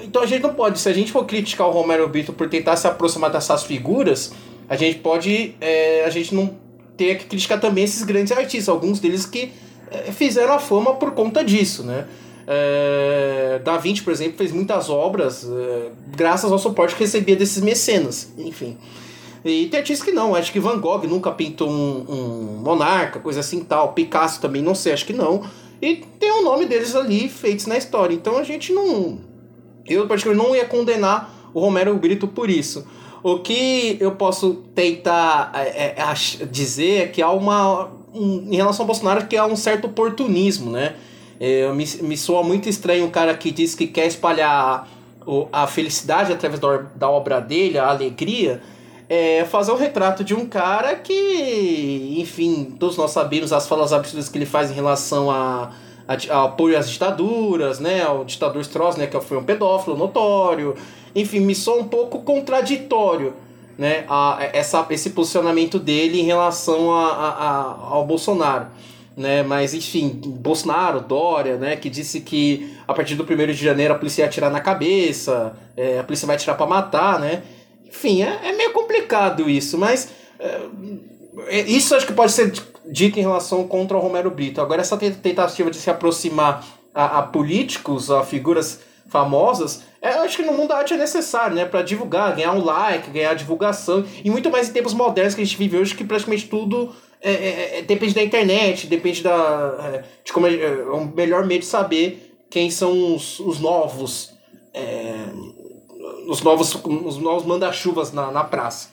então 0.04 0.22
a 0.22 0.26
gente 0.26 0.42
não 0.42 0.54
pode, 0.54 0.78
se 0.80 0.90
a 0.90 0.94
gente 0.94 1.10
for 1.10 1.24
criticar 1.26 1.68
o 1.68 1.72
Romero 1.72 2.08
Brito 2.10 2.34
por 2.34 2.50
tentar 2.50 2.76
se 2.76 2.86
aproximar 2.86 3.30
dessas 3.32 3.64
figuras, 3.64 4.34
a 4.68 4.76
gente 4.76 5.00
pode, 5.00 5.56
é, 5.62 6.04
a 6.06 6.10
gente 6.10 6.36
não 6.36 6.54
ter 6.98 7.18
que 7.18 7.26
criticar 7.26 7.62
também 7.62 7.86
esses 7.86 8.04
grandes 8.04 8.32
artistas, 8.32 8.68
alguns 8.68 9.00
deles 9.00 9.26
que 9.26 9.54
é, 9.90 10.12
fizeram 10.12 10.54
a 10.54 10.60
fama 10.60 10.96
por 10.96 11.12
conta 11.12 11.44
disso, 11.46 11.84
né? 11.84 12.06
É, 12.52 13.62
da 13.64 13.78
Vinci, 13.78 14.02
por 14.02 14.12
exemplo, 14.12 14.36
fez 14.36 14.52
muitas 14.52 14.90
obras 14.90 15.48
é, 15.48 15.92
graças 16.18 16.52
ao 16.52 16.58
suporte 16.58 16.96
que 16.96 17.04
recebia 17.04 17.36
desses 17.36 17.62
mecenas, 17.62 18.34
enfim. 18.40 18.76
E 19.46 19.68
tem 19.68 19.80
artistas 19.80 20.04
que 20.04 20.12
não, 20.12 20.34
acho 20.34 20.52
que 20.52 20.60
Van 20.60 20.80
Gogh 20.80 21.04
nunca 21.08 21.32
pintou 21.32 21.70
um, 21.70 22.06
um 22.10 22.62
monarca, 22.64 23.20
coisa 23.20 23.42
assim 23.42 23.64
tal. 23.64 23.94
Picasso 23.94 24.42
também, 24.42 24.64
não 24.64 24.74
sei, 24.74 24.94
acho 24.94 25.06
que 25.06 25.14
não. 25.14 25.44
E 25.80 25.98
tem 26.20 26.32
o 26.32 26.42
nome 26.42 26.66
deles 26.66 26.96
ali 26.96 27.30
feitos 27.30 27.68
na 27.68 27.78
história. 27.78 28.16
Então 28.16 28.38
a 28.38 28.44
gente 28.44 28.74
não. 28.74 29.20
Eu, 29.86 30.08
particularmente, 30.08 30.50
não 30.50 30.56
ia 30.56 30.66
condenar 30.66 31.52
o 31.54 31.60
Romero 31.60 31.96
Brito 31.98 32.28
por 32.28 32.50
isso. 32.50 32.86
O 33.22 33.40
que 33.40 33.96
eu 34.00 34.14
posso 34.14 34.56
tentar 34.74 35.52
é, 35.54 35.96
é, 35.98 36.46
dizer 36.46 37.04
é 37.04 37.08
que 37.08 37.22
há 37.22 37.30
uma. 37.30 37.92
Um, 38.12 38.48
em 38.52 38.56
relação 38.56 38.84
ao 38.84 38.88
Bolsonaro, 38.88 39.28
que 39.28 39.38
há 39.38 39.46
um 39.46 39.56
certo 39.56 39.86
oportunismo, 39.86 40.72
né? 40.72 40.96
É, 41.40 41.72
me, 41.72 41.86
me 42.02 42.18
soa 42.18 42.44
muito 42.44 42.68
estranho 42.68 43.06
o 43.06 43.12
cara 43.12 43.36
que 43.36 43.50
diz 43.50 43.74
que 43.74 43.88
quer 43.88 44.08
espalhar 44.08 44.88
a 45.52 45.68
felicidade 45.68 46.34
através 46.34 46.60
da, 46.60 46.78
da 46.96 47.10
obra 47.10 47.40
dele, 47.40 47.78
a 47.78 47.88
alegria, 47.88 48.62
é 49.08 49.46
fazer 49.46 49.72
um 49.72 49.76
retrato 49.76 50.24
de 50.24 50.34
um 50.34 50.46
cara 50.46 50.96
que, 50.96 52.16
enfim, 52.18 52.76
todos 52.80 52.98
nós 52.98 53.12
sabemos 53.12 53.54
as 53.54 53.68
falas 53.68 53.94
absurdas 53.94 54.30
que 54.30 54.38
ele 54.38 54.46
faz 54.46 54.70
em 54.70 54.74
relação 54.74 55.32
a, 55.32 55.72
a, 56.08 56.36
a 56.36 56.44
apoio 56.46 56.78
às 56.78 56.90
ditaduras, 56.90 57.80
né, 57.80 58.04
ao 58.04 58.26
ditador 58.26 58.62
Strauss, 58.62 58.98
né, 58.98 59.08
que 59.08 59.20
foi 59.22 59.38
um 59.38 59.44
pedófilo 59.44 59.98
notório, 59.98 60.76
enfim, 61.16 61.40
me 61.40 61.56
soa 61.56 61.82
um 61.82 61.88
pouco 61.88 62.22
contraditório, 62.22 63.34
né, 63.78 64.06
a, 64.08 64.38
essa, 64.54 64.86
esse 64.90 65.12
posicionamento 65.12 65.80
dele 65.80 66.20
em 66.20 66.26
relação 66.26 66.92
a, 66.94 67.08
a, 67.08 67.78
ao 67.92 68.06
Bolsonaro 68.06 68.68
né? 69.20 69.44
Mas 69.44 69.74
enfim, 69.74 70.08
Bolsonaro, 70.08 71.02
Dória, 71.02 71.58
né? 71.58 71.76
Que 71.76 71.90
disse 71.90 72.22
que 72.22 72.74
a 72.88 72.94
partir 72.94 73.16
do 73.16 73.24
1 73.24 73.48
de 73.48 73.54
janeiro 73.54 73.94
a 73.94 73.98
polícia 73.98 74.22
ia 74.22 74.28
atirar 74.28 74.50
na 74.50 74.62
cabeça, 74.62 75.54
é, 75.76 76.00
a 76.00 76.04
polícia 76.04 76.26
vai 76.26 76.38
atirar 76.38 76.56
para 76.56 76.66
matar, 76.66 77.20
né? 77.20 77.44
Enfim, 77.86 78.24
é, 78.24 78.40
é, 78.44 78.52
meio 78.54 78.72
complicado 78.72 79.50
isso, 79.50 79.78
mas 79.78 80.10
é, 80.40 80.62
é, 81.48 81.60
isso 81.62 81.94
acho 81.94 82.08
que 82.08 82.14
pode 82.14 82.32
ser 82.32 82.54
dito 82.86 83.20
em 83.20 83.22
relação 83.22 83.68
contra 83.68 83.98
o 83.98 84.00
Romero 84.00 84.32
Brito. 84.32 84.62
Agora, 84.62 84.80
essa 84.80 84.96
tentativa 84.98 85.70
de 85.70 85.78
se 85.78 85.90
aproximar 85.90 86.66
a, 86.96 87.20
a 87.20 87.22
políticos, 87.22 88.10
a 88.10 88.24
figuras 88.24 88.80
famosas, 89.10 89.84
é, 90.02 90.10
acho 90.14 90.38
que 90.38 90.44
no 90.44 90.54
mundo 90.54 90.70
da 90.70 90.78
arte 90.78 90.94
é 90.94 90.98
necessário, 90.98 91.58
né? 91.58 91.66
Para 91.66 91.82
divulgar, 91.82 92.36
ganhar 92.38 92.54
um 92.54 92.64
like, 92.64 93.12
ganhar 93.12 93.34
divulgação, 93.34 94.06
e 94.24 94.30
muito 94.30 94.50
mais 94.50 94.70
em 94.70 94.72
tempos 94.72 94.94
modernos 94.94 95.36
que 95.36 95.42
a 95.42 95.44
gente 95.44 95.58
vive 95.58 95.78
hoje, 95.78 95.94
que 95.94 96.06
praticamente 96.06 96.48
tudo 96.48 96.96
é, 97.22 97.32
é, 97.32 97.80
é, 97.80 97.82
depende 97.82 98.14
da 98.14 98.24
internet, 98.24 98.88
depende 98.88 99.22
da, 99.22 99.94
é, 99.94 100.04
de 100.24 100.32
como 100.32 100.48
é, 100.48 100.56
é 100.56 100.92
um 100.92 101.06
melhor 101.06 101.46
meio 101.46 101.60
de 101.60 101.66
saber 101.66 102.38
quem 102.50 102.72
são 102.72 103.16
os, 103.16 103.40
os 103.40 103.60
novos 103.60 104.34
é, 104.74 105.26
os 106.28 106.42
novos 106.42 106.74
os 106.76 107.18
novos 107.18 107.46
manda-chuvas 107.46 108.14
na, 108.14 108.32
na 108.32 108.44
praça. 108.44 108.90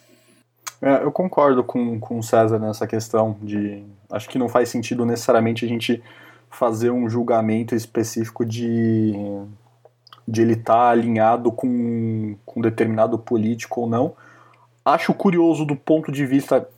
É, 0.83 1.05
eu 1.05 1.12
concordo 1.12 1.62
com, 1.62 1.99
com 2.01 2.18
o 2.18 2.22
César 2.22 2.59
nessa 2.59 2.87
questão 2.87 3.37
de 3.41 3.85
acho 4.11 4.29
que 4.29 4.39
não 4.39 4.49
faz 4.49 4.68
sentido 4.68 5.07
necessariamente 5.07 5.64
a 5.64 5.68
gente 5.68 6.03
fazer 6.51 6.91
um 6.91 7.09
julgamento 7.09 7.74
específico 7.74 8.45
de 8.45 9.14
de 10.29 10.43
ele 10.43 10.55
estar 10.55 10.74
tá 10.74 10.89
alinhado 10.89 11.53
com, 11.53 12.37
com 12.45 12.61
determinado 12.61 13.16
político 13.16 13.83
ou 13.83 13.87
não. 13.89 14.14
Acho 14.85 15.14
curioso 15.14 15.64
do 15.64 15.77
ponto 15.77 16.11
de 16.11 16.27
vista 16.27 16.68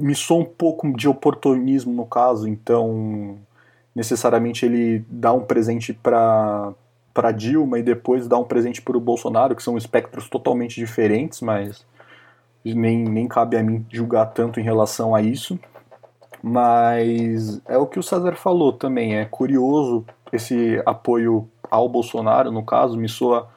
me 0.00 0.14
soa 0.14 0.40
um 0.40 0.44
pouco 0.44 0.92
de 0.96 1.08
oportunismo 1.08 1.92
no 1.92 2.06
caso, 2.06 2.48
então 2.48 3.38
necessariamente 3.94 4.64
ele 4.64 5.04
dá 5.08 5.32
um 5.32 5.42
presente 5.42 5.92
para 5.92 6.72
para 7.14 7.32
Dilma 7.32 7.78
e 7.78 7.82
depois 7.82 8.28
dá 8.28 8.36
um 8.36 8.44
presente 8.44 8.82
para 8.82 8.94
o 8.94 9.00
Bolsonaro, 9.00 9.56
que 9.56 9.62
são 9.62 9.78
espectros 9.78 10.28
totalmente 10.28 10.74
diferentes, 10.74 11.40
mas 11.40 11.86
nem, 12.62 13.04
nem 13.04 13.26
cabe 13.26 13.56
a 13.56 13.62
mim 13.62 13.86
julgar 13.90 14.26
tanto 14.26 14.60
em 14.60 14.62
relação 14.62 15.14
a 15.14 15.22
isso. 15.22 15.58
Mas 16.42 17.58
é 17.66 17.78
o 17.78 17.86
que 17.86 17.98
o 17.98 18.02
César 18.02 18.34
falou 18.36 18.70
também, 18.70 19.16
é 19.16 19.24
curioso 19.24 20.04
esse 20.30 20.80
apoio 20.84 21.48
ao 21.70 21.88
Bolsonaro, 21.88 22.52
no 22.52 22.62
caso, 22.62 22.98
me 22.98 23.08
soa 23.08 23.48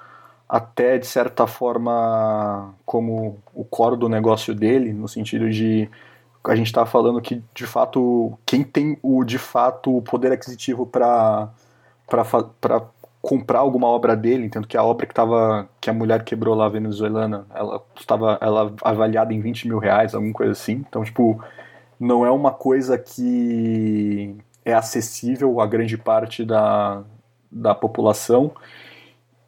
até 0.47 0.97
de 0.97 1.05
certa 1.05 1.45
forma 1.45 2.73
como 2.85 3.37
o 3.53 3.63
core 3.63 3.97
do 3.97 4.09
negócio 4.09 4.55
dele, 4.55 4.93
no 4.93 5.07
sentido 5.07 5.49
de 5.49 5.89
a 6.45 6.55
gente 6.55 6.67
está 6.67 6.85
falando 6.85 7.21
que 7.21 7.43
de 7.53 7.65
fato 7.65 8.37
quem 8.45 8.63
tem 8.63 8.97
o 9.01 9.23
de 9.23 9.37
fato 9.37 9.97
o 9.97 10.01
poder 10.01 10.31
aquisitivo 10.31 10.85
para 10.85 11.49
para 12.07 12.81
comprar 13.21 13.59
alguma 13.59 13.87
obra 13.87 14.15
dele, 14.15 14.45
entendo 14.45 14.67
que 14.67 14.77
a 14.77 14.83
obra 14.83 15.05
que 15.05 15.13
tava 15.13 15.69
que 15.81 15.89
a 15.89 15.93
mulher 15.93 16.23
quebrou 16.23 16.55
lá 16.55 16.69
venezuelana, 16.69 17.45
ela 17.53 17.83
estava 17.95 18.37
ela 18.41 18.73
avaliada 18.81 19.33
em 19.33 19.41
20 19.41 19.67
mil 19.67 19.77
reais, 19.77 20.15
alguma 20.15 20.33
coisa 20.33 20.53
assim. 20.53 20.83
Então 20.87 21.03
tipo 21.03 21.43
não 21.99 22.25
é 22.25 22.31
uma 22.31 22.51
coisa 22.51 22.97
que 22.97 24.35
é 24.63 24.73
acessível 24.73 25.59
a 25.59 25.67
grande 25.67 25.97
parte 25.97 26.45
da, 26.45 27.03
da 27.51 27.75
população 27.75 28.51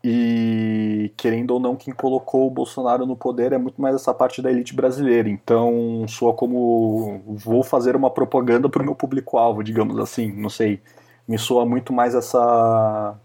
e 0.03 1.13
querendo 1.15 1.51
ou 1.51 1.59
não, 1.59 1.75
quem 1.75 1.93
colocou 1.93 2.47
o 2.47 2.49
Bolsonaro 2.49 3.05
no 3.05 3.15
poder 3.15 3.53
é 3.53 3.57
muito 3.57 3.79
mais 3.79 3.95
essa 3.95 4.13
parte 4.13 4.41
da 4.41 4.51
elite 4.51 4.75
brasileira. 4.75 5.29
Então, 5.29 6.05
soa 6.07 6.33
como 6.33 7.21
vou 7.27 7.63
fazer 7.63 7.95
uma 7.95 8.09
propaganda 8.09 8.67
para 8.67 8.81
o 8.81 8.85
meu 8.85 8.95
público-alvo, 8.95 9.63
digamos 9.63 9.99
assim. 9.99 10.31
Não 10.31 10.49
sei. 10.49 10.81
Me 11.27 11.37
soa 11.37 11.65
muito 11.65 11.93
mais 11.93 12.15
essa, 12.15 13.15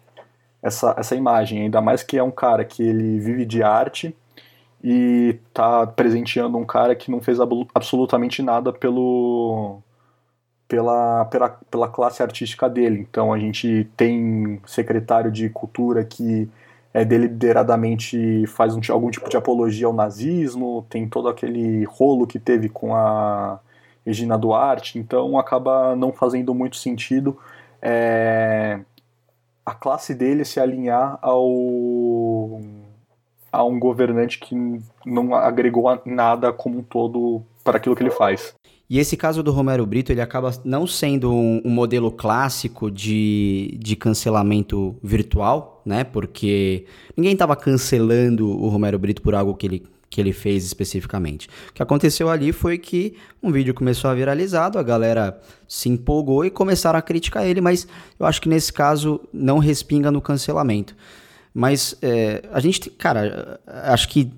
essa, 0.62 0.94
essa 0.98 1.16
imagem. 1.16 1.62
Ainda 1.62 1.80
mais 1.80 2.02
que 2.02 2.18
é 2.18 2.22
um 2.22 2.30
cara 2.30 2.64
que 2.64 2.82
ele 2.82 3.18
vive 3.20 3.46
de 3.46 3.62
arte 3.62 4.14
e 4.84 5.38
tá 5.54 5.86
presenteando 5.86 6.58
um 6.58 6.66
cara 6.66 6.94
que 6.94 7.10
não 7.10 7.20
fez 7.20 7.38
absolutamente 7.74 8.42
nada 8.42 8.72
pelo 8.72 9.80
pela, 10.68 11.24
pela, 11.26 11.48
pela 11.70 11.88
classe 11.88 12.22
artística 12.22 12.68
dele. 12.68 13.06
Então 13.08 13.32
a 13.32 13.38
gente 13.38 13.88
tem 13.96 14.60
secretário 14.66 15.30
de 15.30 15.48
cultura 15.48 16.04
que 16.04 16.48
é, 16.96 17.04
deliberadamente 17.04 18.46
faz 18.46 18.74
um, 18.74 18.80
algum 18.88 19.10
tipo 19.10 19.28
de 19.28 19.36
apologia 19.36 19.86
ao 19.86 19.92
nazismo, 19.92 20.86
tem 20.88 21.06
todo 21.06 21.28
aquele 21.28 21.84
rolo 21.84 22.26
que 22.26 22.38
teve 22.38 22.70
com 22.70 22.94
a 22.94 23.60
Regina 24.06 24.38
Duarte, 24.38 24.98
então 24.98 25.38
acaba 25.38 25.94
não 25.94 26.10
fazendo 26.10 26.54
muito 26.54 26.76
sentido 26.76 27.36
é, 27.82 28.80
a 29.66 29.74
classe 29.74 30.14
dele 30.14 30.42
se 30.42 30.58
alinhar 30.58 31.18
ao 31.20 32.62
a 33.52 33.62
um 33.62 33.78
governante 33.78 34.38
que 34.38 34.54
não 35.04 35.34
agregou 35.34 36.00
nada 36.06 36.50
como 36.50 36.78
um 36.78 36.82
todo 36.82 37.42
para 37.62 37.76
aquilo 37.76 37.94
que 37.94 38.02
ele 38.02 38.10
faz. 38.10 38.54
E 38.88 38.98
esse 38.98 39.18
caso 39.18 39.42
do 39.42 39.52
Romero 39.52 39.84
Brito, 39.84 40.12
ele 40.12 40.22
acaba 40.22 40.50
não 40.64 40.86
sendo 40.86 41.30
um, 41.30 41.60
um, 41.62 41.70
modelo 41.70 42.10
clássico 42.10 42.90
de, 42.90 43.76
de 43.82 43.96
cancelamento 43.96 44.96
virtual, 45.02 45.75
né? 45.86 46.02
Porque 46.02 46.84
ninguém 47.16 47.32
estava 47.32 47.54
cancelando 47.54 48.48
o 48.48 48.68
Romero 48.68 48.98
Brito 48.98 49.22
por 49.22 49.34
algo 49.34 49.54
que 49.54 49.66
ele, 49.66 49.86
que 50.10 50.20
ele 50.20 50.32
fez 50.32 50.64
especificamente. 50.64 51.48
O 51.70 51.72
que 51.72 51.82
aconteceu 51.82 52.28
ali 52.28 52.52
foi 52.52 52.76
que 52.76 53.14
um 53.40 53.52
vídeo 53.52 53.72
começou 53.72 54.10
a 54.10 54.14
viralizado, 54.14 54.78
a 54.78 54.82
galera 54.82 55.40
se 55.68 55.88
empolgou 55.88 56.44
e 56.44 56.50
começaram 56.50 56.98
a 56.98 57.02
criticar 57.02 57.46
ele, 57.46 57.60
mas 57.60 57.86
eu 58.18 58.26
acho 58.26 58.42
que 58.42 58.48
nesse 58.48 58.72
caso 58.72 59.20
não 59.32 59.58
respinga 59.58 60.10
no 60.10 60.20
cancelamento. 60.20 60.96
Mas 61.54 61.96
é, 62.02 62.42
a 62.52 62.58
gente, 62.58 62.90
cara, 62.90 63.60
acho 63.66 64.08
que 64.08 64.30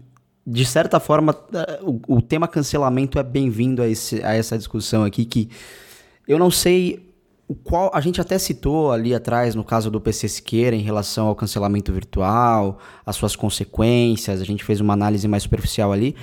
de 0.47 0.65
certa 0.65 1.01
forma 1.01 1.37
o, 1.83 2.17
o 2.17 2.23
tema 2.23 2.47
cancelamento 2.47 3.19
é 3.19 3.23
bem-vindo 3.23 3.83
a, 3.83 3.87
a 3.87 4.35
essa 4.35 4.57
discussão 4.57 5.05
aqui 5.05 5.25
que 5.25 5.51
eu 6.27 6.39
não 6.39 6.51
sei 6.51 7.08
o 7.49 7.55
qual 7.55 7.91
a 7.95 8.01
gente 8.03 8.21
até 8.21 8.39
citou 8.39 8.93
ali 8.93 9.15
atrás 9.15 9.55
no 9.55 9.65
caso 9.65 9.91
do 9.91 9.99
PC 9.99 10.29
Siqueira 10.29 10.77
em 10.77 10.83
relação 10.83 11.29
ao 11.29 11.35
cancelamento 11.35 11.91
virtual, 11.91 12.79
as 13.07 13.17
suas 13.17 13.35
consequências, 13.35 14.43
a 14.43 14.45
gente 14.45 14.63
fez 14.63 14.83
uma 14.83 14.93
análise 14.93 15.27
mais 15.27 15.45
superficial 15.45 15.91
ali, 15.91 16.15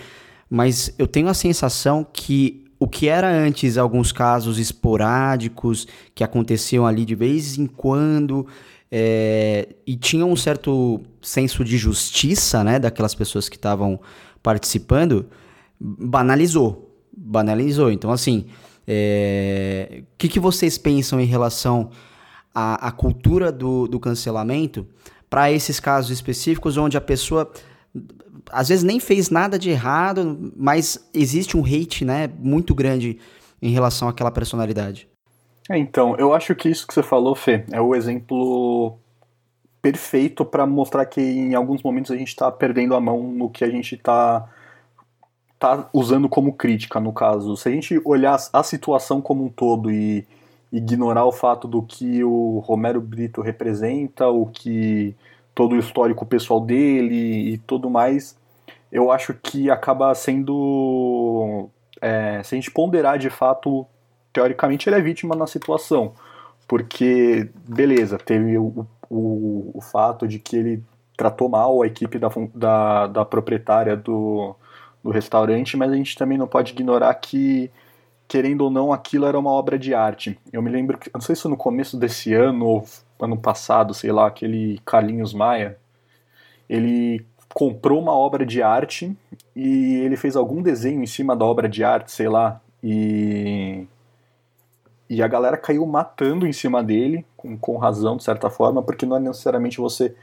mas 0.47 0.93
eu 0.99 1.07
tenho 1.07 1.27
a 1.27 1.33
sensação 1.33 2.05
que 2.13 2.63
o 2.79 2.87
que 2.87 3.07
era 3.07 3.27
antes 3.27 3.77
alguns 3.77 4.11
casos 4.11 4.59
esporádicos 4.59 5.87
que 6.13 6.23
aconteciam 6.23 6.85
ali 6.85 7.03
de 7.03 7.15
vez 7.15 7.57
em 7.57 7.65
quando 7.65 8.45
é, 8.91 9.69
e 9.87 9.95
tinha 9.95 10.25
um 10.25 10.35
certo 10.35 11.01
senso 11.21 11.63
de 11.65 11.75
justiça, 11.75 12.63
né, 12.63 12.77
daquelas 12.77 13.15
pessoas 13.15 13.49
que 13.49 13.55
estavam 13.55 13.99
participando, 14.43 15.25
banalizou, 15.79 16.95
banalizou. 17.11 17.91
Então, 17.91 18.11
assim, 18.11 18.45
é, 18.87 20.01
o 20.01 20.17
que, 20.17 20.27
que 20.27 20.39
vocês 20.39 20.77
pensam 20.77 21.19
em 21.19 21.25
relação 21.25 21.89
à, 22.53 22.87
à 22.87 22.91
cultura 22.91 23.51
do, 23.51 23.87
do 23.87 23.99
cancelamento 23.99 24.87
para 25.29 25.51
esses 25.51 25.79
casos 25.79 26.11
específicos 26.11 26.77
onde 26.77 26.97
a 26.97 27.01
pessoa 27.01 27.51
às 28.51 28.69
vezes 28.69 28.83
nem 28.83 28.99
fez 28.99 29.29
nada 29.29 29.57
de 29.57 29.69
errado, 29.69 30.53
mas 30.55 31.09
existe 31.13 31.57
um 31.57 31.65
hate 31.65 32.05
né, 32.05 32.29
muito 32.39 32.75
grande 32.75 33.17
em 33.61 33.71
relação 33.71 34.07
àquela 34.07 34.31
personalidade? 34.31 35.07
É, 35.69 35.77
então, 35.77 36.15
eu 36.17 36.33
acho 36.33 36.53
que 36.53 36.69
isso 36.69 36.85
que 36.85 36.93
você 36.93 37.01
falou, 37.01 37.33
Fê, 37.33 37.65
é 37.71 37.81
o 37.81 37.95
exemplo 37.95 38.99
perfeito 39.81 40.45
para 40.45 40.65
mostrar 40.65 41.05
que 41.05 41.21
em 41.21 41.53
alguns 41.53 41.81
momentos 41.83 42.11
a 42.11 42.15
gente 42.15 42.29
está 42.29 42.51
perdendo 42.51 42.95
a 42.95 43.01
mão 43.01 43.23
no 43.23 43.49
que 43.49 43.63
a 43.63 43.69
gente 43.69 43.95
está 43.95 44.47
tá 45.59 45.89
usando 45.93 46.27
como 46.27 46.53
crítica, 46.53 46.99
no 46.99 47.13
caso. 47.13 47.55
Se 47.55 47.69
a 47.69 47.71
gente 47.71 48.01
olhar 48.03 48.37
a 48.51 48.63
situação 48.63 49.21
como 49.21 49.45
um 49.45 49.49
todo 49.49 49.91
e 49.91 50.25
ignorar 50.71 51.25
o 51.25 51.31
fato 51.31 51.67
do 51.67 51.81
que 51.81 52.23
o 52.23 52.59
Romero 52.59 52.99
Brito 52.99 53.41
representa, 53.41 54.27
o 54.27 54.47
que 54.47 55.15
todo 55.53 55.73
o 55.73 55.79
histórico 55.79 56.25
pessoal 56.25 56.59
dele 56.59 57.53
e 57.53 57.57
tudo 57.59 57.89
mais, 57.89 58.37
eu 58.91 59.11
acho 59.11 59.33
que 59.33 59.69
acaba 59.69 60.13
sendo. 60.13 61.69
É, 62.01 62.41
se 62.43 62.55
a 62.55 62.57
gente 62.57 62.71
ponderar 62.71 63.17
de 63.17 63.29
fato, 63.29 63.85
teoricamente 64.33 64.89
ele 64.89 64.97
é 64.97 65.01
vítima 65.01 65.35
na 65.35 65.47
situação. 65.47 66.13
Porque, 66.67 67.49
beleza, 67.67 68.17
teve 68.17 68.57
o, 68.57 68.85
o, 69.09 69.71
o 69.73 69.81
fato 69.81 70.27
de 70.27 70.39
que 70.39 70.55
ele 70.55 70.83
tratou 71.15 71.47
mal 71.47 71.81
a 71.81 71.87
equipe 71.87 72.19
da, 72.19 72.29
da, 72.53 73.07
da 73.07 73.25
proprietária 73.25 73.95
do, 73.95 74.55
do 75.05 75.11
restaurante, 75.11 75.77
mas 75.77 75.91
a 75.91 75.95
gente 75.95 76.17
também 76.17 76.35
não 76.35 76.47
pode 76.47 76.71
ignorar 76.71 77.13
que, 77.13 77.69
querendo 78.27 78.61
ou 78.61 78.71
não, 78.71 78.91
aquilo 78.91 79.27
era 79.27 79.37
uma 79.37 79.51
obra 79.51 79.77
de 79.77 79.93
arte. 79.93 80.35
Eu 80.51 80.63
me 80.63 80.71
lembro 80.71 80.97
que, 80.97 81.11
não 81.13 81.21
sei 81.21 81.35
se 81.35 81.47
no 81.47 81.55
começo 81.55 81.95
desse 81.95 82.33
ano 82.33 82.65
ou 82.65 82.85
ano 83.19 83.37
passado, 83.37 83.93
sei 83.93 84.11
lá, 84.11 84.25
aquele 84.25 84.81
Carlinhos 84.83 85.31
Maia, 85.31 85.77
ele 86.67 87.23
comprou 87.53 88.01
uma 88.01 88.13
obra 88.13 88.43
de 88.43 88.63
arte 88.63 89.15
e 89.55 89.97
ele 89.97 90.17
fez 90.17 90.35
algum 90.35 90.59
desenho 90.59 91.03
em 91.03 91.05
cima 91.05 91.35
da 91.35 91.45
obra 91.45 91.69
de 91.69 91.83
arte, 91.83 92.11
sei 92.11 92.27
lá, 92.27 92.59
e 92.81 93.85
e 95.07 95.21
a 95.21 95.27
galera 95.27 95.55
caiu 95.55 95.85
matando 95.85 96.47
em 96.47 96.51
cima 96.51 96.83
dele, 96.83 97.23
com, 97.37 97.55
com 97.55 97.77
razão, 97.77 98.17
de 98.17 98.23
certa 98.23 98.49
forma, 98.49 98.81
porque 98.81 99.05
não 99.05 99.17
é 99.17 99.19
necessariamente 99.19 99.77
você 99.77 100.15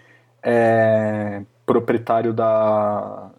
é 0.43 1.43
proprietário 1.65 2.33
da, 2.33 3.31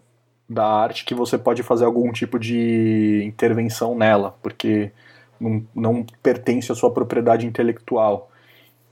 da 0.48 0.66
arte 0.66 1.06
que 1.06 1.16
você 1.16 1.38
pode 1.38 1.64
fazer 1.64 1.86
algum 1.86 2.12
tipo 2.12 2.38
de 2.38 3.24
intervenção 3.26 3.96
nela, 3.96 4.38
porque 4.42 4.92
não, 5.40 5.66
não 5.74 6.06
pertence 6.22 6.72
à 6.72 6.76
sua 6.76 6.92
propriedade 6.92 7.46
intelectual. 7.46 8.30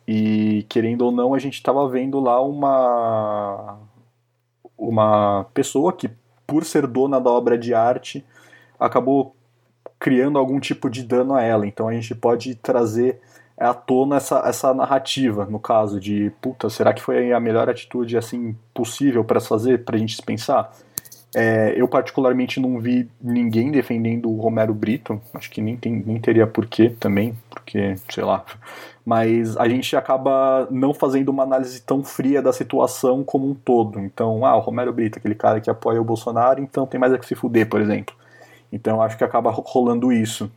E 0.08 0.66
querendo 0.70 1.04
ou 1.04 1.12
não, 1.12 1.34
a 1.34 1.40
gente 1.40 1.56
estava 1.56 1.88
vendo 1.88 2.20
lá 2.20 2.42
uma 2.42 3.80
uma 4.78 5.46
pessoa 5.54 5.94
que, 5.94 6.10
por 6.48 6.66
ser 6.66 6.88
dona 6.88 7.22
da 7.22 7.30
obra 7.30 7.56
de 7.56 7.72
arte, 7.72 8.26
acabou 8.80 9.36
criando 10.00 10.40
algum 10.40 10.60
tipo 10.60 10.90
de 10.90 11.04
dano 11.04 11.36
a 11.36 11.44
ela. 11.44 11.68
Então 11.68 11.88
a 11.88 11.94
gente 11.94 12.16
pode 12.16 12.56
trazer 12.56 13.22
à 13.56 13.76
tona 13.76 14.16
essa, 14.16 14.40
essa 14.40 14.74
narrativa, 14.74 15.46
no 15.46 15.60
caso 15.60 16.00
de, 16.00 16.32
puta, 16.42 16.68
será 16.68 16.94
que 16.94 17.02
foi 17.02 17.32
a 17.32 17.40
melhor 17.40 17.70
atitude 17.70 18.18
assim 18.18 18.58
possível 18.74 19.24
para 19.24 19.40
fazer, 19.40 19.86
para 19.86 19.96
a 19.96 20.00
gente 20.00 20.20
pensar? 20.24 20.72
É, 21.34 21.74
eu 21.78 21.88
particularmente 21.88 22.60
não 22.60 22.80
vi 22.80 23.10
ninguém 23.22 23.72
defendendo 23.72 24.30
o 24.30 24.40
Romero 24.40 24.74
Brito, 24.74 25.22
acho 25.34 25.50
que 25.50 25.62
nem, 25.62 25.78
tem, 25.78 26.04
nem 26.06 26.20
teria 26.20 26.46
porquê 26.46 26.90
também, 27.00 27.34
porque, 27.50 27.96
sei 28.10 28.24
lá. 28.24 28.44
Mas 29.06 29.56
a 29.58 29.68
gente 29.68 29.96
acaba 29.96 30.68
não 30.70 30.94
fazendo 30.94 31.30
uma 31.30 31.44
análise 31.44 31.82
tão 31.82 32.04
fria 32.04 32.42
da 32.42 32.52
situação 32.52 33.24
como 33.24 33.50
um 33.50 33.56
todo. 33.56 34.00
Então, 34.00 34.46
ah, 34.46 34.56
o 34.58 34.60
Romero 34.60 34.92
Brito, 34.92 35.18
aquele 35.18 35.36
cara 35.36 35.62
que 35.62 35.70
apoia 35.70 36.02
o 36.02 36.06
Bolsonaro, 36.06 36.62
então 36.62 36.86
tem 36.86 37.00
mais 37.00 37.14
a 37.14 37.18
que 37.18 37.26
se 37.26 37.34
fuder, 37.34 37.68
por 37.68 37.82
exemplo. 37.82 38.14
Então 38.72 39.02
acho 39.02 39.18
que 39.18 39.24
acaba 39.24 39.50
rolando 39.52 40.12
isso. 40.12 40.52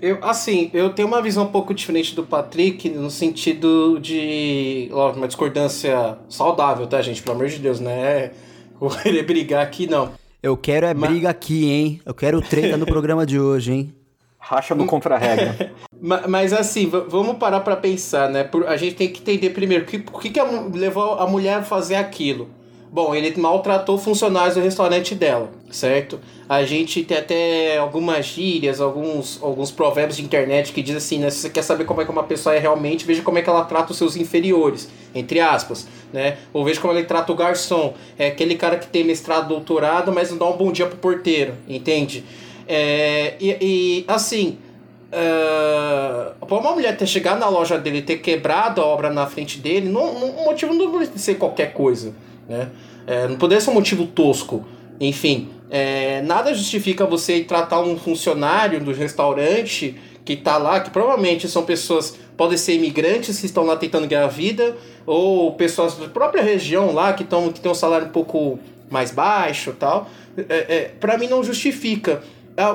Eu, 0.00 0.18
assim, 0.22 0.70
eu 0.74 0.90
tenho 0.92 1.08
uma 1.08 1.22
visão 1.22 1.44
um 1.44 1.50
pouco 1.50 1.72
diferente 1.72 2.14
do 2.14 2.22
Patrick 2.22 2.88
no 2.90 3.10
sentido 3.10 3.98
de. 3.98 4.90
Ó, 4.92 5.12
uma 5.12 5.26
discordância 5.26 6.18
saudável, 6.28 6.86
tá, 6.86 7.00
gente? 7.00 7.22
Pelo 7.22 7.34
amor 7.34 7.48
de 7.48 7.58
Deus, 7.58 7.80
né? 7.80 8.30
Vou 8.78 8.90
querer 8.90 9.22
brigar 9.24 9.62
aqui, 9.62 9.86
não. 9.86 10.12
Eu 10.42 10.56
quero 10.56 10.86
é 10.86 10.94
Mas... 10.94 11.10
briga 11.10 11.30
aqui, 11.30 11.70
hein? 11.70 12.00
Eu 12.04 12.14
quero 12.14 12.40
treta 12.40 12.76
no 12.76 12.86
programa 12.86 13.24
de 13.26 13.40
hoje, 13.40 13.72
hein? 13.72 13.94
Racha 14.38 14.74
no 14.74 14.86
contra-regra. 14.86 15.72
Mas 16.28 16.52
assim, 16.52 16.88
vamos 16.88 17.36
parar 17.36 17.60
para 17.60 17.74
pensar, 17.74 18.30
né? 18.30 18.48
A 18.68 18.76
gente 18.76 18.94
tem 18.94 19.08
que 19.08 19.20
entender 19.20 19.50
primeiro 19.50 19.84
o 19.84 19.86
que, 19.86 19.98
que, 19.98 20.30
que 20.30 20.40
levou 20.74 21.18
a 21.18 21.26
mulher 21.26 21.58
a 21.58 21.62
fazer 21.62 21.96
aquilo. 21.96 22.48
Bom, 22.90 23.14
ele 23.14 23.38
maltratou 23.38 23.98
funcionários 23.98 24.54
do 24.54 24.60
restaurante 24.60 25.14
dela, 25.14 25.50
certo? 25.70 26.20
A 26.48 26.62
gente 26.62 27.02
tem 27.02 27.18
até 27.18 27.78
algumas 27.78 28.24
gírias, 28.26 28.80
alguns, 28.80 29.42
alguns 29.42 29.70
provérbios 29.70 30.16
de 30.16 30.24
internet 30.24 30.72
que 30.72 30.80
diz 30.80 30.96
assim, 30.96 31.18
né? 31.18 31.28
Se 31.28 31.38
você 31.38 31.50
quer 31.50 31.62
saber 31.62 31.84
como 31.84 32.00
é 32.00 32.04
que 32.04 32.10
uma 32.10 32.22
pessoa 32.22 32.54
é 32.54 32.58
realmente, 32.58 33.04
veja 33.04 33.22
como 33.22 33.38
é 33.38 33.42
que 33.42 33.50
ela 33.50 33.64
trata 33.64 33.90
os 33.92 33.98
seus 33.98 34.16
inferiores, 34.16 34.88
entre 35.14 35.40
aspas, 35.40 35.88
né? 36.12 36.38
Ou 36.52 36.64
veja 36.64 36.80
como 36.80 36.92
ele 36.92 37.04
trata 37.04 37.32
o 37.32 37.34
garçom. 37.34 37.94
É 38.16 38.28
aquele 38.28 38.54
cara 38.54 38.76
que 38.78 38.86
tem 38.86 39.02
mestrado, 39.02 39.48
doutorado, 39.48 40.12
mas 40.12 40.30
não 40.30 40.38
dá 40.38 40.46
um 40.46 40.56
bom 40.56 40.70
dia 40.70 40.86
pro 40.86 40.96
porteiro, 40.96 41.54
entende? 41.68 42.24
É, 42.68 43.34
e, 43.40 43.56
e 43.60 44.04
assim, 44.08 44.58
Uh, 45.06 46.34
uma 46.52 46.72
mulher 46.72 46.96
ter 46.96 47.06
chegado 47.06 47.38
na 47.38 47.48
loja 47.48 47.78
dele 47.78 48.02
ter 48.02 48.18
quebrado 48.18 48.80
a 48.80 48.84
obra 48.84 49.08
na 49.08 49.24
frente 49.24 49.58
dele, 49.58 49.88
não, 49.88 50.02
o 50.02 50.44
motivo 50.44 50.74
não 50.74 50.90
pode 50.90 51.18
ser 51.18 51.36
qualquer 51.36 51.72
coisa. 51.72 52.12
Né? 52.48 52.68
É, 53.06 53.28
não 53.28 53.36
poderia 53.36 53.60
ser 53.60 53.70
um 53.70 53.74
motivo 53.74 54.06
tosco. 54.06 54.66
Enfim, 55.00 55.48
é, 55.70 56.22
nada 56.22 56.54
justifica 56.54 57.04
você 57.04 57.40
tratar 57.40 57.80
um 57.80 57.98
funcionário 57.98 58.80
do 58.80 58.92
restaurante 58.92 59.96
que 60.24 60.32
está 60.32 60.56
lá, 60.56 60.80
que 60.80 60.90
provavelmente 60.90 61.48
são 61.48 61.64
pessoas, 61.64 62.16
podem 62.36 62.58
ser 62.58 62.74
imigrantes 62.74 63.38
que 63.38 63.46
estão 63.46 63.64
lá 63.64 63.76
tentando 63.76 64.08
ganhar 64.08 64.26
vida, 64.26 64.76
ou 65.06 65.52
pessoas 65.52 65.94
da 65.94 66.08
própria 66.08 66.42
região 66.42 66.92
lá 66.92 67.12
que, 67.12 67.22
tão, 67.22 67.52
que 67.52 67.60
tem 67.60 67.70
um 67.70 67.74
salário 67.74 68.08
um 68.08 68.10
pouco 68.10 68.58
mais 68.90 69.10
baixo 69.10 69.74
tal. 69.78 70.10
É, 70.36 70.76
é, 70.76 70.90
para 71.00 71.16
mim 71.16 71.28
não 71.28 71.44
justifica. 71.44 72.22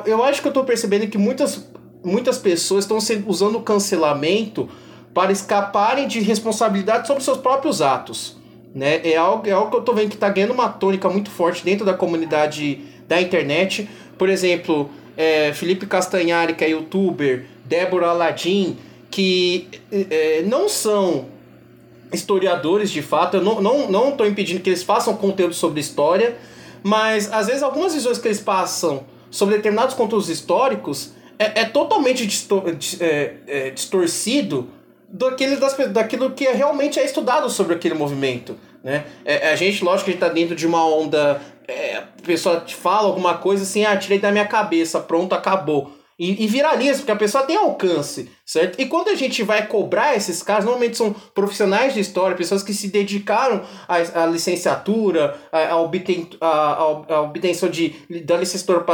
Eu 0.06 0.24
acho 0.24 0.42
que 0.42 0.48
eu 0.48 0.52
estou 0.52 0.64
percebendo 0.64 1.08
que 1.08 1.18
muitas, 1.18 1.68
muitas 2.04 2.38
pessoas 2.38 2.86
estão 2.86 2.98
usando 3.28 3.56
o 3.58 3.62
cancelamento 3.62 4.70
para 5.14 5.32
escaparem 5.32 6.08
de 6.08 6.20
responsabilidade 6.20 7.08
sobre 7.08 7.24
seus 7.24 7.38
próprios 7.38 7.82
atos. 7.82 8.38
Né? 8.74 9.02
É, 9.04 9.18
algo, 9.18 9.48
é 9.48 9.52
algo 9.52 9.70
que 9.70 9.78
eu 9.78 9.82
tô 9.82 9.94
vendo 9.94 10.10
que 10.10 10.18
tá 10.18 10.30
ganhando 10.30 10.54
uma 10.54 10.70
tônica 10.70 11.10
muito 11.10 11.30
forte 11.30 11.64
dentro 11.64 11.86
da 11.86 11.94
comunidade 11.94 12.82
da 13.08 13.22
internet. 13.22 13.90
Por 14.18 14.30
exemplo, 14.30 14.90
é, 15.18 15.54
Felipe 15.54 15.86
Castanhari, 15.86 16.54
que 16.54 16.64
é 16.64 16.70
youtuber, 16.70 17.46
Débora 17.66 18.08
Aladim, 18.08 18.78
que 19.10 19.68
é, 19.92 20.42
não 20.44 20.70
são 20.70 21.26
historiadores 22.14 22.92
de 22.92 23.02
fato, 23.02 23.38
eu 23.38 23.44
não, 23.44 23.62
não, 23.62 23.90
não 23.90 24.12
tô 24.12 24.26
impedindo 24.26 24.62
que 24.62 24.70
eles 24.70 24.84
façam 24.84 25.16
conteúdo 25.16 25.54
sobre 25.54 25.80
história, 25.80 26.38
mas 26.84 27.32
às 27.32 27.48
vezes 27.48 27.64
algumas 27.64 27.94
visões 27.94 28.18
que 28.18 28.28
eles 28.28 28.40
passam 28.40 29.06
sobre 29.30 29.56
determinados 29.56 29.96
conteúdos 29.96 30.30
históricos 30.30 31.14
é, 31.40 31.62
é 31.62 31.66
totalmente 31.66 32.26
distor 32.28 32.64
é, 33.00 33.34
é, 33.48 33.70
distorcido 33.70 34.70
daquele, 35.12 35.56
das, 35.58 35.76
daquilo 35.90 36.32
que 36.32 36.46
realmente 36.46 37.00
é 37.00 37.06
estudado 37.06 37.50
sobre 37.50 37.76
aquele 37.76 37.96
movimento. 37.96 38.58
Né? 38.84 39.06
É, 39.26 39.52
a 39.52 39.56
gente, 39.56 39.84
lógico 39.84 40.10
a 40.10 40.14
gente 40.14 40.24
está 40.24 40.34
dentro 40.34 40.56
de 40.56 40.66
uma 40.66 40.86
onda. 40.86 41.42
É, 41.68 41.98
a 41.98 42.04
pessoa 42.24 42.62
te 42.62 42.76
fala 42.76 43.08
alguma 43.08 43.38
coisa 43.38 43.64
assim, 43.64 43.86
ah, 43.86 43.96
tirei 43.96 44.20
da 44.20 44.32
minha 44.32 44.48
cabeça, 44.48 45.00
pronto, 45.00 45.34
acabou. 45.34 45.92
e, 46.22 46.44
e 46.44 46.48
viraliza, 46.48 47.00
porque 47.00 47.12
a 47.12 47.16
pessoa 47.16 47.44
tem 47.44 47.56
alcance, 47.56 48.30
certo? 48.46 48.80
E 48.80 48.86
quando 48.86 49.10
a 49.10 49.16
gente 49.16 49.42
vai 49.42 49.66
cobrar 49.66 50.16
esses 50.16 50.44
caras, 50.44 50.66
normalmente 50.66 50.96
são 50.96 51.12
profissionais 51.34 51.96
de 51.96 52.00
história, 52.00 52.38
pessoas 52.38 52.62
que 52.62 52.76
se 52.76 52.90
dedicaram 52.90 53.64
à, 53.88 54.24
à 54.24 54.26
licenciatura, 54.28 55.36
à, 55.52 55.76
obten, 55.78 56.30
à, 56.40 56.74
à 56.74 57.22
obtenção 57.22 57.70
de, 57.70 57.90
da, 58.24 58.38
licenciatura 58.38 58.86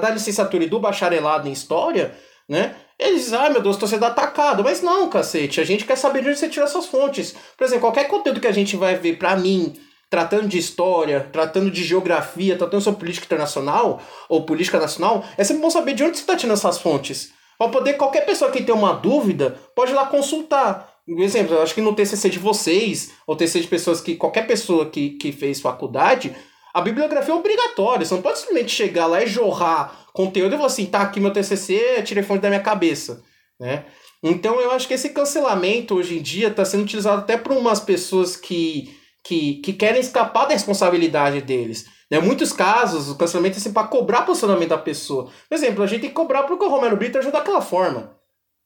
da 0.00 0.10
licenciatura 0.10 0.64
e 0.64 0.68
do 0.68 0.80
bacharelado 0.80 1.48
em 1.48 1.52
história, 1.52 2.12
né? 2.48 2.74
Eles 2.98 3.24
dizem, 3.24 3.38
ai 3.38 3.50
meu 3.50 3.62
Deus, 3.62 3.76
estou 3.76 3.88
sendo 3.88 4.04
atacado. 4.04 4.64
Mas 4.64 4.82
não, 4.82 5.08
cacete, 5.08 5.60
a 5.60 5.64
gente 5.64 5.84
quer 5.84 5.96
saber 5.96 6.22
de 6.22 6.28
onde 6.30 6.38
você 6.38 6.48
tira 6.48 6.66
suas 6.66 6.86
fontes. 6.86 7.34
Por 7.56 7.64
exemplo, 7.64 7.82
qualquer 7.82 8.08
conteúdo 8.08 8.40
que 8.40 8.46
a 8.46 8.52
gente 8.52 8.76
vai 8.76 8.96
ver, 8.96 9.18
para 9.18 9.36
mim, 9.36 9.74
tratando 10.10 10.48
de 10.48 10.58
história, 10.58 11.28
tratando 11.32 11.70
de 11.70 11.84
geografia, 11.84 12.56
tratando 12.56 12.80
sobre 12.80 13.00
política 13.00 13.26
internacional 13.26 14.02
ou 14.28 14.44
política 14.44 14.80
nacional, 14.80 15.24
é 15.36 15.44
sempre 15.44 15.62
bom 15.62 15.70
saber 15.70 15.94
de 15.94 16.02
onde 16.02 16.16
você 16.16 16.22
está 16.22 16.34
tirando 16.34 16.56
essas 16.56 16.78
fontes. 16.78 17.32
Para 17.56 17.68
poder, 17.70 17.94
qualquer 17.94 18.24
pessoa 18.24 18.50
que 18.50 18.62
tem 18.62 18.74
uma 18.74 18.92
dúvida, 18.92 19.58
pode 19.74 19.92
ir 19.92 19.94
lá 19.94 20.06
consultar. 20.06 20.94
Por 21.04 21.20
exemplo, 21.22 21.54
eu 21.54 21.62
acho 21.62 21.74
que 21.74 21.80
no 21.80 21.94
TCC 21.94 22.28
de 22.28 22.38
vocês, 22.38 23.12
ou 23.26 23.34
TCC 23.34 23.60
de 23.60 23.68
pessoas 23.68 24.00
que, 24.00 24.14
qualquer 24.16 24.46
pessoa 24.46 24.86
que, 24.86 25.10
que 25.10 25.32
fez 25.32 25.60
faculdade, 25.60 26.36
a 26.72 26.80
bibliografia 26.80 27.32
é 27.32 27.36
obrigatória. 27.36 28.04
Você 28.04 28.14
não 28.14 28.22
pode 28.22 28.38
simplesmente 28.38 28.70
chegar 28.70 29.06
lá 29.06 29.22
e 29.22 29.26
jorrar 29.26 30.06
conteúdo 30.18 30.52
e 30.52 30.56
falar 30.56 30.66
assim, 30.66 30.86
tá 30.86 31.02
aqui 31.02 31.20
meu 31.20 31.32
TCC, 31.32 32.02
tirei 32.02 32.24
fonte 32.24 32.40
da 32.40 32.48
minha 32.48 32.60
cabeça, 32.60 33.22
né? 33.60 33.84
Então 34.20 34.60
eu 34.60 34.72
acho 34.72 34.88
que 34.88 34.94
esse 34.94 35.10
cancelamento 35.10 35.94
hoje 35.94 36.18
em 36.18 36.22
dia 36.22 36.48
está 36.48 36.64
sendo 36.64 36.82
utilizado 36.82 37.20
até 37.20 37.36
por 37.36 37.52
umas 37.56 37.78
pessoas 37.78 38.36
que 38.36 38.92
que, 39.24 39.56
que 39.56 39.72
querem 39.74 40.00
escapar 40.00 40.46
da 40.46 40.54
responsabilidade 40.54 41.40
deles. 41.42 41.86
Né? 42.10 42.18
muitos 42.18 42.52
casos, 42.52 43.10
o 43.10 43.18
cancelamento 43.18 43.56
é 43.56 43.60
assim 43.60 43.72
para 43.72 43.86
cobrar 43.86 44.22
posicionamento 44.22 44.70
da 44.70 44.78
pessoa. 44.78 45.30
Por 45.48 45.54
exemplo, 45.54 45.84
a 45.84 45.86
gente 45.86 46.00
tem 46.00 46.08
que 46.08 46.16
cobrar 46.16 46.44
porque 46.44 46.64
o 46.64 46.70
Romero 46.70 46.96
Brito 46.96 47.18
agiu 47.18 47.30
daquela 47.30 47.60
forma. 47.60 48.16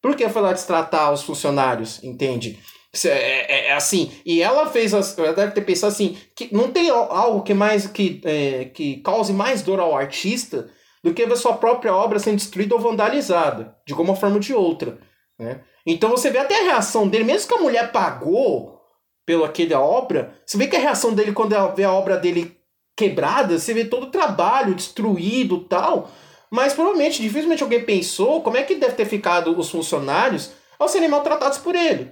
Por 0.00 0.14
que 0.14 0.28
foi 0.28 0.40
lá 0.40 0.52
destratar 0.52 1.12
os 1.12 1.22
funcionários, 1.22 2.02
entende? 2.04 2.60
É, 3.04 3.08
é, 3.08 3.66
é, 3.68 3.72
assim, 3.72 4.12
e 4.24 4.40
ela 4.40 4.66
fez, 4.70 4.94
as, 4.94 5.18
ela 5.18 5.32
deve 5.32 5.52
ter 5.52 5.62
pensado 5.62 5.92
assim, 5.92 6.16
que 6.36 6.54
não 6.54 6.70
tem 6.70 6.88
algo 6.90 7.42
que 7.42 7.52
mais 7.52 7.86
que, 7.88 8.20
é, 8.24 8.66
que 8.66 8.98
cause 8.98 9.32
mais 9.32 9.62
dor 9.62 9.80
ao 9.80 9.96
artista 9.96 10.70
do 11.02 11.12
que 11.12 11.26
ver 11.26 11.36
sua 11.36 11.54
própria 11.54 11.94
obra 11.94 12.18
sendo 12.18 12.36
destruída 12.36 12.74
ou 12.74 12.80
vandalizada, 12.80 13.76
de 13.86 13.92
alguma 13.92 14.14
forma 14.14 14.36
ou 14.36 14.40
de 14.40 14.54
outra. 14.54 14.98
Né? 15.38 15.60
Então 15.86 16.10
você 16.10 16.30
vê 16.30 16.38
até 16.38 16.60
a 16.60 16.64
reação 16.64 17.08
dele, 17.08 17.24
mesmo 17.24 17.48
que 17.48 17.54
a 17.54 17.60
mulher 17.60 17.90
pagou 17.90 18.80
pelo 19.26 19.44
aquele 19.44 19.74
obra, 19.74 20.34
você 20.44 20.56
vê 20.56 20.66
que 20.66 20.76
a 20.76 20.80
reação 20.80 21.12
dele 21.12 21.32
quando 21.32 21.52
ela 21.52 21.74
vê 21.74 21.84
a 21.84 21.92
obra 21.92 22.16
dele 22.16 22.56
quebrada, 22.96 23.58
você 23.58 23.74
vê 23.74 23.84
todo 23.84 24.04
o 24.04 24.10
trabalho 24.10 24.74
destruído 24.74 25.60
tal. 25.64 26.10
Mas 26.50 26.74
provavelmente, 26.74 27.22
dificilmente 27.22 27.62
alguém 27.62 27.84
pensou 27.84 28.42
como 28.42 28.56
é 28.58 28.62
que 28.62 28.74
deve 28.74 28.94
ter 28.94 29.06
ficado 29.06 29.58
os 29.58 29.70
funcionários 29.70 30.52
ao 30.78 30.88
serem 30.88 31.08
maltratados 31.08 31.58
por 31.58 31.74
ele. 31.74 32.10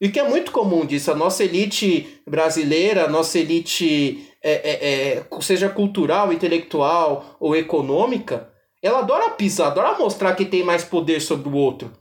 E 0.00 0.08
que 0.08 0.18
é 0.18 0.28
muito 0.28 0.52
comum 0.52 0.86
disso. 0.86 1.10
A 1.10 1.14
nossa 1.14 1.44
elite 1.44 2.20
brasileira, 2.26 3.04
a 3.04 3.08
nossa 3.08 3.38
elite, 3.38 4.29
é, 4.42 4.52
é, 4.52 5.18
é, 5.18 5.42
seja 5.42 5.68
cultural, 5.68 6.32
intelectual 6.32 7.36
ou 7.38 7.54
econômica, 7.54 8.48
ela 8.82 9.00
adora 9.00 9.30
pisar, 9.30 9.68
adora 9.68 9.98
mostrar 9.98 10.34
que 10.34 10.44
tem 10.44 10.62
mais 10.62 10.84
poder 10.84 11.20
sobre 11.20 11.48
o 11.48 11.54
outro 11.54 11.92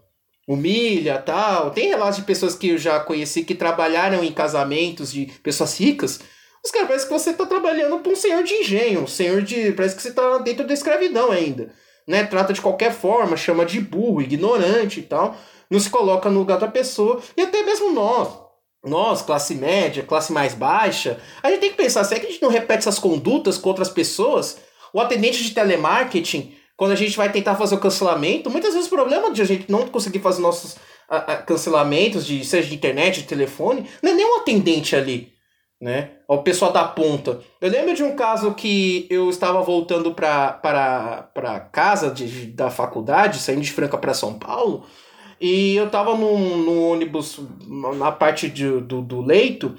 humilha 0.49 1.19
tal. 1.19 1.69
Tem 1.69 1.89
relatos 1.89 2.17
de 2.17 2.23
pessoas 2.23 2.55
que 2.55 2.69
eu 2.69 2.77
já 2.79 2.99
conheci 2.99 3.43
que 3.43 3.53
trabalharam 3.53 4.23
em 4.23 4.31
casamentos 4.31 5.11
de 5.11 5.27
pessoas 5.43 5.79
ricas. 5.79 6.19
Os 6.65 6.71
caras 6.71 6.87
parece 6.87 7.05
que 7.05 7.13
você 7.13 7.33
tá 7.33 7.45
trabalhando 7.45 7.99
para 7.99 8.11
um 8.11 8.15
senhor 8.15 8.43
de 8.43 8.55
engenho, 8.55 9.03
um 9.03 9.07
senhor 9.07 9.43
de. 9.43 9.71
Parece 9.73 9.95
que 9.95 10.01
você 10.01 10.11
tá 10.11 10.39
dentro 10.39 10.65
da 10.65 10.73
escravidão 10.73 11.31
ainda. 11.31 11.71
Né? 12.07 12.23
Trata 12.23 12.51
de 12.51 12.61
qualquer 12.61 12.91
forma, 12.91 13.37
chama 13.37 13.63
de 13.63 13.79
burro, 13.79 14.23
ignorante 14.23 14.99
e 14.99 15.03
tal. 15.03 15.37
Não 15.69 15.79
se 15.79 15.89
coloca 15.89 16.31
no 16.31 16.39
lugar 16.39 16.57
da 16.57 16.67
pessoa. 16.67 17.21
E 17.37 17.43
até 17.43 17.61
mesmo 17.61 17.91
nós, 17.91 18.29
nós, 18.83 19.21
classe 19.21 19.55
média, 19.55 20.03
classe 20.03 20.31
mais 20.31 20.53
baixa, 20.53 21.19
a 21.43 21.49
gente 21.49 21.59
tem 21.59 21.71
que 21.71 21.77
pensar, 21.77 22.03
será 22.03 22.19
que 22.19 22.27
a 22.27 22.29
gente 22.29 22.41
não 22.41 22.49
repete 22.49 22.79
essas 22.79 22.99
condutas 22.99 23.57
com 23.57 23.69
outras 23.69 23.89
pessoas? 23.89 24.57
O 24.93 24.99
atendente 24.99 25.43
de 25.43 25.51
telemarketing 25.51 26.55
quando 26.79 26.93
a 26.93 26.95
gente 26.95 27.17
vai 27.17 27.29
tentar 27.29 27.55
fazer 27.55 27.75
o 27.75 27.79
cancelamento, 27.79 28.49
muitas 28.49 28.73
vezes 28.73 28.87
o 28.87 28.95
problema 28.95 29.31
de 29.31 29.41
a 29.41 29.45
gente 29.45 29.69
não 29.69 29.85
conseguir 29.87 30.19
fazer 30.19 30.41
nossos 30.41 30.77
a, 31.09 31.17
a, 31.17 31.37
cancelamentos, 31.37 32.25
de, 32.25 32.45
seja 32.45 32.69
de 32.69 32.75
internet, 32.75 33.21
de 33.21 33.27
telefone, 33.27 33.85
não 34.01 34.17
é 34.17 34.25
um 34.25 34.37
atendente 34.37 34.95
ali, 34.95 35.33
né? 35.81 36.11
O 36.25 36.37
pessoal 36.37 36.71
da 36.71 36.85
ponta. 36.85 37.41
Eu 37.59 37.69
lembro 37.69 37.93
de 37.93 38.01
um 38.01 38.15
caso 38.15 38.53
que 38.53 39.07
eu 39.09 39.29
estava 39.29 39.61
voltando 39.61 40.13
para 40.13 41.67
casa 41.73 42.11
de, 42.11 42.45
da 42.45 42.69
faculdade, 42.69 43.39
saindo 43.39 43.61
de 43.61 43.73
Franca 43.73 43.97
para 43.97 44.13
São 44.13 44.39
Paulo, 44.39 44.85
e 45.39 45.75
eu 45.75 45.85
estava 45.85 46.15
num, 46.15 46.57
num 46.57 46.83
ônibus 46.89 47.39
na 47.67 48.11
parte 48.11 48.49
de, 48.49 48.81
do, 48.81 49.01
do 49.01 49.21
leito, 49.21 49.75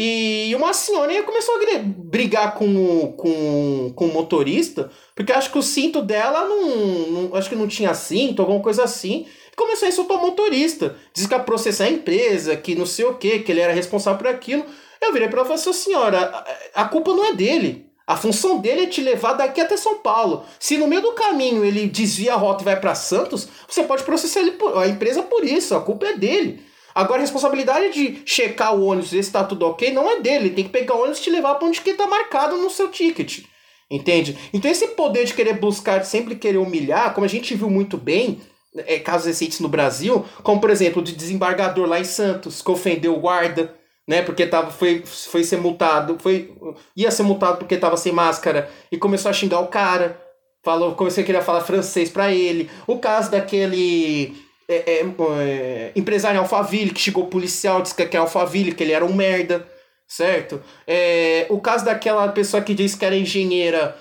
e 0.00 0.54
uma 0.54 0.72
senhora 0.72 1.24
começou 1.24 1.56
a 1.56 1.78
brigar 1.82 2.54
com 2.54 3.12
com, 3.16 3.92
com 3.96 4.06
o 4.06 4.12
motorista, 4.12 4.92
porque 5.12 5.32
acho 5.32 5.50
que 5.50 5.58
o 5.58 5.62
cinto 5.62 6.00
dela 6.00 6.44
não, 6.44 6.68
não, 7.10 7.34
Acho 7.34 7.48
que 7.48 7.56
não 7.56 7.66
tinha 7.66 7.92
cinto, 7.94 8.40
alguma 8.40 8.60
coisa 8.60 8.84
assim. 8.84 9.26
E 9.52 9.56
começou 9.56 9.86
a 9.86 9.88
insultar 9.88 10.18
o 10.18 10.20
motorista. 10.20 10.94
Diz 11.12 11.26
que 11.26 11.34
ia 11.34 11.40
processar 11.40 11.86
a 11.86 11.90
empresa, 11.90 12.56
que 12.56 12.76
não 12.76 12.86
sei 12.86 13.06
o 13.06 13.14
que, 13.14 13.40
que 13.40 13.50
ele 13.50 13.60
era 13.60 13.72
responsável 13.72 14.18
por 14.18 14.28
aquilo. 14.28 14.64
Eu 15.02 15.12
virei 15.12 15.26
para 15.26 15.38
ela 15.40 15.46
e 15.46 15.48
falei 15.48 15.60
assim, 15.60 15.72
senhora, 15.72 16.44
a 16.76 16.84
culpa 16.84 17.12
não 17.12 17.24
é 17.24 17.32
dele. 17.32 17.87
A 18.08 18.16
função 18.16 18.58
dele 18.58 18.84
é 18.84 18.86
te 18.86 19.02
levar 19.02 19.34
daqui 19.34 19.60
até 19.60 19.76
São 19.76 19.96
Paulo. 19.96 20.42
Se 20.58 20.78
no 20.78 20.88
meio 20.88 21.02
do 21.02 21.12
caminho 21.12 21.62
ele 21.62 21.86
desvia 21.86 22.32
a 22.32 22.36
rota 22.36 22.62
e 22.62 22.64
vai 22.64 22.80
para 22.80 22.94
Santos, 22.94 23.46
você 23.68 23.82
pode 23.82 24.02
processar 24.02 24.40
ele, 24.40 24.56
a 24.76 24.88
empresa 24.88 25.22
por 25.22 25.44
isso. 25.44 25.74
A 25.74 25.80
culpa 25.82 26.06
é 26.06 26.16
dele. 26.16 26.62
Agora, 26.94 27.18
a 27.18 27.20
responsabilidade 27.20 27.92
de 27.92 28.22
checar 28.24 28.74
o 28.74 28.86
ônibus 28.86 29.12
e 29.12 29.16
ver 29.16 29.22
se 29.24 29.30
tá 29.30 29.44
tudo 29.44 29.66
ok 29.66 29.92
não 29.92 30.10
é 30.10 30.20
dele. 30.20 30.46
Ele 30.46 30.54
tem 30.54 30.64
que 30.64 30.70
pegar 30.70 30.94
o 30.94 31.00
ônibus 31.00 31.18
e 31.18 31.24
te 31.24 31.28
levar 31.28 31.56
para 31.56 31.68
onde 31.68 31.82
que 31.82 31.92
tá 31.92 32.06
marcado 32.06 32.56
no 32.56 32.70
seu 32.70 32.88
ticket. 32.88 33.44
Entende? 33.90 34.38
Então, 34.54 34.70
esse 34.70 34.88
poder 34.88 35.26
de 35.26 35.34
querer 35.34 35.60
buscar, 35.60 35.98
de 35.98 36.08
sempre 36.08 36.34
querer 36.34 36.56
humilhar, 36.56 37.12
como 37.12 37.26
a 37.26 37.28
gente 37.28 37.54
viu 37.54 37.68
muito 37.68 37.98
bem, 37.98 38.40
é, 38.86 38.98
casos 38.98 39.26
recentes 39.26 39.60
no 39.60 39.68
Brasil, 39.68 40.24
como 40.42 40.62
por 40.62 40.70
exemplo 40.70 41.02
o 41.02 41.04
de 41.04 41.12
desembargador 41.12 41.86
lá 41.86 42.00
em 42.00 42.04
Santos, 42.04 42.62
que 42.62 42.70
ofendeu 42.70 43.14
o 43.14 43.20
guarda, 43.20 43.77
né? 44.08 44.22
Porque 44.22 44.46
tava, 44.46 44.70
foi, 44.70 45.04
foi 45.04 45.44
ser 45.44 45.58
multado, 45.58 46.16
foi, 46.18 46.50
ia 46.96 47.10
ser 47.10 47.24
multado 47.24 47.58
porque 47.58 47.76
tava 47.76 47.98
sem 47.98 48.10
máscara 48.10 48.70
e 48.90 48.96
começou 48.96 49.28
a 49.28 49.34
xingar 49.34 49.60
o 49.60 49.68
cara. 49.68 50.18
Falou, 50.64 50.94
comecei 50.94 51.22
a 51.22 51.26
querer 51.26 51.42
falar 51.42 51.60
francês 51.60 52.10
para 52.10 52.32
ele. 52.32 52.70
O 52.86 52.98
caso 52.98 53.30
daquele 53.30 54.34
é, 54.68 54.76
é, 54.76 55.06
é, 55.40 55.92
empresário 55.94 56.40
Alphaville, 56.40 56.90
que 56.90 57.00
chegou 57.00 57.26
policial, 57.26 57.82
disse 57.82 57.94
que 57.94 58.16
é 58.16 58.18
Alphaville, 58.18 58.72
que 58.72 58.82
ele 58.82 58.92
era 58.92 59.04
um 59.04 59.14
merda, 59.14 59.66
certo? 60.06 60.60
É, 60.86 61.46
o 61.50 61.60
caso 61.60 61.84
daquela 61.84 62.26
pessoa 62.28 62.62
que 62.62 62.74
disse 62.74 62.96
que 62.96 63.04
era 63.04 63.14
engenheira, 63.14 63.94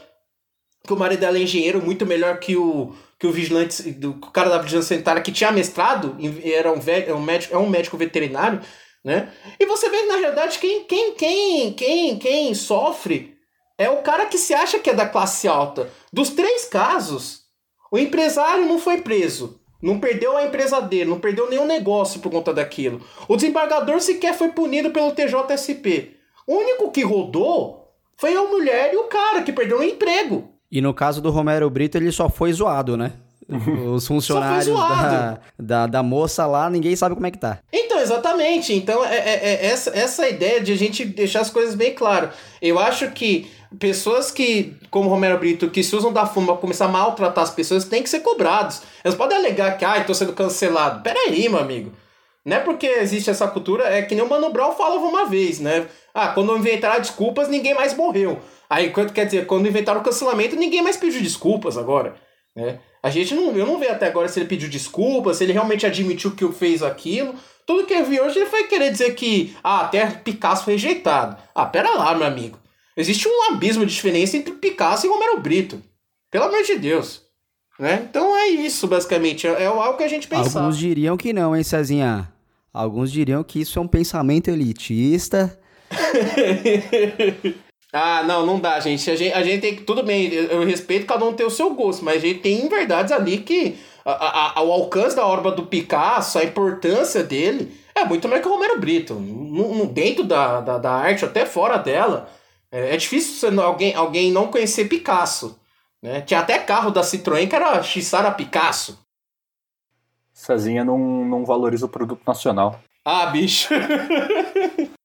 que 0.85 0.93
o 0.93 0.97
marido 0.97 1.19
dela 1.19 1.37
é 1.37 1.41
engenheiro, 1.41 1.83
muito 1.83 2.05
melhor 2.05 2.39
que 2.39 2.55
o, 2.55 2.93
que 3.19 3.27
o 3.27 3.31
vigilante, 3.31 3.91
do, 3.91 4.11
o 4.11 4.31
cara 4.31 4.49
da 4.49 4.57
vigilância 4.57 4.95
sanitária 4.95 5.21
que 5.21 5.31
tinha 5.31 5.51
mestrado, 5.51 6.17
era 6.43 6.71
um, 6.71 6.79
velho, 6.79 7.11
é 7.11 7.13
um 7.13 7.21
médico, 7.21 7.53
é 7.53 7.57
um 7.57 7.69
médico 7.69 7.97
veterinário, 7.97 8.61
né? 9.07 9.31
E 9.57 9.65
você 9.65 9.89
vê 9.89 9.99
que, 9.99 10.05
na 10.07 10.17
realidade, 10.17 10.59
quem, 10.59 10.83
quem, 10.83 11.13
quem, 11.13 11.71
quem, 11.71 12.19
quem 12.19 12.53
sofre 12.53 13.37
é 13.77 13.89
o 13.89 14.01
cara 14.01 14.25
que 14.25 14.37
se 14.37 14.53
acha 14.53 14.79
que 14.79 14.89
é 14.89 14.93
da 14.93 15.07
classe 15.07 15.47
alta. 15.47 15.89
Dos 16.11 16.31
três 16.31 16.65
casos, 16.65 17.43
o 17.89 17.97
empresário 17.97 18.65
não 18.65 18.77
foi 18.77 19.01
preso. 19.01 19.61
Não 19.81 19.97
perdeu 19.97 20.35
a 20.35 20.43
empresa 20.43 20.81
dele, 20.81 21.09
não 21.09 21.21
perdeu 21.21 21.49
nenhum 21.49 21.65
negócio 21.65 22.19
por 22.19 22.29
conta 22.29 22.53
daquilo. 22.53 22.99
O 23.29 23.37
desembargador 23.37 24.01
sequer 24.01 24.33
foi 24.33 24.49
punido 24.49 24.89
pelo 24.89 25.13
TJSP. 25.13 26.17
O 26.45 26.55
único 26.55 26.91
que 26.91 27.03
rodou 27.03 27.93
foi 28.17 28.35
a 28.35 28.43
mulher 28.43 28.93
e 28.93 28.97
o 28.97 29.05
cara 29.05 29.41
que 29.41 29.53
perdeu 29.53 29.79
o 29.79 29.83
emprego. 29.83 30.51
E 30.69 30.81
no 30.81 30.93
caso 30.93 31.21
do 31.21 31.29
Romero 31.29 31.69
Brito, 31.69 31.97
ele 31.97 32.11
só 32.11 32.27
foi 32.27 32.51
zoado, 32.51 32.97
né? 32.97 33.13
Os 33.93 34.05
funcionários 34.05 34.67
da, 34.67 35.39
da, 35.57 35.87
da, 35.87 36.03
moça 36.03 36.45
lá, 36.45 36.69
ninguém 36.69 36.95
sabe 36.97 37.15
como 37.15 37.27
é 37.27 37.31
que 37.31 37.37
tá. 37.37 37.59
Então, 37.71 37.86
exatamente. 37.99 38.73
Então, 38.73 39.03
é, 39.03 39.17
é, 39.17 39.43
é 39.43 39.65
essa, 39.65 39.97
essa 39.97 40.27
ideia 40.29 40.61
de 40.61 40.71
a 40.71 40.77
gente 40.77 41.05
deixar 41.05 41.41
as 41.41 41.49
coisas 41.49 41.75
bem 41.75 41.93
claras. 41.93 42.31
Eu 42.61 42.79
acho 42.79 43.11
que 43.11 43.49
pessoas 43.79 44.31
que, 44.31 44.75
como 44.89 45.09
Romero 45.09 45.37
Brito, 45.37 45.69
que 45.69 45.83
se 45.83 45.95
usam 45.95 46.13
da 46.13 46.25
fuma 46.25 46.53
para 46.53 46.61
começar 46.61 46.85
a 46.85 46.89
maltratar 46.89 47.43
as 47.43 47.51
pessoas, 47.51 47.85
têm 47.85 48.03
que 48.03 48.09
ser 48.09 48.21
cobrados. 48.21 48.81
Eles 49.03 49.17
podem 49.17 49.37
alegar 49.37 49.77
que, 49.77 49.85
ai, 49.85 50.05
tô 50.05 50.13
sendo 50.13 50.33
cancelado. 50.33 51.03
Peraí, 51.03 51.47
meu 51.49 51.59
amigo. 51.59 51.91
Não 52.45 52.55
é 52.55 52.59
porque 52.61 52.87
existe 52.87 53.29
essa 53.29 53.45
cultura, 53.47 53.83
é 53.83 54.01
que 54.01 54.15
nem 54.15 54.23
o 54.23 54.29
Mano 54.29 54.49
Brown 54.49 54.71
falava 54.71 55.05
uma 55.05 55.25
vez, 55.25 55.59
né? 55.59 55.85
Ah, 56.13 56.29
quando 56.29 56.55
inventaram 56.55 57.01
desculpas, 57.01 57.49
ninguém 57.49 57.73
mais 57.73 57.93
morreu. 57.93 58.39
Aí, 58.69 58.93
quer 59.13 59.25
dizer, 59.25 59.45
quando 59.45 59.67
inventaram 59.67 59.99
o 59.99 60.03
cancelamento, 60.03 60.55
ninguém 60.55 60.81
mais 60.81 60.95
pediu 60.95 61.21
desculpas 61.21 61.77
agora, 61.77 62.15
né? 62.55 62.79
A 63.03 63.09
gente 63.09 63.35
não, 63.35 63.55
eu 63.55 63.65
não 63.65 63.77
vi 63.77 63.87
até 63.87 64.07
agora 64.07 64.27
se 64.27 64.39
ele 64.39 64.47
pediu 64.47 64.69
desculpas, 64.69 65.37
se 65.37 65.43
ele 65.43 65.53
realmente 65.53 65.85
admitiu 65.85 66.31
que 66.31 66.49
fez 66.51 66.81
aquilo. 66.81 67.35
Tudo 67.67 67.85
que 67.85 67.93
eu 67.93 68.05
vi 68.05 68.21
hoje 68.21 68.39
ele 68.39 68.49
foi 68.49 68.63
querer 68.63 68.89
dizer 68.89 69.13
que, 69.13 69.53
ah, 69.61 69.81
até 69.81 70.07
Picasso 70.07 70.63
foi 70.63 70.73
rejeitado. 70.73 71.35
Ah, 71.53 71.65
pera 71.65 71.95
lá, 71.95 72.15
meu 72.15 72.25
amigo. 72.25 72.57
Existe 72.95 73.27
um 73.27 73.51
abismo 73.51 73.85
de 73.85 73.93
diferença 73.93 74.37
entre 74.37 74.53
Picasso 74.53 75.05
e 75.05 75.09
Romero 75.09 75.41
Brito. 75.41 75.83
Pelo 76.31 76.45
amor 76.45 76.63
de 76.63 76.77
Deus. 76.77 77.23
Né? 77.77 78.07
Então 78.09 78.37
é 78.37 78.47
isso, 78.47 78.87
basicamente. 78.87 79.45
É, 79.45 79.63
é 79.63 79.65
algo 79.65 79.97
que 79.97 80.03
a 80.03 80.07
gente 80.07 80.29
pensa. 80.29 80.59
Alguns 80.59 80.77
diriam 80.77 81.17
que 81.17 81.33
não, 81.33 81.53
hein, 81.53 81.61
Cezinha? 81.61 82.31
Alguns 82.73 83.11
diriam 83.11 83.43
que 83.43 83.59
isso 83.59 83.77
é 83.77 83.81
um 83.81 83.87
pensamento 83.87 84.47
elitista. 84.47 85.59
ah, 87.91 88.23
não, 88.23 88.45
não 88.45 88.61
dá, 88.61 88.79
gente. 88.79 89.11
A 89.11 89.15
gente, 89.15 89.33
a 89.33 89.43
gente 89.43 89.61
tem 89.61 89.75
que. 89.75 89.83
Tudo 89.83 90.03
bem, 90.03 90.31
eu 90.31 90.63
respeito 90.63 91.05
cada 91.05 91.25
um 91.25 91.33
ter 91.33 91.43
o 91.43 91.49
seu 91.49 91.73
gosto, 91.73 92.05
mas 92.05 92.23
a 92.23 92.27
gente 92.27 92.39
tem 92.39 92.69
verdades 92.69 93.11
ali 93.11 93.39
que. 93.39 93.75
A, 94.09 94.59
a, 94.59 94.63
o 94.63 94.71
alcance 94.71 95.15
da 95.15 95.27
obra 95.27 95.51
do 95.51 95.65
Picasso, 95.65 96.39
a 96.39 96.43
importância 96.43 97.21
dele, 97.23 97.77
é 97.93 98.05
muito 98.05 98.25
mais 98.29 98.41
que 98.41 98.47
o 98.47 98.51
Romero 98.51 98.79
Brito. 98.79 99.15
No, 99.15 99.75
no 99.75 99.85
dentro 99.85 100.23
da, 100.23 100.61
da, 100.61 100.77
da, 100.77 100.91
arte, 100.91 101.25
até 101.25 101.45
fora 101.45 101.77
dela, 101.77 102.29
é, 102.71 102.93
é 102.93 102.97
difícil 102.97 103.61
alguém, 103.61 103.93
alguém 103.93 104.31
não 104.31 104.47
conhecer 104.47 104.85
Picasso. 104.85 105.59
Né? 106.01 106.21
Tinha 106.21 106.39
até 106.39 106.57
carro 106.57 106.89
da 106.89 107.01
Citroën 107.01 107.49
que 107.49 107.55
era 107.55 107.83
Xara 107.83 108.31
Picasso. 108.31 108.97
Cezinha 110.31 110.85
não, 110.85 110.97
não 110.97 111.43
valoriza 111.43 111.85
o 111.85 111.89
produto 111.89 112.21
nacional. 112.25 112.79
Ah, 113.03 113.25
bicho. 113.25 113.73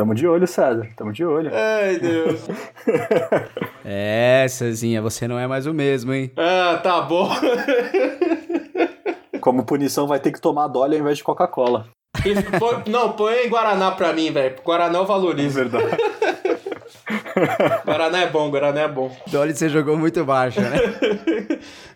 Tamo 0.00 0.14
de 0.14 0.26
olho, 0.26 0.46
César. 0.46 0.88
Tamo 0.96 1.12
de 1.12 1.22
olho. 1.22 1.50
Ai, 1.52 1.98
Deus. 1.98 2.40
é, 3.84 4.46
Cezinha, 4.48 5.02
você 5.02 5.28
não 5.28 5.38
é 5.38 5.46
mais 5.46 5.66
o 5.66 5.74
mesmo, 5.74 6.14
hein? 6.14 6.32
Ah, 6.38 6.80
tá 6.82 7.02
bom. 7.02 7.28
Como 9.42 9.62
punição, 9.62 10.06
vai 10.06 10.18
ter 10.18 10.32
que 10.32 10.40
tomar 10.40 10.68
Dolly 10.68 10.94
ao 10.94 11.02
invés 11.02 11.18
de 11.18 11.24
Coca-Cola. 11.24 11.86
Não, 12.86 13.12
põe 13.12 13.46
Guaraná 13.46 13.90
pra 13.90 14.14
mim, 14.14 14.32
velho. 14.32 14.56
Guaraná 14.64 15.00
eu 15.00 15.04
valorizo. 15.04 15.60
É 15.60 15.64
verdade. 15.64 16.02
Guaraná 17.84 18.22
é 18.22 18.26
bom, 18.30 18.50
Guaraná 18.50 18.80
é 18.80 18.88
bom. 18.88 19.14
Dolly 19.26 19.54
você 19.54 19.68
jogou 19.68 19.98
muito 19.98 20.24
baixo, 20.24 20.62
né? 20.62 20.78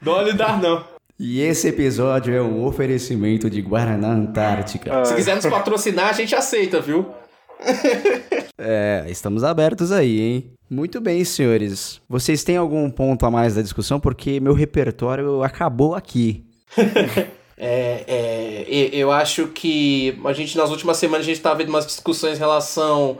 Dolly 0.02 0.34
dá 0.34 0.59
não. 0.59 0.84
E 1.18 1.40
esse 1.40 1.68
episódio 1.68 2.34
é 2.34 2.42
um 2.42 2.66
oferecimento 2.66 3.48
de 3.48 3.62
Guaraná 3.62 4.09
Antártica. 4.09 5.07
Se 5.07 5.14
quiser 5.14 5.36
nos 5.36 5.46
patrocinar, 5.46 6.11
a 6.11 6.12
gente 6.12 6.34
aceita, 6.34 6.82
viu? 6.82 7.14
é, 8.59 9.05
estamos 9.09 9.44
abertos 9.44 9.92
aí, 9.92 10.20
hein? 10.20 10.50
Muito 10.68 11.00
bem, 11.00 11.24
senhores. 11.24 12.00
Vocês 12.09 12.42
têm 12.42 12.57
algum 12.57 12.90
ponto 12.90 13.24
a 13.26 13.30
mais 13.30 13.55
da 13.55 13.62
discussão? 13.62 14.00
Porque 14.00 14.40
meu 14.40 14.55
repertório 14.55 15.42
acabou 15.42 15.94
aqui. 15.94 16.44
é, 17.57 18.05
é, 18.07 18.64
eu 18.92 19.12
acho 19.12 19.48
que 19.48 20.18
a 20.24 20.32
gente, 20.32 20.57
nas 20.57 20.70
últimas 20.70 20.96
semanas, 20.96 21.24
a 21.24 21.28
gente 21.28 21.36
estava 21.36 21.57
vendo 21.57 21.68
umas 21.68 21.86
discussões 21.86 22.36
em 22.36 22.40
relação 22.40 23.18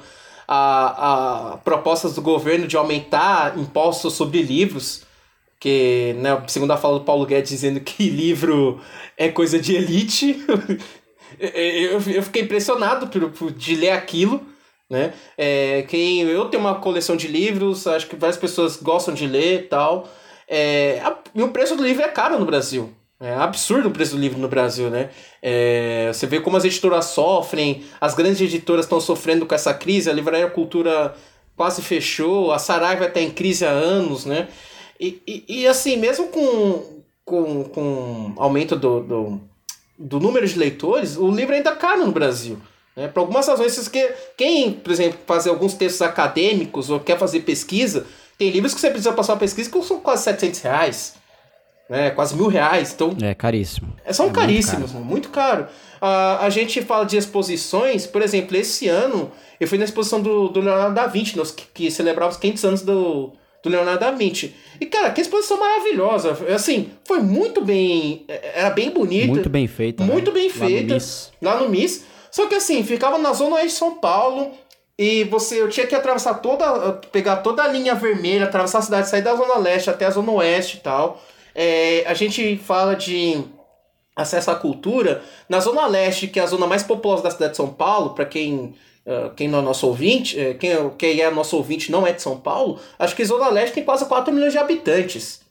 a, 0.49 1.53
a 1.53 1.57
propostas 1.59 2.15
do 2.15 2.23
governo 2.23 2.67
de 2.67 2.77
aumentar 2.77 3.59
impostos 3.59 4.15
sobre 4.15 4.43
livros, 4.43 5.03
que, 5.59 6.15
né, 6.19 6.43
segundo 6.47 6.73
a 6.73 6.77
fala 6.77 6.99
do 6.99 7.05
Paulo 7.05 7.27
Guedes 7.27 7.51
dizendo 7.51 7.81
que 7.81 8.09
livro 8.09 8.81
é 9.17 9.29
coisa 9.29 9.59
de 9.59 9.75
elite, 9.75 10.45
eu, 11.39 12.01
eu 12.13 12.23
fiquei 12.23 12.43
impressionado 12.43 13.09
por, 13.09 13.31
por, 13.31 13.53
de 13.53 13.75
ler 13.75 13.91
aquilo, 13.91 14.47
né, 14.89 15.13
é, 15.37 15.83
quem, 15.89 16.21
eu 16.21 16.45
tenho 16.47 16.63
uma 16.63 16.77
coleção 16.77 17.17
de 17.17 17.27
livros, 17.27 17.87
acho 17.87 18.07
que 18.07 18.17
várias 18.17 18.37
pessoas 18.37 18.77
gostam 18.77 19.15
de 19.15 19.27
ler 19.27 19.61
e 19.61 19.63
tal, 19.63 20.09
é, 20.49 21.01
a, 21.03 21.17
e 21.35 21.43
o 21.43 21.49
preço 21.49 21.77
do 21.77 21.83
livro 21.83 22.03
é 22.03 22.09
caro 22.09 22.39
no 22.39 22.45
Brasil, 22.45 22.93
é 23.21 23.35
absurdo 23.35 23.89
o 23.89 23.93
preço 23.93 24.17
do 24.17 24.21
livro 24.21 24.39
no 24.39 24.49
Brasil, 24.49 24.91
né? 24.91 25.09
É, 25.41 26.11
você 26.13 26.27
vê 26.27 26.41
como 26.41 26.57
as 26.57 26.65
editoras 26.65 27.07
sofrem, 27.07 27.85
as 28.01 28.15
grandes 28.15 28.41
editoras 28.41 28.85
estão 28.85 29.01
sofrendo 29.01 29.47
com 29.47 29.55
essa 29.55 29.73
crise, 29.73 30.11
a 30.11 30.13
Livraria 30.13 30.51
Cultura 30.51 31.15
quase 31.57 31.81
fechou, 31.81 32.53
a 32.53 32.59
Saraiva 32.59 33.07
está 33.07 33.21
em 33.21 33.31
crise 33.31 33.65
há 33.65 33.71
anos, 33.71 34.27
né? 34.27 34.49
E, 34.99 35.23
e, 35.27 35.45
e, 35.49 35.67
assim, 35.67 35.97
mesmo 35.97 36.29
com, 36.29 37.03
com, 37.25 37.65
com 37.65 38.35
aumento 38.37 38.77
do, 38.77 39.01
do, 39.01 39.41
do 39.99 40.19
número 40.19 40.47
de 40.47 40.59
leitores, 40.59 41.17
o 41.17 41.31
livro 41.31 41.55
ainda 41.55 41.71
é 41.71 41.77
caro 41.77 42.05
no 42.05 42.13
Brasil. 42.13 42.59
Né? 42.97 43.09
Por 43.09 43.21
algumas 43.21 43.47
razões, 43.47 43.89
que 43.89 44.13
quem, 44.37 44.73
por 44.73 44.93
exemplo, 44.93 45.19
fazer 45.27 45.51
alguns 45.51 45.75
textos 45.75 46.03
acadêmicos 46.03 46.91
ou 46.91 47.01
quer 47.01 47.19
fazer 47.19 47.41
pesquisa, 47.41 48.07
tem 48.37 48.51
livros 48.51 48.75
que 48.75 48.81
você 48.81 48.91
precisa 48.91 49.13
passar 49.13 49.35
uma 49.35 49.39
pesquisa 49.39 49.71
que 49.71 49.77
custam 49.77 50.01
quase 50.01 50.25
700 50.25 50.61
reais 50.61 51.25
né? 51.89 52.11
Quase 52.11 52.35
mil 52.35 52.49
reais. 52.49 52.93
Então, 52.93 53.17
é 53.23 53.35
caríssimo. 53.35 53.95
É, 54.05 54.13
são 54.13 54.29
é 54.29 54.33
caríssimos, 54.33 54.93
muito 54.93 55.31
caro. 55.31 55.63
Muito 55.63 55.69
caro. 55.69 55.69
Uh, 56.01 56.45
a 56.45 56.51
gente 56.51 56.83
fala 56.83 57.05
de 57.05 57.17
exposições, 57.17 58.07
por 58.07 58.23
exemplo, 58.23 58.57
esse 58.57 58.89
ano 58.89 59.31
eu 59.59 59.67
fui 59.67 59.79
na 59.79 59.85
exposição 59.85 60.21
do, 60.21 60.49
do 60.49 60.61
Leonardo 60.61 60.95
da 60.95 61.07
Vinci, 61.07 61.35
que, 61.55 61.67
que 61.73 61.91
celebrava 61.91 62.33
os 62.33 62.37
500 62.37 62.65
anos 62.65 62.83
do, 62.83 63.33
do 63.65 63.71
Leonardo 63.71 64.01
da 64.01 64.11
Vinci. 64.11 64.55
E, 64.79 64.87
cara, 64.87 65.11
que 65.11 65.21
exposição 65.21 65.59
maravilhosa. 65.59 66.37
Assim, 66.55 66.91
foi 67.05 67.21
muito 67.21 67.65
bem. 67.65 68.25
É, 68.29 68.61
era 68.61 68.71
bem 68.71 68.91
bonita. 68.91 69.27
Muito 69.27 69.49
bem 69.49 69.67
feita. 69.67 70.05
Né? 70.05 70.13
Muito 70.13 70.31
né? 70.31 70.41
bem 70.41 70.51
feita. 70.51 70.99
Lá 71.41 71.59
no, 71.59 71.69
Miss. 71.69 72.05
Só 72.31 72.47
que 72.47 72.55
assim, 72.55 72.85
ficava 72.85 73.17
na 73.17 73.33
zona 73.33 73.57
oeste 73.57 73.71
de 73.71 73.79
São 73.79 73.95
Paulo. 73.97 74.53
E 74.99 75.25
você, 75.25 75.61
eu 75.61 75.69
tinha 75.69 75.87
que 75.87 75.95
atravessar 75.95 76.35
toda. 76.35 76.93
pegar 77.11 77.37
toda 77.37 77.63
a 77.63 77.69
linha 77.69 77.95
vermelha, 77.95 78.45
atravessar 78.45 78.79
a 78.79 78.83
cidade, 78.83 79.09
sair 79.09 79.23
da 79.23 79.35
zona 79.35 79.57
leste 79.59 79.89
até 79.89 80.05
a 80.05 80.11
zona 80.11 80.31
oeste 80.33 80.77
e 80.77 80.81
tal. 80.81 81.21
É, 81.55 82.05
a 82.07 82.15
gente 82.15 82.57
fala 82.59 82.95
de 82.95 83.43
acesso 84.15 84.51
à 84.51 84.55
cultura. 84.55 85.23
Na 85.49 85.61
Zona 85.61 85.87
Leste, 85.87 86.29
que 86.29 86.39
é 86.39 86.43
a 86.43 86.47
zona 86.47 86.67
mais 86.67 86.83
populosa 86.83 87.23
da 87.23 87.31
cidade 87.31 87.53
de 87.53 87.57
São 87.57 87.69
Paulo, 87.69 88.11
para 88.11 88.25
quem, 88.25 88.75
quem 89.37 89.49
não 89.49 89.59
é 89.59 89.63
nosso 89.63 89.87
ouvinte, 89.87 90.39
uh, 90.39 90.57
quem, 90.57 90.91
quem 90.97 91.21
é 91.21 91.31
nosso 91.31 91.57
ouvinte 91.57 91.91
não 91.93 92.07
é 92.07 92.13
de 92.13 92.23
São 92.23 92.39
Paulo, 92.39 92.81
acho 92.99 93.15
que 93.15 93.25
Zona 93.25 93.49
Leste 93.51 93.75
tem 93.75 93.85
quase 93.85 94.07
4 94.07 94.33
milhões 94.33 94.53
de 94.53 94.59
habitantes. 94.59 95.43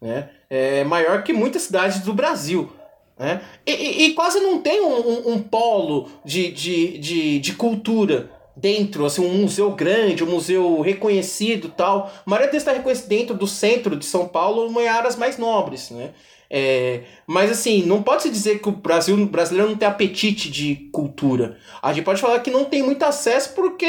Né? 0.00 0.28
É 0.48 0.84
maior 0.84 1.22
que 1.22 1.32
muitas 1.32 1.62
cidades 1.62 2.00
do 2.00 2.14
Brasil. 2.14 2.70
Né? 3.18 3.42
E, 3.66 3.72
e, 3.72 4.04
e 4.06 4.14
quase 4.14 4.40
não 4.40 4.60
tem 4.62 4.80
um, 4.80 4.94
um, 4.94 5.32
um 5.34 5.42
polo 5.42 6.08
de, 6.24 6.50
de, 6.50 6.98
de, 6.98 7.38
de 7.38 7.52
cultura 7.54 8.30
dentro, 8.56 9.04
assim, 9.04 9.24
um 9.24 9.42
museu 9.42 9.70
grande, 9.72 10.24
um 10.24 10.30
museu 10.30 10.80
reconhecido 10.80 11.68
tal. 11.68 12.10
A 12.24 12.30
maioria 12.30 12.48
deles 12.50 12.62
está 12.62 12.72
reconhecido 12.72 13.08
dentro 13.08 13.34
do 13.34 13.46
centro 13.46 13.96
de 13.96 14.04
São 14.04 14.28
Paulo, 14.28 14.80
em 14.80 14.88
áreas 14.88 15.16
mais 15.16 15.38
nobres, 15.38 15.90
né? 15.90 16.10
É, 16.52 17.02
mas 17.26 17.50
assim, 17.50 17.82
não 17.86 18.02
pode 18.02 18.22
se 18.22 18.30
dizer 18.30 18.58
que 18.58 18.68
o 18.68 18.72
Brasil 18.72 19.16
o 19.16 19.26
brasileiro 19.26 19.70
não 19.70 19.78
tem 19.78 19.86
apetite 19.86 20.50
de 20.50 20.90
cultura. 20.92 21.56
A 21.80 21.92
gente 21.92 22.04
pode 22.04 22.20
falar 22.20 22.40
que 22.40 22.50
não 22.50 22.64
tem 22.64 22.82
muito 22.82 23.04
acesso 23.04 23.54
porque 23.54 23.86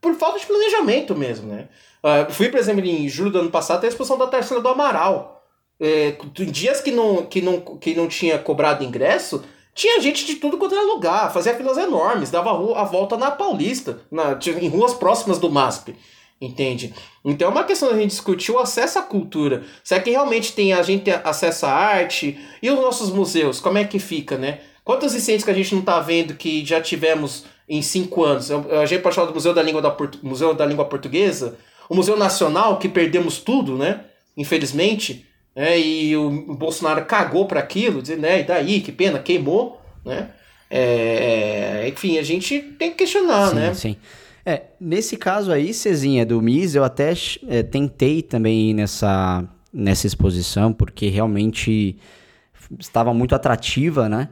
por 0.00 0.14
falta 0.14 0.38
de 0.38 0.46
planejamento 0.46 1.14
mesmo, 1.16 1.48
né? 1.52 1.68
Uh, 2.02 2.32
fui, 2.32 2.48
por 2.48 2.60
exemplo, 2.60 2.84
em 2.84 3.08
julho 3.08 3.30
do 3.30 3.40
ano 3.40 3.50
passado, 3.50 3.84
a 3.84 3.88
exposição 3.88 4.16
da 4.16 4.28
Terceira 4.28 4.62
do 4.62 4.68
Amaral. 4.68 5.44
É, 5.80 6.16
dias 6.32 6.80
que 6.80 6.90
não, 6.90 7.26
que, 7.26 7.42
não, 7.42 7.60
que 7.60 7.94
não 7.94 8.06
tinha 8.06 8.38
cobrado 8.38 8.84
ingresso, 8.84 9.42
tinha 9.74 10.00
gente 10.00 10.24
de 10.24 10.36
tudo 10.36 10.56
quanto 10.56 10.74
era 10.74 10.84
lugar, 10.84 11.32
fazia 11.32 11.54
filas 11.54 11.76
enormes, 11.76 12.30
dava 12.30 12.50
a, 12.50 12.84
volta 12.84 13.16
na 13.16 13.30
Paulista, 13.30 14.00
na, 14.10 14.38
em 14.58 14.68
ruas 14.68 14.94
próximas 14.94 15.38
do 15.38 15.50
MASP. 15.50 15.94
Entende? 16.40 16.92
Então 17.24 17.48
é 17.48 17.50
uma 17.50 17.64
questão 17.64 17.88
da 17.88 17.96
gente 17.96 18.10
discutir 18.10 18.52
o 18.52 18.58
acesso 18.58 18.98
à 18.98 19.02
cultura. 19.02 19.64
Será 19.82 20.00
que 20.00 20.10
realmente 20.10 20.52
tem 20.52 20.72
a 20.72 20.82
gente 20.82 21.04
tem 21.04 21.14
acesso 21.24 21.64
à 21.66 21.70
arte? 21.70 22.38
E 22.62 22.70
os 22.70 22.78
nossos 22.78 23.10
museus, 23.10 23.58
como 23.58 23.78
é 23.78 23.84
que 23.84 23.98
fica, 23.98 24.36
né? 24.36 24.60
Quantos 24.84 25.14
incêndios 25.14 25.44
que 25.44 25.50
a 25.50 25.54
gente 25.54 25.72
não 25.72 25.80
está 25.80 25.98
vendo 25.98 26.34
que 26.34 26.64
já 26.64 26.80
tivemos 26.80 27.44
em 27.68 27.80
cinco 27.80 28.22
anos? 28.22 28.50
A 28.50 28.84
gente 28.84 29.02
pode 29.02 29.14
falar 29.14 29.28
do 29.28 29.34
Museu 29.34 29.54
da 29.54 29.62
Língua, 29.62 29.80
da 29.80 29.90
Portu 29.90 30.18
Museu 30.22 30.52
da 30.52 30.66
Língua 30.66 30.84
Portuguesa, 30.84 31.56
o 31.88 31.94
Museu 31.94 32.16
Nacional, 32.16 32.78
que 32.78 32.88
perdemos 32.88 33.38
tudo, 33.38 33.76
né? 33.78 34.04
Infelizmente 34.36 35.26
né? 35.56 35.80
E 35.80 36.14
o 36.14 36.30
Bolsonaro 36.54 37.06
cagou 37.06 37.46
para 37.46 37.60
aquilo, 37.60 38.02
dizendo, 38.02 38.20
né? 38.20 38.40
E 38.40 38.44
daí, 38.44 38.82
que 38.82 38.92
pena, 38.92 39.18
queimou, 39.18 39.80
né? 40.04 40.28
É, 40.68 41.84
é, 41.84 41.88
enfim, 41.88 42.18
a 42.18 42.22
gente 42.22 42.60
tem 42.60 42.90
que 42.90 42.98
questionar, 42.98 43.48
sim, 43.48 43.54
né? 43.54 43.74
Sim. 43.74 43.96
É, 44.48 44.62
nesse 44.80 45.16
caso 45.16 45.50
aí, 45.50 45.74
Cezinha, 45.74 46.24
do 46.24 46.40
MIS, 46.40 46.76
eu 46.76 46.84
até 46.84 47.12
é, 47.48 47.64
tentei 47.64 48.22
também 48.22 48.70
ir 48.70 48.74
nessa, 48.74 49.44
nessa 49.72 50.06
exposição, 50.06 50.72
porque 50.72 51.08
realmente 51.08 51.98
estava 52.78 53.12
muito 53.12 53.34
atrativa, 53.34 54.08
né? 54.08 54.28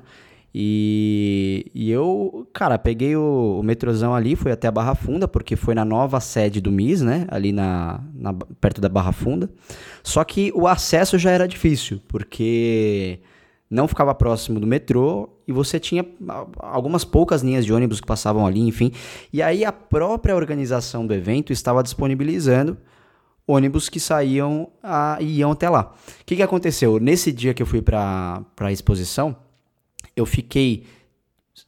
E, 0.55 1.69
e 1.75 1.91
eu, 1.91 2.49
cara, 2.53 2.79
peguei 2.79 3.17
o, 3.17 3.59
o 3.59 3.63
metrozão 3.65 4.15
ali, 4.15 4.37
fui 4.37 4.53
até 4.53 4.69
a 4.69 4.71
Barra 4.71 4.95
Funda, 4.95 5.27
porque 5.27 5.57
foi 5.57 5.75
na 5.75 5.85
nova 5.85 6.21
sede 6.21 6.61
do 6.61 6.71
MIS, 6.71 7.03
né? 7.03 7.27
Ali 7.29 7.51
na, 7.51 8.01
na, 8.15 8.33
perto 8.61 8.81
da 8.81 8.89
Barra 8.89 9.11
Funda. 9.11 9.51
Só 10.05 10.23
que 10.23 10.53
o 10.55 10.69
acesso 10.69 11.19
já 11.19 11.33
era 11.33 11.49
difícil, 11.49 12.01
porque 12.07 13.19
não 13.69 13.89
ficava 13.89 14.15
próximo 14.15 14.61
do 14.61 14.67
metrô 14.67 15.34
e 15.47 15.53
você 15.53 15.79
tinha 15.79 16.05
algumas 16.59 17.05
poucas 17.05 17.43
linhas 17.43 17.65
de 17.65 17.73
ônibus 17.73 18.01
que 18.01 18.07
passavam 18.07 18.47
ali, 18.47 18.61
enfim. 18.61 18.93
E 19.33 19.43
aí 19.43 19.65
a 19.65 19.73
própria 19.73 20.35
organização 20.35 21.07
do 21.07 21.13
evento 21.13 21.53
estava 21.53 21.83
disponibilizando 21.83 22.77
ônibus 23.47 23.89
que 23.89 24.01
saíam 24.01 24.69
e 25.21 25.39
iam 25.39 25.53
até 25.53 25.69
lá. 25.69 25.95
O 26.21 26.25
que, 26.25 26.37
que 26.37 26.43
aconteceu? 26.43 26.99
Nesse 26.99 27.31
dia 27.31 27.53
que 27.53 27.63
eu 27.63 27.67
fui 27.67 27.83
para 27.83 28.43
a 28.59 28.73
exposição, 28.73 29.37
eu 30.17 30.25
fiquei 30.25 30.87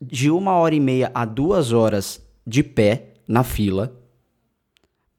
de 0.01 0.31
uma 0.31 0.53
hora 0.53 0.74
e 0.74 0.81
meia 0.81 1.11
a 1.14 1.24
duas 1.24 1.72
horas 1.72 2.20
de 2.47 2.62
pé 2.62 3.14
na 3.29 3.45
fila 3.45 3.93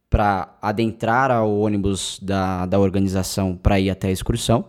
para 0.09 0.57
adentrar 0.61 1.29
ao 1.29 1.59
ônibus 1.59 2.19
da, 2.21 2.65
da 2.65 2.79
organização 2.79 3.55
para 3.55 3.79
ir 3.79 3.89
até 3.89 4.07
a 4.07 4.11
excursão. 4.11 4.65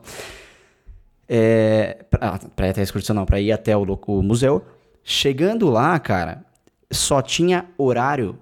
É, 1.28 2.04
para 2.10 2.66
ir 2.66 2.70
até 2.70 2.80
a 2.80 2.84
excursão, 2.84 3.14
não, 3.14 3.26
para 3.26 3.40
ir 3.40 3.52
até 3.52 3.76
o, 3.76 3.82
o 3.82 4.22
museu. 4.22 4.64
Chegando 5.04 5.68
lá, 5.68 5.98
cara, 5.98 6.44
só 6.90 7.20
tinha 7.20 7.66
horário 7.76 8.38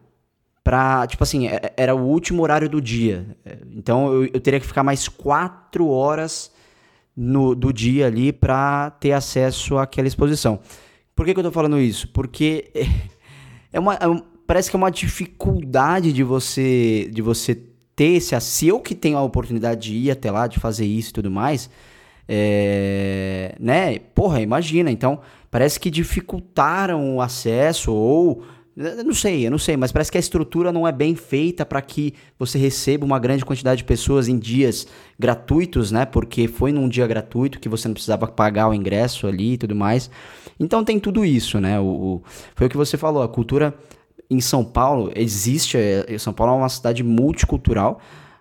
pra. 0.63 1.07
Tipo 1.07 1.23
assim, 1.23 1.49
é, 1.49 1.73
era 1.77 1.95
o 1.95 2.03
último 2.03 2.43
horário 2.43 2.69
do 2.69 2.81
dia. 2.81 3.27
Então 3.73 4.13
eu, 4.13 4.25
eu 4.27 4.41
teria 4.41 4.61
que 4.61 4.67
ficar 4.67 4.83
mais 4.83 5.09
quatro 5.09 5.89
horas 5.89 6.51
no, 7.17 7.55
do 7.55 7.73
dia 7.73 8.07
ali 8.07 8.33
para 8.33 8.91
ter 8.91 9.13
acesso 9.13 9.79
àquela 9.79 10.09
exposição. 10.09 10.61
Por 11.15 11.25
que, 11.25 11.33
que 11.33 11.41
eu 11.41 11.45
tô 11.45 11.53
falando 11.53 11.81
isso? 11.81 12.09
Porque 12.09 12.71
é 13.73 13.81
uma, 13.81 13.95
é 13.95 14.37
parece 14.47 14.71
que 14.71 14.77
é 14.77 14.79
uma 14.79 14.91
dificuldade 14.91 16.13
de 16.13 16.23
você 16.23 17.11
de 17.13 17.21
você 17.21 17.55
ter 17.97 18.17
esse 18.17 18.39
se 18.41 18.69
eu 18.69 18.79
que 18.79 18.95
tenho 18.95 19.17
a 19.17 19.23
oportunidade 19.23 19.89
de 19.89 19.97
ir 19.97 20.11
até 20.11 20.31
lá, 20.31 20.47
de 20.47 20.61
fazer 20.61 20.85
isso 20.85 21.11
e 21.11 21.13
tudo 21.15 21.31
mais, 21.31 21.71
é, 22.29 23.55
né? 23.59 23.99
Porra, 24.15 24.41
imagina. 24.41 24.91
Então, 24.91 25.21
parece 25.51 25.79
que 25.79 25.91
dificultaram 25.91 27.17
o 27.17 27.21
acesso 27.21 27.93
ou 27.93 28.43
eu 28.77 29.05
não 29.05 29.15
sei, 29.15 29.47
eu 29.47 29.51
não 29.51 29.57
sei, 29.57 29.75
mas 29.75 29.91
parece 29.91 30.13
que 30.13 30.19
a 30.19 30.21
estrutura 30.21 30.71
não 30.71 30.87
é 30.87 30.93
bem 30.93 31.15
feita 31.15 31.65
para 31.65 31.81
que 31.81 32.13
você 32.39 32.59
receba 32.59 33.07
uma 33.07 33.19
grande 33.19 33.43
quantidade 33.43 33.79
de 33.79 33.85
pessoas 33.85 34.29
em 34.29 34.39
dias 34.39 34.87
gratuitos, 35.19 35.91
né? 35.91 36.05
Porque 36.05 36.47
foi 36.47 36.73
num 36.73 36.87
dia 36.87 37.07
gratuito 37.07 37.59
que 37.59 37.71
você 37.71 37.89
não 37.89 37.95
precisava 37.95 38.27
pagar 38.27 38.69
o 38.69 38.75
ingresso 38.75 39.27
ali 39.27 39.55
e 39.55 39.57
tudo 39.57 39.75
mais. 39.75 40.11
Então 40.61 40.85
tem 40.85 41.01
tudo 41.01 41.25
isso, 41.25 41.59
né? 41.59 41.81
O, 41.81 41.85
o 41.85 42.23
foi 42.55 42.67
o 42.67 42.71
que 42.71 42.77
você 42.77 42.99
falou, 42.99 43.23
a 43.23 43.29
cultura 43.29 43.75
em 44.29 44.43
São 44.43 44.63
Paulo 44.63 45.11
existe, 45.17 45.79
é, 45.79 46.19
São 46.19 46.35
Paulo 46.35 46.53
é 46.53 46.57
uma 46.57 46.69
cidade 46.69 47.03
multicultural, 47.03 47.99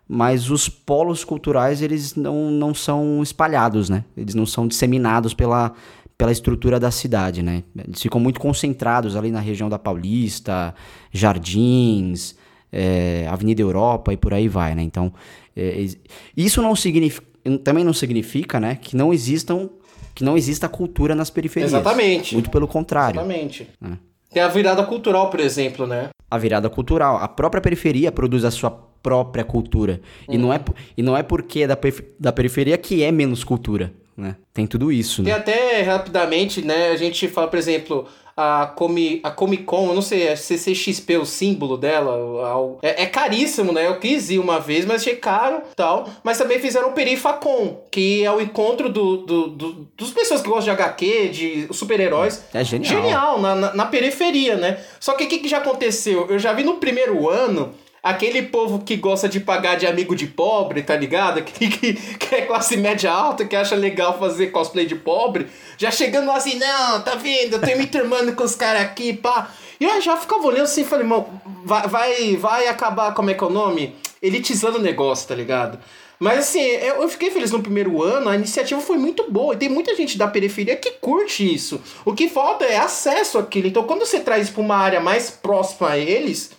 mas 0.07 0.49
os 0.51 0.69
polos 0.69 1.23
culturais 1.23 1.81
eles 1.81 2.15
não, 2.15 2.51
não 2.51 2.73
são 2.73 3.21
espalhados, 3.23 3.89
né? 3.89 4.03
Eles 4.15 4.35
não 4.35 4.45
são 4.45 4.67
disseminados 4.67 5.33
pela, 5.33 5.73
pela 6.17 6.31
estrutura 6.31 6.79
da 6.79 6.91
cidade, 6.91 7.41
né? 7.41 7.63
Eles 7.75 8.01
ficam 8.01 8.19
muito 8.19 8.39
concentrados 8.39 9.15
ali 9.15 9.31
na 9.31 9.39
região 9.39 9.67
da 9.67 9.79
Paulista, 9.79 10.75
Jardins, 11.11 12.35
é, 12.71 13.27
Avenida 13.29 13.61
Europa 13.61 14.13
e 14.13 14.17
por 14.17 14.33
aí 14.33 14.47
vai, 14.47 14.75
né? 14.75 14.83
Então, 14.83 15.11
é, 15.55 15.87
isso 16.35 16.61
não 16.61 16.75
significa, 16.75 17.25
também 17.63 17.83
não 17.83 17.93
significa, 17.93 18.59
né, 18.59 18.75
que 18.75 18.95
não 18.95 19.13
existam, 19.13 19.69
que 20.13 20.23
não 20.23 20.37
exista 20.37 20.67
cultura 20.67 21.15
nas 21.15 21.29
periferias. 21.29 21.71
Exatamente. 21.71 22.33
Muito 22.33 22.49
pelo 22.49 22.67
contrário. 22.67 23.19
Exatamente. 23.19 23.67
Né? 23.79 23.97
Tem 24.31 24.43
a 24.43 24.47
virada 24.47 24.83
cultural, 24.83 25.29
por 25.29 25.39
exemplo, 25.39 25.87
né? 25.87 26.09
A 26.29 26.37
virada 26.37 26.69
cultural. 26.69 27.17
A 27.17 27.27
própria 27.27 27.61
periferia 27.61 28.11
produz 28.11 28.43
a 28.43 28.51
sua 28.51 28.71
própria 29.05 29.43
cultura. 29.43 30.01
Uhum. 30.27 30.33
E, 30.33 30.37
não 30.39 30.51
é, 30.51 30.59
e 30.97 31.03
não 31.03 31.15
é 31.15 31.21
porque 31.21 31.61
é 31.61 31.67
da, 31.67 31.77
da 32.19 32.31
periferia 32.31 32.75
que 32.75 33.03
é 33.03 33.11
menos 33.11 33.43
cultura 33.43 33.93
né? 34.17 34.37
Tem 34.53 34.65
tudo 34.65 34.91
isso, 34.91 35.21
né? 35.21 35.37
Tem 35.39 35.39
até, 35.39 35.81
rapidamente, 35.81 36.61
né, 36.61 36.91
a 36.91 36.95
gente 36.95 37.27
fala, 37.27 37.49
por 37.49 37.59
exemplo, 37.59 38.07
a, 38.35 38.67
Comi, 38.67 39.19
a 39.23 39.31
Comic 39.31 39.63
Con, 39.63 39.87
eu 39.87 39.93
não 39.93 40.01
sei, 40.01 40.27
é 40.27 40.35
CCXP 40.35 41.17
o 41.17 41.25
símbolo 41.25 41.77
dela, 41.77 42.77
é, 42.81 43.03
é, 43.03 43.05
caríssimo, 43.05 43.71
né? 43.71 43.87
Eu 43.87 43.99
quis 43.99 44.29
ir 44.29 44.39
uma 44.39 44.59
vez, 44.59 44.85
mas 44.85 45.01
achei 45.01 45.15
caro 45.15 45.61
tal. 45.75 46.09
Mas 46.23 46.37
também 46.37 46.59
fizeram 46.59 46.89
o 46.89 46.93
Perifacon, 46.93 47.81
que 47.91 48.23
é 48.23 48.31
o 48.31 48.41
encontro 48.41 48.89
do, 48.89 49.17
do, 49.17 49.47
do 49.47 49.87
dos 49.95 50.11
pessoas 50.11 50.41
que 50.41 50.49
gostam 50.49 50.75
de 50.75 50.81
HQ, 50.81 51.29
de 51.29 51.67
super-heróis. 51.73 52.43
É 52.53 52.63
genial. 52.63 52.93
Genial, 52.93 53.41
na, 53.41 53.55
na, 53.55 53.73
na 53.73 53.85
periferia, 53.85 54.55
né? 54.55 54.79
Só 54.99 55.13
que 55.13 55.25
o 55.25 55.27
que, 55.27 55.39
que 55.39 55.47
já 55.47 55.59
aconteceu? 55.59 56.27
Eu 56.29 56.39
já 56.39 56.51
vi 56.51 56.63
no 56.63 56.75
primeiro 56.75 57.29
ano 57.29 57.73
aquele 58.05 58.43
povo 58.43 58.83
que 58.85 58.95
gosta 58.95 59.27
de 59.27 59.39
pagar 59.39 59.77
de 59.77 59.87
amigo 59.87 60.15
de 60.15 60.27
pobre, 60.27 60.83
tá 60.83 60.95
ligado? 60.95 61.41
Que, 61.55 61.69
que, 61.69 61.93
que, 61.93 62.35
é 62.35 62.41
classe 62.41 62.77
média 62.77 63.11
alta, 63.11 63.45
que 63.45 63.55
acha 63.55 63.75
legal 63.75 64.19
fazer 64.19 64.47
cosplay 64.47 64.85
de 64.85 64.93
pobre, 64.95 65.47
já 65.77 65.89
chegando 65.89 66.27
lá 66.27 66.35
assim, 66.35 66.59
não, 66.59 67.01
tá 67.01 67.15
vendo? 67.15 67.53
Eu 67.53 67.61
tô 67.61 67.77
me 67.77 67.87
turmando 67.87 68.35
com 68.35 68.43
os 68.43 68.55
caras 68.55 68.83
aqui, 68.83 69.13
pá. 69.13 69.49
E 69.79 69.85
eu 69.85 70.01
já 70.01 70.17
ficava 70.17 70.45
olhando 70.45 70.63
assim 70.63 70.81
e 70.81 70.85
falei, 70.85 71.05
mano, 71.05 71.27
vai, 71.63 71.87
vai, 71.87 72.35
vai 72.35 72.67
acabar, 72.67 73.13
como 73.13 73.31
é 73.31 73.33
que 73.33 73.43
é 73.43 73.47
o 73.47 73.49
nome? 73.49 73.95
Elitizando 74.21 74.77
o 74.77 74.81
negócio, 74.81 75.27
tá 75.27 75.33
ligado? 75.33 75.79
Mas 76.19 76.39
assim, 76.39 76.61
eu, 76.61 77.01
eu 77.01 77.09
fiquei 77.09 77.31
feliz 77.31 77.51
no 77.51 77.63
primeiro 77.63 78.03
ano, 78.03 78.29
a 78.29 78.35
iniciativa 78.35 78.81
foi 78.81 78.97
muito 78.97 79.31
boa. 79.31 79.53
E 79.53 79.57
tem 79.57 79.69
muita 79.69 79.95
gente 79.95 80.17
da 80.17 80.27
periferia 80.27 80.75
que 80.75 80.91
curte 80.91 81.53
isso. 81.53 81.81
O 82.03 82.13
que 82.13 82.29
falta 82.29 82.65
é 82.65 82.77
acesso 82.77 83.39
àquilo. 83.39 83.67
Então, 83.67 83.83
quando 83.83 84.05
você 84.05 84.19
traz 84.19 84.49
para 84.49 84.61
uma 84.61 84.75
área 84.75 84.99
mais 84.99 85.29
próxima 85.31 85.89
a 85.89 85.97
eles, 85.97 86.51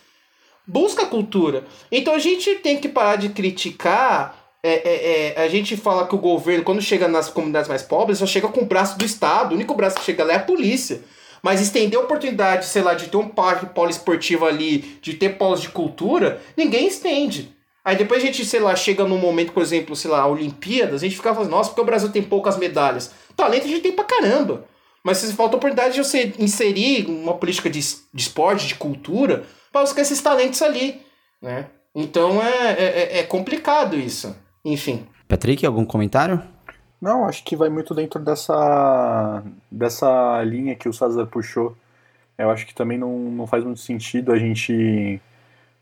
busca 0.67 1.07
cultura. 1.07 1.65
Então 1.91 2.15
a 2.15 2.19
gente 2.19 2.57
tem 2.57 2.79
que 2.79 2.89
parar 2.89 3.17
de 3.17 3.29
criticar. 3.29 4.45
É, 4.63 4.73
é, 4.73 5.35
é, 5.39 5.45
a 5.45 5.49
gente 5.49 5.77
fala 5.77 6.07
que 6.07 6.15
o 6.15 6.19
governo, 6.19 6.65
quando 6.65 6.83
chega 6.83 7.07
nas 7.07 7.29
comunidades 7.29 7.69
mais 7.69 7.83
pobres, 7.83 8.19
só 8.19 8.27
chega 8.27 8.49
com 8.49 8.63
o 8.63 8.67
braço 8.67 8.99
do 8.99 9.05
Estado. 9.05 9.53
O 9.53 9.55
único 9.55 9.75
braço 9.75 9.97
que 9.97 10.05
chega 10.05 10.25
lá 10.25 10.33
é 10.33 10.37
a 10.37 10.41
polícia. 10.41 11.03
Mas 11.43 11.61
estender 11.61 11.99
a 11.99 12.03
oportunidade, 12.03 12.67
sei 12.67 12.83
lá, 12.83 12.95
de 12.95 13.07
ter 13.07 13.17
um 13.17 13.29
parque 13.29 13.67
poliesportivo 13.67 14.45
ali, 14.45 14.99
de 15.01 15.15
ter 15.15 15.39
polos 15.39 15.61
de 15.61 15.69
cultura, 15.69 16.41
ninguém 16.57 16.89
estende. 16.89 17.55
Aí 17.85 17.95
depois 17.95 18.21
a 18.21 18.27
gente, 18.27 18.45
sei 18.45 18.59
lá, 18.59 18.75
chega 18.75 19.05
num 19.05 19.19
momento, 19.19 19.53
por 19.53 19.63
exemplo, 19.63 19.95
sei 19.95 20.11
lá, 20.11 20.27
Olimpíadas, 20.27 21.03
a 21.03 21.07
gente 21.07 21.15
fica 21.15 21.33
falando, 21.33 21.51
nossa, 21.51 21.71
porque 21.71 21.83
o 21.83 21.85
Brasil 21.85 22.09
tem 22.09 22.21
poucas 22.21 22.59
medalhas. 22.59 23.13
Talento 23.37 23.65
a 23.65 23.69
gente 23.69 23.83
tem 23.83 23.93
pra 23.93 24.05
caramba. 24.05 24.65
Mas 25.05 25.19
se 25.19 25.33
falta 25.35 25.57
oportunidade 25.57 25.95
de 25.95 26.03
você 26.03 26.35
inserir 26.37 27.07
uma 27.07 27.35
política 27.35 27.71
de, 27.71 27.79
de 27.79 28.21
esporte, 28.21 28.67
de 28.67 28.75
cultura, 28.75 29.45
para 29.77 29.83
buscar 29.83 30.01
esses 30.01 30.23
talentos 30.23 30.63
ali, 30.63 31.03
né? 31.41 31.67
Então 31.95 32.43
é, 32.43 32.73
é, 32.73 32.85
é, 32.85 33.19
é 33.19 33.23
complicado 33.25 33.95
isso. 33.95 34.35
Enfim. 34.65 35.07
Patrick, 35.29 35.67
algum 35.67 35.85
comentário? 35.85 36.43
Não, 36.99 37.27
acho 37.27 37.45
que 37.45 37.55
vai 37.55 37.69
muito 37.69 37.95
dentro 37.95 38.19
dessa, 38.19 39.43
dessa 39.71 40.43
linha 40.45 40.75
que 40.75 40.89
o 40.89 40.95
César 40.95 41.27
puxou. 41.27 41.77
Eu 42.39 42.51
acho 42.51 42.67
que 42.67 42.75
também 42.75 42.97
não, 42.97 43.19
não 43.19 43.47
faz 43.47 43.65
muito 43.65 43.81
sentido 43.81 44.33
a 44.33 44.39
gente 44.39 45.21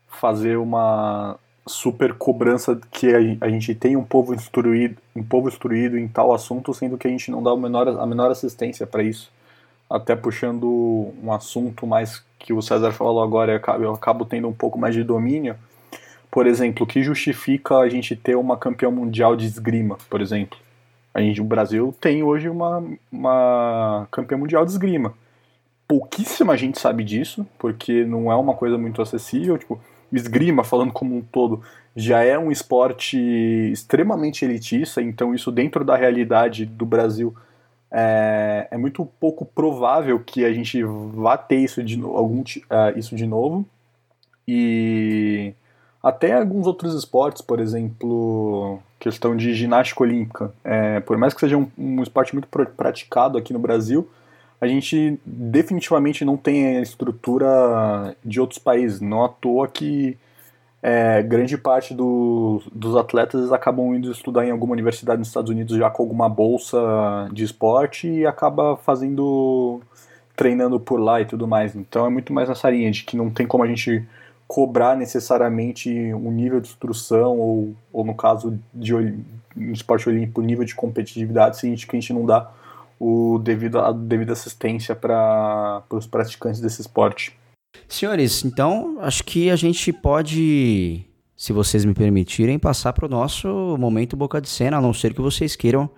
fazer 0.07 0.57
uma 0.57 1.39
super 1.65 2.13
cobrança 2.13 2.77
que 2.91 3.07
a, 3.07 3.45
a 3.45 3.49
gente 3.49 3.73
tem 3.73 3.95
um 3.95 4.03
povo 4.03 4.35
instruído, 4.35 4.97
um 5.15 5.23
povo 5.23 5.47
instruído 5.47 5.97
em 5.97 6.07
tal 6.07 6.33
assunto, 6.33 6.73
sendo 6.73 6.97
que 6.97 7.07
a 7.07 7.09
gente 7.09 7.31
não 7.31 7.41
dá 7.41 7.51
a 7.51 7.57
menor, 7.57 7.87
a 7.87 8.05
menor 8.05 8.29
assistência 8.29 8.85
para 8.85 9.03
isso. 9.03 9.31
Até 9.89 10.15
puxando 10.15 11.13
um 11.23 11.31
assunto 11.31 11.85
mais 11.85 12.23
que 12.39 12.53
o 12.53 12.61
César 12.61 12.91
falou 12.91 13.21
agora, 13.23 13.53
eu 13.53 13.57
acabo, 13.57 13.83
eu 13.83 13.93
acabo 13.93 14.25
tendo 14.25 14.47
um 14.47 14.53
pouco 14.53 14.77
mais 14.77 14.93
de 14.93 15.03
domínio. 15.03 15.55
Por 16.29 16.47
exemplo, 16.47 16.83
o 16.83 16.87
que 16.87 17.01
justifica 17.01 17.77
a 17.77 17.89
gente 17.89 18.15
ter 18.15 18.35
uma 18.35 18.57
campeã 18.57 18.89
mundial 18.91 19.35
de 19.35 19.45
esgrima, 19.45 19.97
por 20.09 20.21
exemplo? 20.21 20.57
A 21.13 21.21
gente, 21.21 21.39
o 21.39 21.45
Brasil 21.45 21.95
tem 21.99 22.23
hoje 22.23 22.49
uma, 22.49 22.83
uma 23.11 24.07
campeã 24.11 24.37
mundial 24.37 24.65
de 24.65 24.71
esgrima. 24.71 25.13
Pouquíssima 25.87 26.57
gente 26.57 26.79
sabe 26.79 27.03
disso, 27.03 27.47
porque 27.57 28.03
não 28.03 28.31
é 28.31 28.35
uma 28.35 28.53
coisa 28.53 28.77
muito 28.77 29.01
acessível. 29.01 29.57
Tipo, 29.57 29.79
esgrima, 30.11 30.63
falando 30.63 30.91
como 30.91 31.15
um 31.15 31.21
todo, 31.21 31.61
já 31.95 32.23
é 32.23 32.37
um 32.37 32.51
esporte 32.51 33.17
extremamente 33.71 34.43
elitista, 34.43 35.01
então 35.01 35.33
isso 35.33 35.51
dentro 35.51 35.85
da 35.85 35.95
realidade 35.95 36.65
do 36.65 36.85
Brasil 36.85 37.33
é, 37.91 38.67
é 38.71 38.77
muito 38.77 39.05
pouco 39.19 39.45
provável 39.45 40.19
que 40.19 40.43
a 40.43 40.53
gente 40.53 40.83
vá 40.83 41.37
ter 41.37 41.57
isso 41.57 41.83
de, 41.83 42.01
algum, 42.01 42.41
uh, 42.41 42.97
isso 42.97 43.15
de 43.15 43.25
novo. 43.25 43.65
E 44.47 45.53
até 46.03 46.33
alguns 46.33 46.67
outros 46.67 46.93
esportes, 46.93 47.41
por 47.41 47.59
exemplo, 47.59 48.79
questão 48.99 49.35
de 49.35 49.53
ginástica 49.53 50.03
olímpica. 50.03 50.53
É, 50.63 50.99
por 50.99 51.17
mais 51.17 51.33
que 51.33 51.39
seja 51.39 51.57
um, 51.57 51.67
um 51.77 52.03
esporte 52.03 52.33
muito 52.33 52.47
praticado 52.47 53.37
aqui 53.37 53.53
no 53.53 53.59
Brasil, 53.59 54.07
a 54.59 54.67
gente 54.67 55.19
definitivamente 55.25 56.23
não 56.23 56.37
tem 56.37 56.77
a 56.77 56.81
estrutura 56.81 58.15
de 58.23 58.39
outros 58.39 58.59
países. 58.59 59.01
Não 59.01 59.23
à 59.23 59.29
toa 59.29 59.67
que 59.67 60.17
é, 60.81 61.23
grande 61.23 61.57
parte 61.57 61.93
do, 61.93 62.61
dos 62.71 62.95
atletas 62.95 63.51
acabam 63.51 63.95
indo 63.95 64.11
estudar 64.11 64.45
em 64.45 64.51
alguma 64.51 64.73
universidade 64.73 65.17
nos 65.17 65.29
Estados 65.29 65.49
Unidos 65.49 65.77
já 65.77 65.89
com 65.89 66.03
alguma 66.03 66.29
bolsa 66.29 66.77
de 67.31 67.43
esporte 67.43 68.07
e 68.07 68.25
acaba 68.25 68.77
fazendo 68.77 69.81
treinando 70.35 70.79
por 70.79 70.99
lá 70.99 71.21
e 71.21 71.25
tudo 71.25 71.47
mais. 71.47 71.75
Então 71.75 72.05
é 72.05 72.09
muito 72.09 72.33
mais 72.33 72.49
nessa 72.49 72.69
linha 72.69 72.91
de 72.91 73.03
que 73.03 73.17
não 73.17 73.29
tem 73.29 73.47
como 73.47 73.63
a 73.63 73.67
gente 73.67 74.07
cobrar 74.47 74.95
necessariamente 74.95 75.89
um 76.13 76.31
nível 76.31 76.59
de 76.59 76.67
instrução 76.67 77.39
ou, 77.39 77.75
ou 77.91 78.05
no 78.05 78.13
caso 78.13 78.59
de 78.73 78.93
no 79.55 79.71
esporte 79.71 80.09
olímpico, 80.09 80.41
nível 80.41 80.65
de 80.65 80.75
competitividade, 80.75 81.57
se 81.57 81.65
a 81.65 81.69
gente, 81.69 81.87
que 81.87 81.95
a 81.95 81.99
gente 81.99 82.13
não 82.13 82.25
dá 82.25 82.51
o 82.99 83.39
devido, 83.39 83.79
a 83.79 83.91
devida 83.91 84.33
assistência 84.33 84.95
para 84.95 85.81
os 85.89 86.05
praticantes 86.05 86.59
desse 86.59 86.81
esporte. 86.81 87.37
Senhores, 87.87 88.43
então 88.45 88.97
acho 88.99 89.23
que 89.23 89.49
a 89.49 89.55
gente 89.55 89.91
pode, 89.93 91.05
se 91.35 91.53
vocês 91.53 91.85
me 91.85 91.93
permitirem, 91.93 92.59
passar 92.59 92.93
para 92.93 93.05
o 93.05 93.09
nosso 93.09 93.75
momento 93.79 94.15
boca 94.15 94.41
de 94.41 94.49
cena, 94.49 94.77
a 94.77 94.81
não 94.81 94.93
ser 94.93 95.13
que 95.13 95.21
vocês 95.21 95.55
queiram 95.55 95.89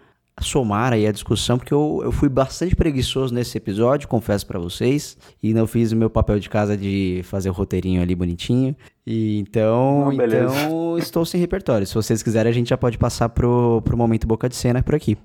somar 0.41 0.93
aí 0.93 1.07
a 1.07 1.11
discussão, 1.11 1.57
porque 1.57 1.73
eu, 1.73 2.01
eu 2.03 2.11
fui 2.11 2.29
bastante 2.29 2.75
preguiçoso 2.75 3.33
nesse 3.33 3.57
episódio, 3.57 4.07
confesso 4.07 4.45
para 4.45 4.59
vocês, 4.59 5.17
e 5.41 5.53
não 5.53 5.65
fiz 5.65 5.91
o 5.91 5.95
meu 5.95 6.09
papel 6.09 6.39
de 6.39 6.49
casa 6.49 6.77
de 6.77 7.21
fazer 7.23 7.49
o 7.49 7.53
roteirinho 7.53 8.01
ali 8.01 8.13
bonitinho. 8.13 8.75
E 9.05 9.39
então, 9.39 10.11
então 10.13 10.97
estou 10.97 11.25
sem 11.25 11.39
repertório. 11.39 11.87
Se 11.87 11.95
vocês 11.95 12.21
quiserem, 12.21 12.49
a 12.49 12.53
gente 12.53 12.69
já 12.69 12.77
pode 12.77 12.97
passar 12.97 13.29
pro, 13.29 13.81
pro 13.83 13.97
momento 13.97 14.27
boca 14.27 14.47
de 14.47 14.55
cena 14.55 14.83
por 14.83 14.93
aqui. 14.93 15.17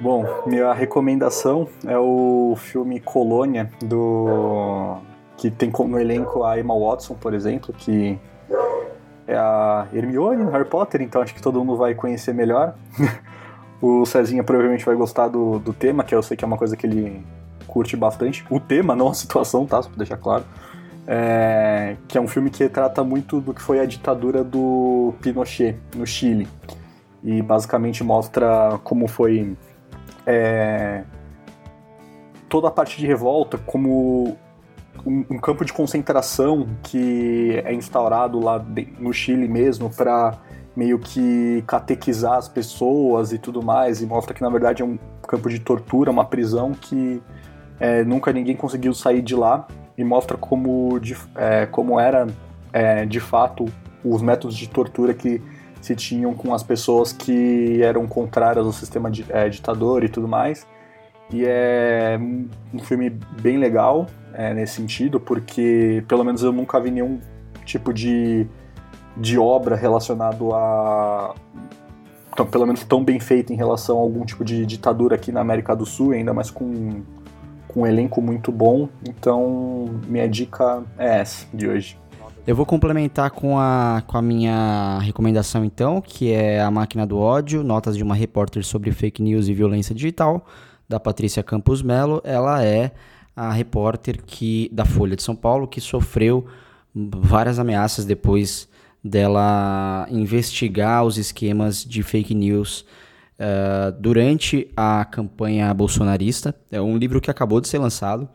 Bom, 0.00 0.24
minha 0.46 0.72
recomendação 0.72 1.68
é 1.84 1.98
o 1.98 2.54
filme 2.56 3.00
Colônia 3.00 3.68
do 3.82 4.98
que 5.36 5.50
tem 5.50 5.70
como 5.70 5.98
elenco 5.98 6.44
a 6.44 6.58
Emma 6.58 6.78
Watson, 6.78 7.14
por 7.14 7.34
exemplo, 7.34 7.74
que 7.76 8.18
é 9.26 9.36
a 9.36 9.86
Hermione 9.92 10.44
no 10.44 10.50
Harry 10.50 10.64
Potter, 10.64 11.02
então 11.02 11.20
acho 11.20 11.34
que 11.34 11.42
todo 11.42 11.58
mundo 11.64 11.76
vai 11.76 11.94
conhecer 11.94 12.32
melhor. 12.32 12.74
o 13.82 14.06
Cezinha 14.06 14.44
provavelmente 14.44 14.84
vai 14.84 14.94
gostar 14.94 15.28
do, 15.28 15.58
do 15.58 15.72
tema, 15.72 16.04
que 16.04 16.14
eu 16.14 16.22
sei 16.22 16.36
que 16.36 16.44
é 16.44 16.46
uma 16.46 16.56
coisa 16.56 16.76
que 16.76 16.86
ele 16.86 17.24
curte 17.66 17.96
bastante. 17.96 18.44
O 18.48 18.60
tema, 18.60 18.94
não 18.96 19.08
a 19.08 19.14
situação, 19.14 19.66
tá? 19.66 19.82
Só 19.82 19.88
pra 19.88 19.98
deixar 19.98 20.16
claro. 20.16 20.44
É, 21.06 21.96
que 22.06 22.18
é 22.18 22.20
um 22.20 22.28
filme 22.28 22.50
que 22.50 22.68
trata 22.68 23.02
muito 23.02 23.40
do 23.40 23.54
que 23.54 23.62
foi 23.62 23.80
a 23.80 23.84
ditadura 23.84 24.44
do 24.44 25.14
Pinochet 25.20 25.76
no 25.96 26.06
Chile. 26.06 26.46
E 27.22 27.42
basicamente 27.42 28.04
mostra 28.04 28.78
como 28.84 29.08
foi 29.08 29.56
é, 30.28 31.04
toda 32.50 32.68
a 32.68 32.70
parte 32.70 32.98
de 32.98 33.06
revolta, 33.06 33.56
como 33.56 34.36
um, 35.06 35.24
um, 35.30 35.38
campo 35.38 35.64
de 35.64 35.72
concentração 35.72 36.68
que 36.82 37.62
é 37.64 37.72
instaurado 37.72 38.38
lá 38.38 38.62
no 38.98 39.10
Chile 39.10 39.48
mesmo 39.48 39.88
para 39.88 40.36
meio 40.76 40.98
que 40.98 41.64
catequizar 41.66 42.34
as 42.34 42.46
pessoas 42.46 43.32
e 43.32 43.38
tudo 43.38 43.62
mais, 43.62 44.02
e 44.02 44.06
mostra 44.06 44.34
que 44.34 44.42
na 44.42 44.50
verdade 44.50 44.82
é 44.82 44.84
um 44.84 44.98
campo 45.26 45.48
de 45.48 45.58
tortura, 45.58 46.10
uma 46.10 46.26
prisão 46.26 46.72
que 46.72 47.22
é, 47.80 48.04
nunca 48.04 48.30
ninguém 48.30 48.54
conseguiu 48.54 48.92
sair 48.92 49.22
de 49.22 49.34
lá, 49.34 49.66
e 49.96 50.04
mostra 50.04 50.36
como, 50.36 51.00
de, 51.00 51.16
é, 51.34 51.66
como 51.66 51.98
era 51.98 52.26
é, 52.72 53.06
de 53.06 53.18
fato 53.18 53.64
os 54.04 54.22
métodos 54.22 54.56
de 54.56 54.68
tortura 54.68 55.14
que 55.14 55.42
se 55.80 55.94
tinham 55.94 56.34
com 56.34 56.54
as 56.54 56.62
pessoas 56.62 57.12
que 57.12 57.82
eram 57.82 58.06
contrárias 58.06 58.66
ao 58.66 58.72
sistema 58.72 59.10
de, 59.10 59.24
é, 59.28 59.48
ditador 59.48 60.04
e 60.04 60.08
tudo 60.08 60.28
mais. 60.28 60.66
E 61.30 61.44
é 61.44 62.18
um 62.72 62.78
filme 62.78 63.10
bem 63.40 63.58
legal 63.58 64.06
é, 64.32 64.54
nesse 64.54 64.74
sentido, 64.74 65.20
porque 65.20 66.02
pelo 66.08 66.24
menos 66.24 66.42
eu 66.42 66.52
nunca 66.52 66.80
vi 66.80 66.90
nenhum 66.90 67.20
tipo 67.64 67.92
de, 67.92 68.46
de 69.16 69.38
obra 69.38 69.76
relacionado 69.76 70.54
a. 70.54 71.34
Então, 72.32 72.46
pelo 72.46 72.64
menos 72.64 72.84
tão 72.84 73.04
bem 73.04 73.18
feito 73.18 73.52
em 73.52 73.56
relação 73.56 73.98
a 73.98 74.00
algum 74.00 74.24
tipo 74.24 74.44
de 74.44 74.64
ditadura 74.64 75.16
aqui 75.16 75.32
na 75.32 75.40
América 75.40 75.74
do 75.74 75.84
Sul, 75.84 76.12
ainda 76.12 76.32
mais 76.32 76.50
com, 76.50 77.02
com 77.66 77.80
um 77.82 77.86
elenco 77.86 78.22
muito 78.22 78.52
bom. 78.52 78.88
Então, 79.06 80.00
minha 80.06 80.28
dica 80.28 80.82
é 80.96 81.18
essa 81.18 81.46
de 81.52 81.68
hoje. 81.68 81.98
Eu 82.48 82.56
vou 82.56 82.64
complementar 82.64 83.30
com 83.30 83.58
a, 83.58 84.02
com 84.06 84.16
a 84.16 84.22
minha 84.22 84.98
recomendação, 85.00 85.66
então, 85.66 86.00
que 86.00 86.32
é 86.32 86.62
A 86.62 86.70
Máquina 86.70 87.06
do 87.06 87.18
Ódio, 87.18 87.62
Notas 87.62 87.94
de 87.94 88.02
uma 88.02 88.14
Repórter 88.14 88.64
sobre 88.64 88.90
Fake 88.90 89.20
News 89.20 89.48
e 89.48 89.52
Violência 89.52 89.94
Digital, 89.94 90.46
da 90.88 90.98
Patrícia 90.98 91.42
Campos 91.42 91.82
Melo. 91.82 92.22
Ela 92.24 92.64
é 92.64 92.92
a 93.36 93.52
repórter 93.52 94.22
que 94.24 94.70
da 94.72 94.86
Folha 94.86 95.14
de 95.14 95.22
São 95.22 95.36
Paulo 95.36 95.68
que 95.68 95.78
sofreu 95.78 96.46
várias 96.94 97.58
ameaças 97.58 98.06
depois 98.06 98.66
dela 99.04 100.06
investigar 100.10 101.04
os 101.04 101.18
esquemas 101.18 101.84
de 101.84 102.02
fake 102.02 102.34
news 102.34 102.86
uh, 103.38 103.92
durante 104.00 104.70
a 104.74 105.04
campanha 105.04 105.74
bolsonarista. 105.74 106.54
É 106.72 106.80
um 106.80 106.96
livro 106.96 107.20
que 107.20 107.30
acabou 107.30 107.60
de 107.60 107.68
ser 107.68 107.76
lançado. 107.76 108.26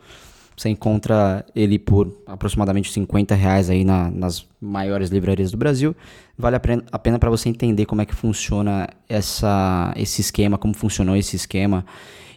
Você 0.56 0.70
encontra 0.70 1.46
ele 1.56 1.80
por 1.80 2.16
aproximadamente 2.28 2.92
50 2.92 3.34
reais 3.36 3.70
aí 3.70 3.84
na, 3.84 4.10
nas 4.12 4.46
maiores 4.62 5.10
livrarias 5.10 5.52
do 5.52 5.58
Brasil. 5.58 5.96
Vale 6.38 6.56
a 6.56 7.00
pena 7.00 7.20
para 7.20 7.30
você 7.30 7.50
entender 7.50 7.86
como 7.86 8.02
é 8.02 8.06
que 8.06 8.16
funciona 8.16 8.88
essa, 9.08 9.94
esse 9.96 10.22
esquema, 10.22 10.58
como 10.58 10.74
funcionou 10.74 11.16
esse 11.16 11.36
esquema 11.36 11.86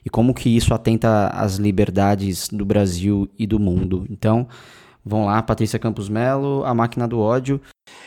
e 0.05 0.11
como 0.11 0.33
que 0.33 0.55
isso 0.55 0.73
atenta 0.73 1.29
às 1.29 1.57
liberdades 1.57 2.49
do 2.49 2.65
Brasil 2.65 3.29
e 3.39 3.47
do 3.47 3.59
mundo. 3.59 4.07
Então, 4.09 4.47
vão 5.05 5.25
lá, 5.25 5.43
Patrícia 5.43 5.79
Campos 5.79 6.09
Melo, 6.09 6.63
A 6.65 6.73
Máquina 6.73 7.09
do 7.09 7.19
Ódio. 7.19 7.61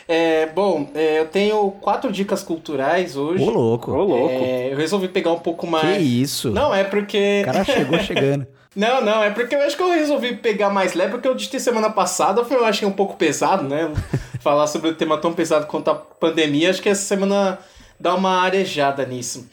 É, 0.07 0.45
bom, 0.47 0.89
é, 0.95 1.19
eu 1.19 1.27
tenho 1.27 1.71
quatro 1.81 2.11
dicas 2.11 2.41
culturais 2.41 3.17
hoje. 3.17 3.43
Ô, 3.43 3.49
louco. 3.49 3.91
Ô, 3.91 4.03
louco. 4.03 4.33
É, 4.33 4.71
eu 4.71 4.77
resolvi 4.77 5.07
pegar 5.09 5.33
um 5.33 5.39
pouco 5.39 5.67
mais... 5.67 5.97
Que 5.97 6.03
isso? 6.03 6.51
Não, 6.51 6.73
é 6.73 6.83
porque... 6.83 7.41
O 7.41 7.45
cara 7.45 7.65
chegou 7.65 7.99
chegando. 8.03 8.47
Não, 8.75 9.01
não, 9.01 9.23
é 9.23 9.31
porque 9.31 9.55
eu 9.55 9.61
acho 9.61 9.75
que 9.75 9.81
eu 9.81 9.91
resolvi 9.91 10.35
pegar 10.35 10.69
mais 10.69 10.93
leve, 10.93 11.13
porque 11.13 11.27
eu 11.27 11.33
disse 11.33 11.59
semana 11.59 11.89
passada, 11.89 12.45
foi, 12.45 12.57
eu 12.57 12.65
achei 12.65 12.87
um 12.87 12.91
pouco 12.91 13.15
pesado, 13.15 13.63
né? 13.63 13.91
Falar 14.41 14.67
sobre 14.67 14.89
o 14.89 14.95
tema 14.95 15.17
tão 15.17 15.33
pesado 15.33 15.65
quanto 15.65 15.89
a 15.89 15.95
pandemia, 15.95 16.69
acho 16.69 16.81
que 16.81 16.89
essa 16.89 17.01
semana 17.01 17.59
dá 17.99 18.13
uma 18.15 18.41
arejada 18.41 19.05
nisso. 19.05 19.49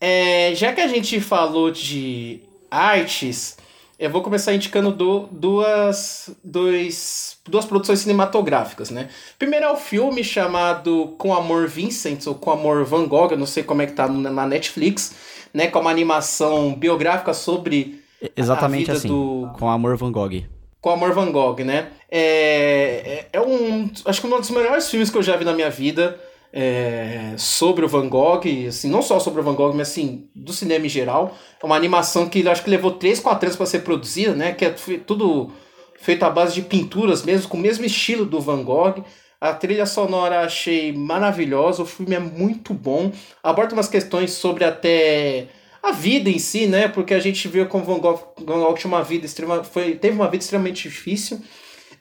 É, 0.00 0.52
já 0.54 0.72
que 0.72 0.80
a 0.80 0.88
gente 0.88 1.18
falou 1.20 1.70
de 1.70 2.40
artes, 2.70 3.56
eu 3.98 4.10
vou 4.10 4.20
começar 4.20 4.52
indicando 4.52 4.90
do, 4.92 5.28
duas, 5.30 6.28
dois, 6.44 7.38
duas 7.48 7.64
produções 7.64 8.00
cinematográficas, 8.00 8.90
né? 8.90 9.08
Primeiro 9.38 9.64
é 9.64 9.70
o 9.70 9.76
filme 9.76 10.22
chamado 10.22 11.14
Com 11.18 11.32
Amor 11.32 11.68
Vincent, 11.68 12.26
ou 12.26 12.34
Com 12.34 12.50
Amor 12.50 12.84
Van 12.84 13.06
Gogh, 13.06 13.30
eu 13.30 13.38
não 13.38 13.46
sei 13.46 13.62
como 13.62 13.80
é 13.80 13.86
que 13.86 13.92
tá 13.92 14.08
na 14.08 14.46
Netflix, 14.46 15.14
né? 15.54 15.68
Com 15.68 15.78
uma 15.78 15.90
animação 15.90 16.74
biográfica 16.74 17.32
sobre 17.32 18.01
Exatamente 18.36 18.90
assim, 18.90 19.08
do... 19.08 19.50
com 19.58 19.68
Amor 19.68 19.96
Van 19.96 20.12
Gogh. 20.12 20.44
Com 20.80 20.90
Amor 20.90 21.12
Van 21.12 21.30
Gogh, 21.30 21.60
né? 21.64 21.88
É, 22.10 23.28
é, 23.32 23.38
é 23.38 23.40
um. 23.40 23.90
Acho 24.04 24.20
que 24.20 24.26
um 24.26 24.40
dos 24.40 24.50
melhores 24.50 24.88
filmes 24.90 25.10
que 25.10 25.18
eu 25.18 25.22
já 25.22 25.36
vi 25.36 25.44
na 25.44 25.52
minha 25.52 25.70
vida. 25.70 26.18
É, 26.54 27.32
sobre 27.38 27.82
o 27.82 27.88
Van 27.88 28.06
Gogh, 28.10 28.42
assim, 28.68 28.90
não 28.90 29.00
só 29.00 29.18
sobre 29.18 29.40
o 29.40 29.42
Van 29.42 29.54
Gogh, 29.54 29.72
mas 29.72 29.88
assim, 29.88 30.28
do 30.34 30.52
cinema 30.52 30.84
em 30.84 30.88
geral. 30.88 31.34
É 31.62 31.64
uma 31.64 31.76
animação 31.76 32.28
que 32.28 32.46
acho 32.46 32.62
que 32.62 32.68
levou 32.68 32.90
3, 32.90 33.20
4 33.20 33.46
anos 33.46 33.56
para 33.56 33.64
ser 33.64 33.78
produzida, 33.78 34.34
né? 34.34 34.52
Que 34.52 34.66
é 34.66 34.70
tudo 35.06 35.50
feito 35.98 36.24
à 36.24 36.30
base 36.30 36.54
de 36.54 36.62
pinturas 36.62 37.22
mesmo, 37.22 37.48
com 37.48 37.56
o 37.56 37.60
mesmo 37.60 37.86
estilo 37.86 38.26
do 38.26 38.40
Van 38.40 38.62
Gogh. 38.62 39.02
A 39.40 39.54
trilha 39.54 39.86
sonora 39.86 40.42
achei 40.42 40.92
maravilhosa, 40.92 41.82
o 41.82 41.86
filme 41.86 42.14
é 42.14 42.20
muito 42.20 42.74
bom. 42.74 43.10
Aborda 43.42 43.74
umas 43.74 43.88
questões 43.88 44.32
sobre 44.32 44.64
até 44.64 45.48
a 45.82 45.90
vida 45.90 46.30
em 46.30 46.38
si, 46.38 46.66
né? 46.66 46.86
Porque 46.86 47.12
a 47.12 47.18
gente 47.18 47.48
viu 47.48 47.66
como 47.66 47.84
Van 47.84 47.98
Gogh, 47.98 48.34
Van 48.38 48.60
Gogh 48.60 48.74
tinha 48.74 48.88
uma 48.88 49.02
vida 49.02 49.26
extrema, 49.26 49.64
foi, 49.64 49.96
teve 49.96 50.14
uma 50.14 50.30
vida 50.30 50.42
extremamente 50.42 50.88
difícil. 50.88 51.42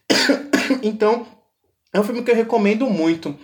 então, 0.84 1.26
é 1.92 2.00
um 2.00 2.04
filme 2.04 2.22
que 2.24 2.30
eu 2.30 2.36
recomendo 2.36 2.88
muito. 2.88 3.38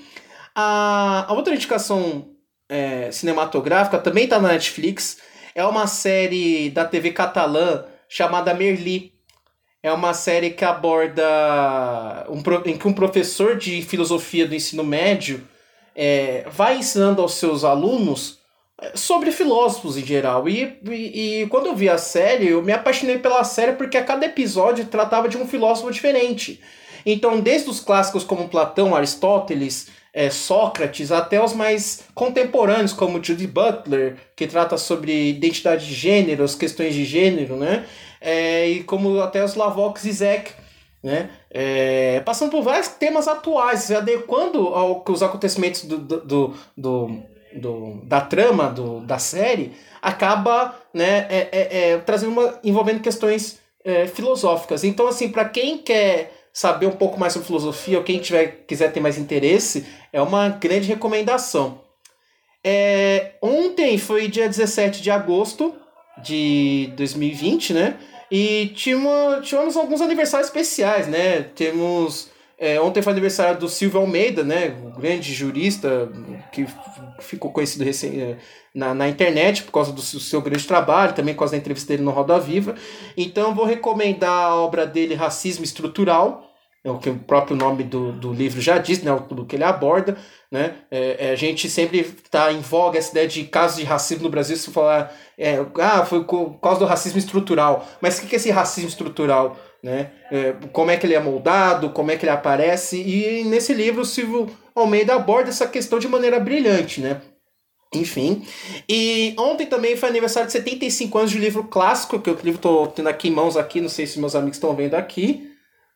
A, 0.54 1.26
a 1.28 1.34
outra 1.34 1.56
indicação 1.56 2.30
é, 2.70 3.12
cinematográfica 3.12 3.98
também 3.98 4.26
está 4.26 4.40
na 4.40 4.50
Netflix. 4.50 5.18
É 5.56 5.66
uma 5.66 5.88
série 5.88 6.70
da 6.70 6.86
TV 6.86 7.12
catalã 7.12 7.86
chamada 8.08 8.54
Merli. 8.54 9.14
É 9.82 9.92
uma 9.92 10.14
série 10.14 10.52
que 10.52 10.66
aborda 10.66 11.24
um, 12.30 12.42
em 12.70 12.78
que 12.78 12.88
um 12.88 12.94
professor 12.94 13.58
de 13.58 13.82
filosofia 13.82 14.48
do 14.48 14.54
ensino 14.54 14.84
médio 14.84 15.48
é, 15.96 16.46
vai 16.52 16.78
ensinando 16.78 17.22
aos 17.22 17.36
seus 17.36 17.64
alunos 17.64 18.37
sobre 18.94 19.32
filósofos 19.32 19.98
em 19.98 20.06
geral. 20.06 20.48
E, 20.48 20.78
e, 20.90 21.42
e, 21.42 21.48
quando 21.48 21.68
eu 21.68 21.76
vi 21.76 21.90
a 21.90 21.98
série, 21.98 22.50
eu 22.50 22.62
me 22.62 22.72
apaixonei 22.72 23.18
pela 23.18 23.44
série 23.44 23.74
porque 23.74 23.98
a 23.98 24.04
cada 24.04 24.26
episódio 24.26 24.86
tratava 24.86 25.28
de 25.28 25.38
um 25.38 25.48
filósofo 25.48 25.92
diferente. 25.92 26.62
Então, 27.06 27.40
desde 27.40 27.70
os 27.70 27.80
clássicos 27.80 28.24
como 28.24 28.50
Platão, 28.50 28.96
Aristóteles, 28.96 29.88
é, 30.14 30.30
Sócrates, 30.30 31.12
até 31.12 31.44
os 31.44 31.54
mais 31.54 32.04
contemporâneos, 32.14 32.94
como 32.94 33.24
Judy 33.24 33.48
Butler, 33.48 34.18
que 34.36 34.48
trata 34.48 34.78
sobre 34.78 35.30
identidade 35.30 35.86
de 35.86 35.94
gênero, 35.94 36.44
as 36.44 36.56
questões 36.56 36.94
de 36.94 37.06
gênero, 37.06 37.56
né? 37.56 37.86
É, 38.20 38.68
e 38.68 38.84
como 38.84 39.22
até 39.22 39.44
os 39.44 39.56
Lavaux 39.56 40.04
e 40.04 40.12
Zek, 40.12 40.52
né? 41.04 41.30
É, 41.50 42.20
passando 42.26 42.52
por 42.52 42.62
vários 42.62 42.90
temas 42.90 43.28
atuais, 43.28 43.90
adequando 43.92 44.68
aos 44.68 45.22
acontecimentos 45.24 45.84
do, 45.86 45.98
do, 45.98 46.54
do, 46.76 47.24
do 47.54 48.02
da 48.04 48.22
trama 48.22 48.70
do, 48.70 49.02
da 49.02 49.18
série 49.18 49.74
acaba 50.02 50.78
né, 50.94 51.28
é, 51.30 51.50
é, 51.52 51.92
é, 51.92 51.98
trazendo 52.00 52.32
uma, 52.32 52.60
envolvendo 52.64 53.02
questões 53.02 53.60
é, 53.84 54.08
filosóficas. 54.08 54.84
Então, 54.84 55.08
assim, 55.08 55.30
para 55.30 55.46
quem 55.46 55.78
quer 55.78 56.34
saber 56.54 56.88
um 56.88 56.92
pouco 56.92 57.20
mais 57.20 57.34
sobre 57.34 57.48
filosofia 57.48 57.98
ou 57.98 58.04
quem 58.04 58.20
tiver, 58.20 58.64
quiser 58.68 58.92
ter 58.92 59.00
mais 59.00 59.18
interesse, 59.18 59.86
é 60.12 60.22
uma 60.22 60.50
grande 60.50 60.88
recomendação. 60.88 61.82
É, 62.64 63.34
ontem 63.42 63.98
foi 63.98 64.28
dia 64.28 64.48
17 64.48 65.02
de 65.02 65.12
agosto 65.12 65.74
de 66.24 66.92
2020, 66.96 67.74
né? 67.74 67.98
E 68.32 68.74
tivemos, 68.76 69.48
tivemos 69.48 69.78
alguns 69.78 70.02
aniversários 70.02 70.48
especiais, 70.48 71.08
né? 71.08 71.44
Temos 71.56 72.30
É, 72.60 72.82
ontem 72.82 73.04
foi 73.04 73.12
aniversário 73.12 73.60
do 73.60 73.70
Silvio 73.70 74.00
Almeida, 74.00 74.44
né? 74.44 74.76
O 74.84 75.00
grande 75.00 75.34
jurista 75.34 76.12
que 76.52 76.66
ficou 77.20 77.52
conhecido 77.52 77.84
recém, 77.84 78.38
na, 78.74 78.94
na 78.94 79.08
internet 79.08 79.64
por 79.64 79.72
causa 79.72 79.92
do 79.92 80.02
seu 80.02 80.42
grande 80.42 80.66
trabalho, 80.66 81.14
também 81.14 81.34
por 81.34 81.40
causa 81.40 81.52
da 81.52 81.58
entrevista 81.58 81.90
dele 81.90 82.04
no 82.04 82.12
Roda 82.12 82.40
Viva. 82.40 82.76
Então 83.16 83.54
vou 83.54 83.66
recomendar 83.66 84.52
a 84.52 84.56
obra 84.56 84.88
dele 84.88 85.14
Racismo 85.14 85.64
Estrutural, 85.64 86.48
é 86.84 86.92
o 86.92 87.00
que 87.00 87.10
o 87.10 87.20
próprio 87.20 87.58
nome 87.58 87.84
do, 87.84 88.14
do 88.14 88.32
livro 88.32 88.62
já 88.62 88.78
diz, 88.78 89.04
né? 89.04 89.12
O 89.12 89.46
que 89.46 89.58
ele 89.58 89.64
aborda. 89.64 90.18
Né? 90.50 90.76
É, 90.90 91.28
é, 91.28 91.32
a 91.32 91.36
gente 91.36 91.70
sempre 91.70 92.00
está 92.00 92.54
em 92.54 92.62
voga 92.62 92.98
essa 92.98 93.12
ideia 93.12 93.28
de 93.28 93.44
casos 93.44 93.78
de 93.78 93.84
racismo 93.84 94.24
no 94.24 94.30
Brasil, 94.30 94.56
se 94.56 94.72
falar, 94.72 95.14
é, 95.38 95.58
ah, 95.82 96.06
foi 96.06 96.24
por 96.24 96.58
causa 96.62 96.80
do 96.80 96.86
racismo 96.86 97.20
estrutural. 97.20 97.86
Mas 98.00 98.18
o 98.18 98.26
que 98.26 98.34
é 98.34 98.38
esse 98.38 98.50
racismo 98.52 98.88
estrutural? 98.88 99.58
Né? 99.88 100.12
É, 100.30 100.54
como 100.74 100.92
é 100.92 100.98
que 100.98 101.06
ele 101.06 101.14
é 101.14 101.20
moldado, 101.20 101.92
como 101.92 102.12
é 102.12 102.18
que 102.18 102.26
ele 102.26 102.32
aparece, 102.34 103.02
e 103.02 103.46
nesse 103.46 103.74
livro 103.74 104.02
o 104.02 104.06
Silvio 104.06 104.50
Almeida 104.76 105.16
aborda 105.16 105.50
essa 105.50 105.66
questão 105.66 105.98
de 105.98 106.10
maneira 106.10 106.42
brilhante, 106.42 107.00
né? 107.00 107.22
Enfim. 107.94 108.46
E 108.90 109.34
ontem 109.40 109.66
também 109.66 109.96
foi 109.96 110.10
aniversário 110.10 110.48
de 110.48 110.52
75 110.52 111.18
anos 111.18 111.32
de 111.32 111.40
livro 111.40 111.64
clássico, 111.64 112.20
que 112.20 112.30
o 112.30 112.34
livro 112.34 112.58
estou 112.58 112.88
tendo 112.88 113.08
aqui 113.08 113.30
em 113.30 113.32
mãos 113.32 113.56
aqui, 113.56 113.80
não 113.80 113.88
sei 113.88 114.06
se 114.06 114.20
meus 114.20 114.36
amigos 114.36 114.58
estão 114.58 114.76
vendo 114.76 114.96
aqui, 114.96 115.50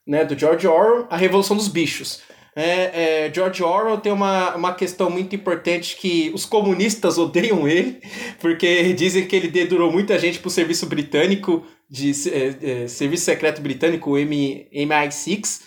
né? 0.07 0.23
Do 0.23 0.39
George 0.39 0.65
Orwell, 0.65 1.07
A 1.09 1.17
Revolução 1.17 1.57
dos 1.57 1.67
Bichos. 1.67 2.21
É, 2.55 3.25
é, 3.27 3.33
George 3.33 3.63
Orwell 3.63 3.97
tem 3.97 4.11
uma, 4.11 4.55
uma 4.55 4.73
questão 4.73 5.09
muito 5.09 5.33
importante 5.35 5.95
que 5.95 6.31
os 6.33 6.45
comunistas 6.45 7.17
odeiam 7.17 7.67
ele, 7.67 8.01
porque 8.39 8.93
dizem 8.93 9.25
que 9.25 9.35
ele 9.35 9.47
dedurou 9.47 9.91
muita 9.91 10.19
gente 10.19 10.39
para 10.39 10.47
o 10.47 10.51
serviço 10.51 10.85
britânico, 10.85 11.65
de 11.89 12.11
é, 12.29 12.83
é, 12.83 12.87
serviço 12.87 13.25
secreto 13.25 13.61
britânico, 13.61 14.11
o 14.11 14.15
MI6. 14.15 15.61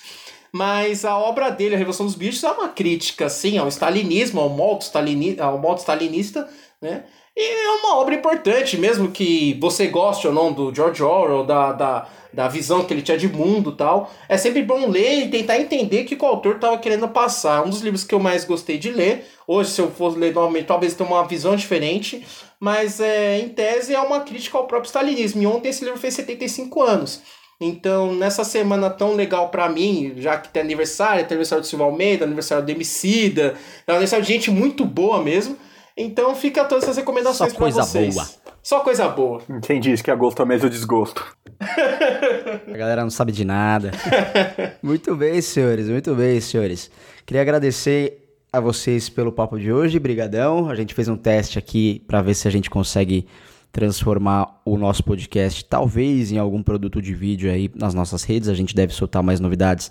Mas 0.53 1.05
a 1.05 1.19
obra 1.19 1.51
dele, 1.51 1.75
A 1.75 1.79
Revolução 1.79 2.07
dos 2.07 2.15
Bichos, 2.15 2.45
é 2.45 2.51
uma 2.51 2.69
crítica, 2.69 3.27
assim, 3.27 3.59
ao 3.59 3.67
stalinismo, 3.69 4.41
ao 4.41 4.49
modo, 4.49 4.83
stalini, 4.83 5.37
ao 5.41 5.59
modo 5.59 5.81
stalinista, 5.81 6.49
né? 6.81 7.05
E 7.37 7.43
é 7.43 7.71
uma 7.81 7.97
obra 7.97 8.15
importante, 8.15 8.79
mesmo 8.79 9.11
que 9.11 9.59
você 9.61 9.89
goste 9.89 10.27
ou 10.29 10.33
não 10.33 10.53
do 10.53 10.73
George 10.73 11.03
Orwell, 11.03 11.45
da, 11.45 11.73
da, 11.73 12.07
da 12.33 12.47
visão 12.47 12.85
que 12.85 12.95
ele 12.95 13.03
tinha 13.03 13.19
de 13.19 13.27
mundo 13.27 13.73
tal. 13.73 14.13
É 14.29 14.37
sempre 14.37 14.63
bom 14.63 14.89
ler 14.89 15.25
e 15.25 15.29
tentar 15.29 15.59
entender 15.59 16.03
o 16.03 16.05
que 16.05 16.15
o 16.15 16.27
autor 16.27 16.55
estava 16.57 16.79
querendo 16.79 17.09
passar. 17.09 17.65
Um 17.67 17.71
dos 17.71 17.81
livros 17.81 18.05
que 18.05 18.15
eu 18.15 18.21
mais 18.21 18.45
gostei 18.45 18.79
de 18.79 18.93
ler, 18.93 19.27
hoje, 19.49 19.71
se 19.71 19.81
eu 19.81 19.91
fosse 19.91 20.17
ler 20.17 20.33
novamente, 20.33 20.67
talvez 20.67 20.95
tenha 20.95 21.11
uma 21.11 21.27
visão 21.27 21.57
diferente, 21.57 22.25
mas 22.61 23.01
é, 23.01 23.41
em 23.41 23.49
tese 23.49 23.93
é 23.93 24.01
uma 24.01 24.21
crítica 24.21 24.57
ao 24.57 24.69
próprio 24.69 24.87
stalinismo. 24.87 25.43
E 25.43 25.47
ontem 25.47 25.71
esse 25.71 25.85
livro 25.85 25.99
fez 25.99 26.15
75 26.15 26.83
anos. 26.83 27.21
Então, 27.61 28.15
nessa 28.15 28.45
semana 28.45 28.91
tão 28.91 29.15
legal 29.15 29.49
para 29.49 29.69
mim, 29.69 30.15
já 30.19 30.37
que 30.37 30.51
tem 30.51 30.63
aniversário, 30.63 31.25
tem 31.25 31.35
aniversário 31.35 31.63
do 31.63 31.67
Silva 31.67 31.85
Almeida, 31.85 32.25
aniversário 32.25 32.65
do 32.65 32.71
Emicida, 32.71 33.55
é 33.87 33.91
aniversário 33.91 34.25
de 34.25 34.33
gente 34.33 34.51
muito 34.53 34.85
boa 34.85 35.21
mesmo. 35.21 35.57
Então 35.97 36.35
fica 36.35 36.65
todas 36.65 36.85
essas 36.85 36.97
recomendações 36.97 37.53
para 37.53 37.71
vocês. 37.71 38.15
Boa. 38.15 38.29
Só 38.63 38.81
coisa 38.81 39.09
boa. 39.09 39.43
Quem 39.63 39.79
diz 39.79 40.03
que 40.03 40.11
agosto 40.11 40.43
é 40.43 40.45
mês 40.45 40.63
do 40.63 40.71
desgosto? 40.71 41.25
A 42.67 42.77
galera 42.77 43.03
não 43.03 43.11
sabe 43.11 43.31
de 43.31 43.45
nada. 43.45 43.93
muito 44.83 45.15
bem, 45.15 45.41
senhores, 45.41 45.89
muito 45.89 46.15
bem, 46.15 46.41
senhores. 46.41 46.91
Queria 47.25 47.43
agradecer 47.43 48.39
a 48.53 48.59
vocês 48.59 49.09
pelo 49.09 49.31
papo 49.31 49.59
de 49.59 49.73
hoje, 49.73 49.99
brigadão. 49.99 50.69
A 50.69 50.75
gente 50.75 50.95
fez 50.95 51.09
um 51.09 51.17
teste 51.17 51.59
aqui 51.59 52.03
para 52.07 52.23
ver 52.23 52.35
se 52.35 52.49
a 52.49 52.51
gente 52.51 52.69
consegue 52.69 53.27
transformar 53.71 54.61
o 54.65 54.77
nosso 54.77 55.03
podcast 55.05 55.65
talvez 55.65 56.33
em 56.33 56.39
algum 56.39 56.63
produto 56.63 57.03
de 57.03 57.15
vídeo 57.15 57.51
aí 57.51 57.71
nas 57.75 57.95
nossas 57.95 58.25
redes. 58.25 58.49
A 58.49 58.55
gente 58.55 58.75
deve 58.75 58.93
soltar 58.93 59.23
mais 59.23 59.39
novidades 59.41 59.91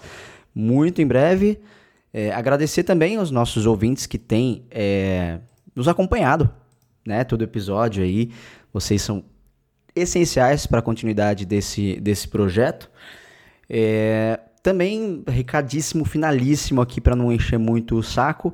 muito 0.53 1.01
em 1.01 1.07
breve. 1.07 1.59
É, 2.13 2.31
agradecer 2.31 2.83
também 2.83 3.17
aos 3.17 3.31
nossos 3.31 3.65
ouvintes 3.65 4.05
que 4.05 4.17
têm 4.17 4.65
é, 4.69 5.39
nos 5.75 5.87
acompanhado, 5.87 6.49
né? 7.05 7.23
Todo 7.23 7.43
episódio 7.43 8.03
aí. 8.03 8.31
Vocês 8.71 9.01
são 9.01 9.23
essenciais 9.95 10.65
para 10.65 10.79
a 10.79 10.81
continuidade 10.81 11.45
desse, 11.45 11.99
desse 11.99 12.27
projeto. 12.27 12.89
É, 13.69 14.39
também, 14.61 15.23
recadíssimo 15.27 16.05
finalíssimo 16.05 16.81
aqui 16.81 17.01
para 17.01 17.15
não 17.15 17.31
encher 17.31 17.59
muito 17.59 17.97
o 17.97 18.03
saco. 18.03 18.53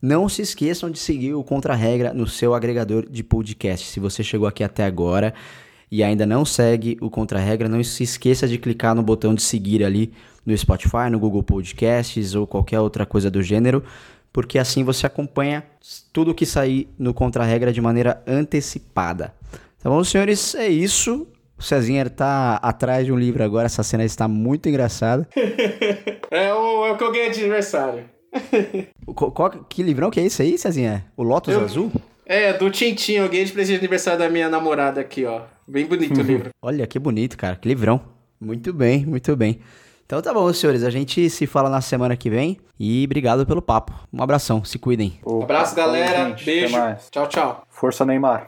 Não 0.00 0.28
se 0.28 0.42
esqueçam 0.42 0.90
de 0.90 0.98
seguir 0.98 1.34
o 1.34 1.42
Contra-Regra 1.42 2.12
no 2.12 2.26
seu 2.26 2.54
agregador 2.54 3.08
de 3.08 3.22
podcast. 3.22 3.86
Se 3.86 3.98
você 3.98 4.22
chegou 4.22 4.46
aqui 4.46 4.62
até 4.62 4.84
agora 4.84 5.32
e 5.90 6.02
ainda 6.02 6.26
não 6.26 6.44
segue 6.44 6.98
o 7.00 7.08
Contra-Regra, 7.08 7.68
não 7.68 7.82
se 7.82 8.02
esqueça 8.02 8.46
de 8.46 8.58
clicar 8.58 8.94
no 8.94 9.02
botão 9.02 9.34
de 9.34 9.42
seguir 9.42 9.82
ali 9.82 10.12
no 10.44 10.56
Spotify, 10.56 11.08
no 11.10 11.18
Google 11.18 11.42
Podcasts 11.42 12.34
ou 12.34 12.46
qualquer 12.46 12.80
outra 12.80 13.06
coisa 13.06 13.30
do 13.30 13.42
gênero 13.42 13.82
porque 14.34 14.58
assim 14.58 14.82
você 14.82 15.06
acompanha 15.06 15.64
tudo 16.12 16.34
que 16.34 16.44
sair 16.44 16.88
no 16.98 17.14
Contra-Regra 17.14 17.72
de 17.72 17.80
maneira 17.80 18.20
antecipada. 18.26 19.32
Tá 19.80 19.88
bom, 19.88 20.02
senhores? 20.02 20.56
É 20.56 20.66
isso. 20.66 21.28
O 21.56 21.62
Cezinha 21.62 22.02
está 22.02 22.56
atrás 22.56 23.06
de 23.06 23.12
um 23.12 23.16
livro 23.16 23.44
agora, 23.44 23.66
essa 23.66 23.84
cena 23.84 24.04
está 24.04 24.26
muito 24.26 24.68
engraçada. 24.68 25.28
é, 26.32 26.52
o, 26.52 26.84
é 26.84 26.90
o 26.90 26.96
que 26.98 27.04
eu 27.04 27.12
ganhei 27.12 27.30
de 27.30 27.40
aniversário. 27.42 28.06
qual, 29.14 29.50
que 29.68 29.84
livrão 29.84 30.10
que 30.10 30.18
é 30.18 30.24
esse 30.24 30.42
aí, 30.42 30.58
Cezinha? 30.58 31.06
O 31.16 31.22
Lotus 31.22 31.54
eu, 31.54 31.60
Azul? 31.60 31.92
É, 32.26 32.52
do 32.54 32.68
Tintin, 32.70 33.12
eu 33.12 33.28
ganhei 33.28 33.44
de 33.44 33.52
presente 33.52 33.78
de 33.78 33.84
aniversário 33.84 34.18
da 34.18 34.28
minha 34.28 34.48
namorada 34.48 35.00
aqui, 35.00 35.24
ó. 35.24 35.42
Bem 35.68 35.86
bonito 35.86 36.18
o 36.18 36.22
livro. 36.24 36.50
Olha, 36.60 36.88
que 36.88 36.98
bonito, 36.98 37.38
cara, 37.38 37.54
que 37.54 37.68
livrão. 37.68 38.00
Muito 38.40 38.72
bem, 38.72 39.06
muito 39.06 39.36
bem. 39.36 39.60
Então 40.06 40.20
tá 40.20 40.34
bom, 40.34 40.52
senhores. 40.52 40.84
A 40.84 40.90
gente 40.90 41.30
se 41.30 41.46
fala 41.46 41.70
na 41.70 41.80
semana 41.80 42.16
que 42.16 42.28
vem. 42.28 42.58
E 42.78 43.04
obrigado 43.06 43.46
pelo 43.46 43.62
papo. 43.62 43.92
Um 44.12 44.22
abração, 44.22 44.64
se 44.64 44.78
cuidem. 44.78 45.18
Um 45.24 45.42
abraço, 45.42 45.74
galera. 45.74 46.36
Beijo. 46.44 46.76
Tchau, 47.10 47.26
tchau. 47.28 47.66
Força, 47.70 48.04
Neymar. 48.04 48.42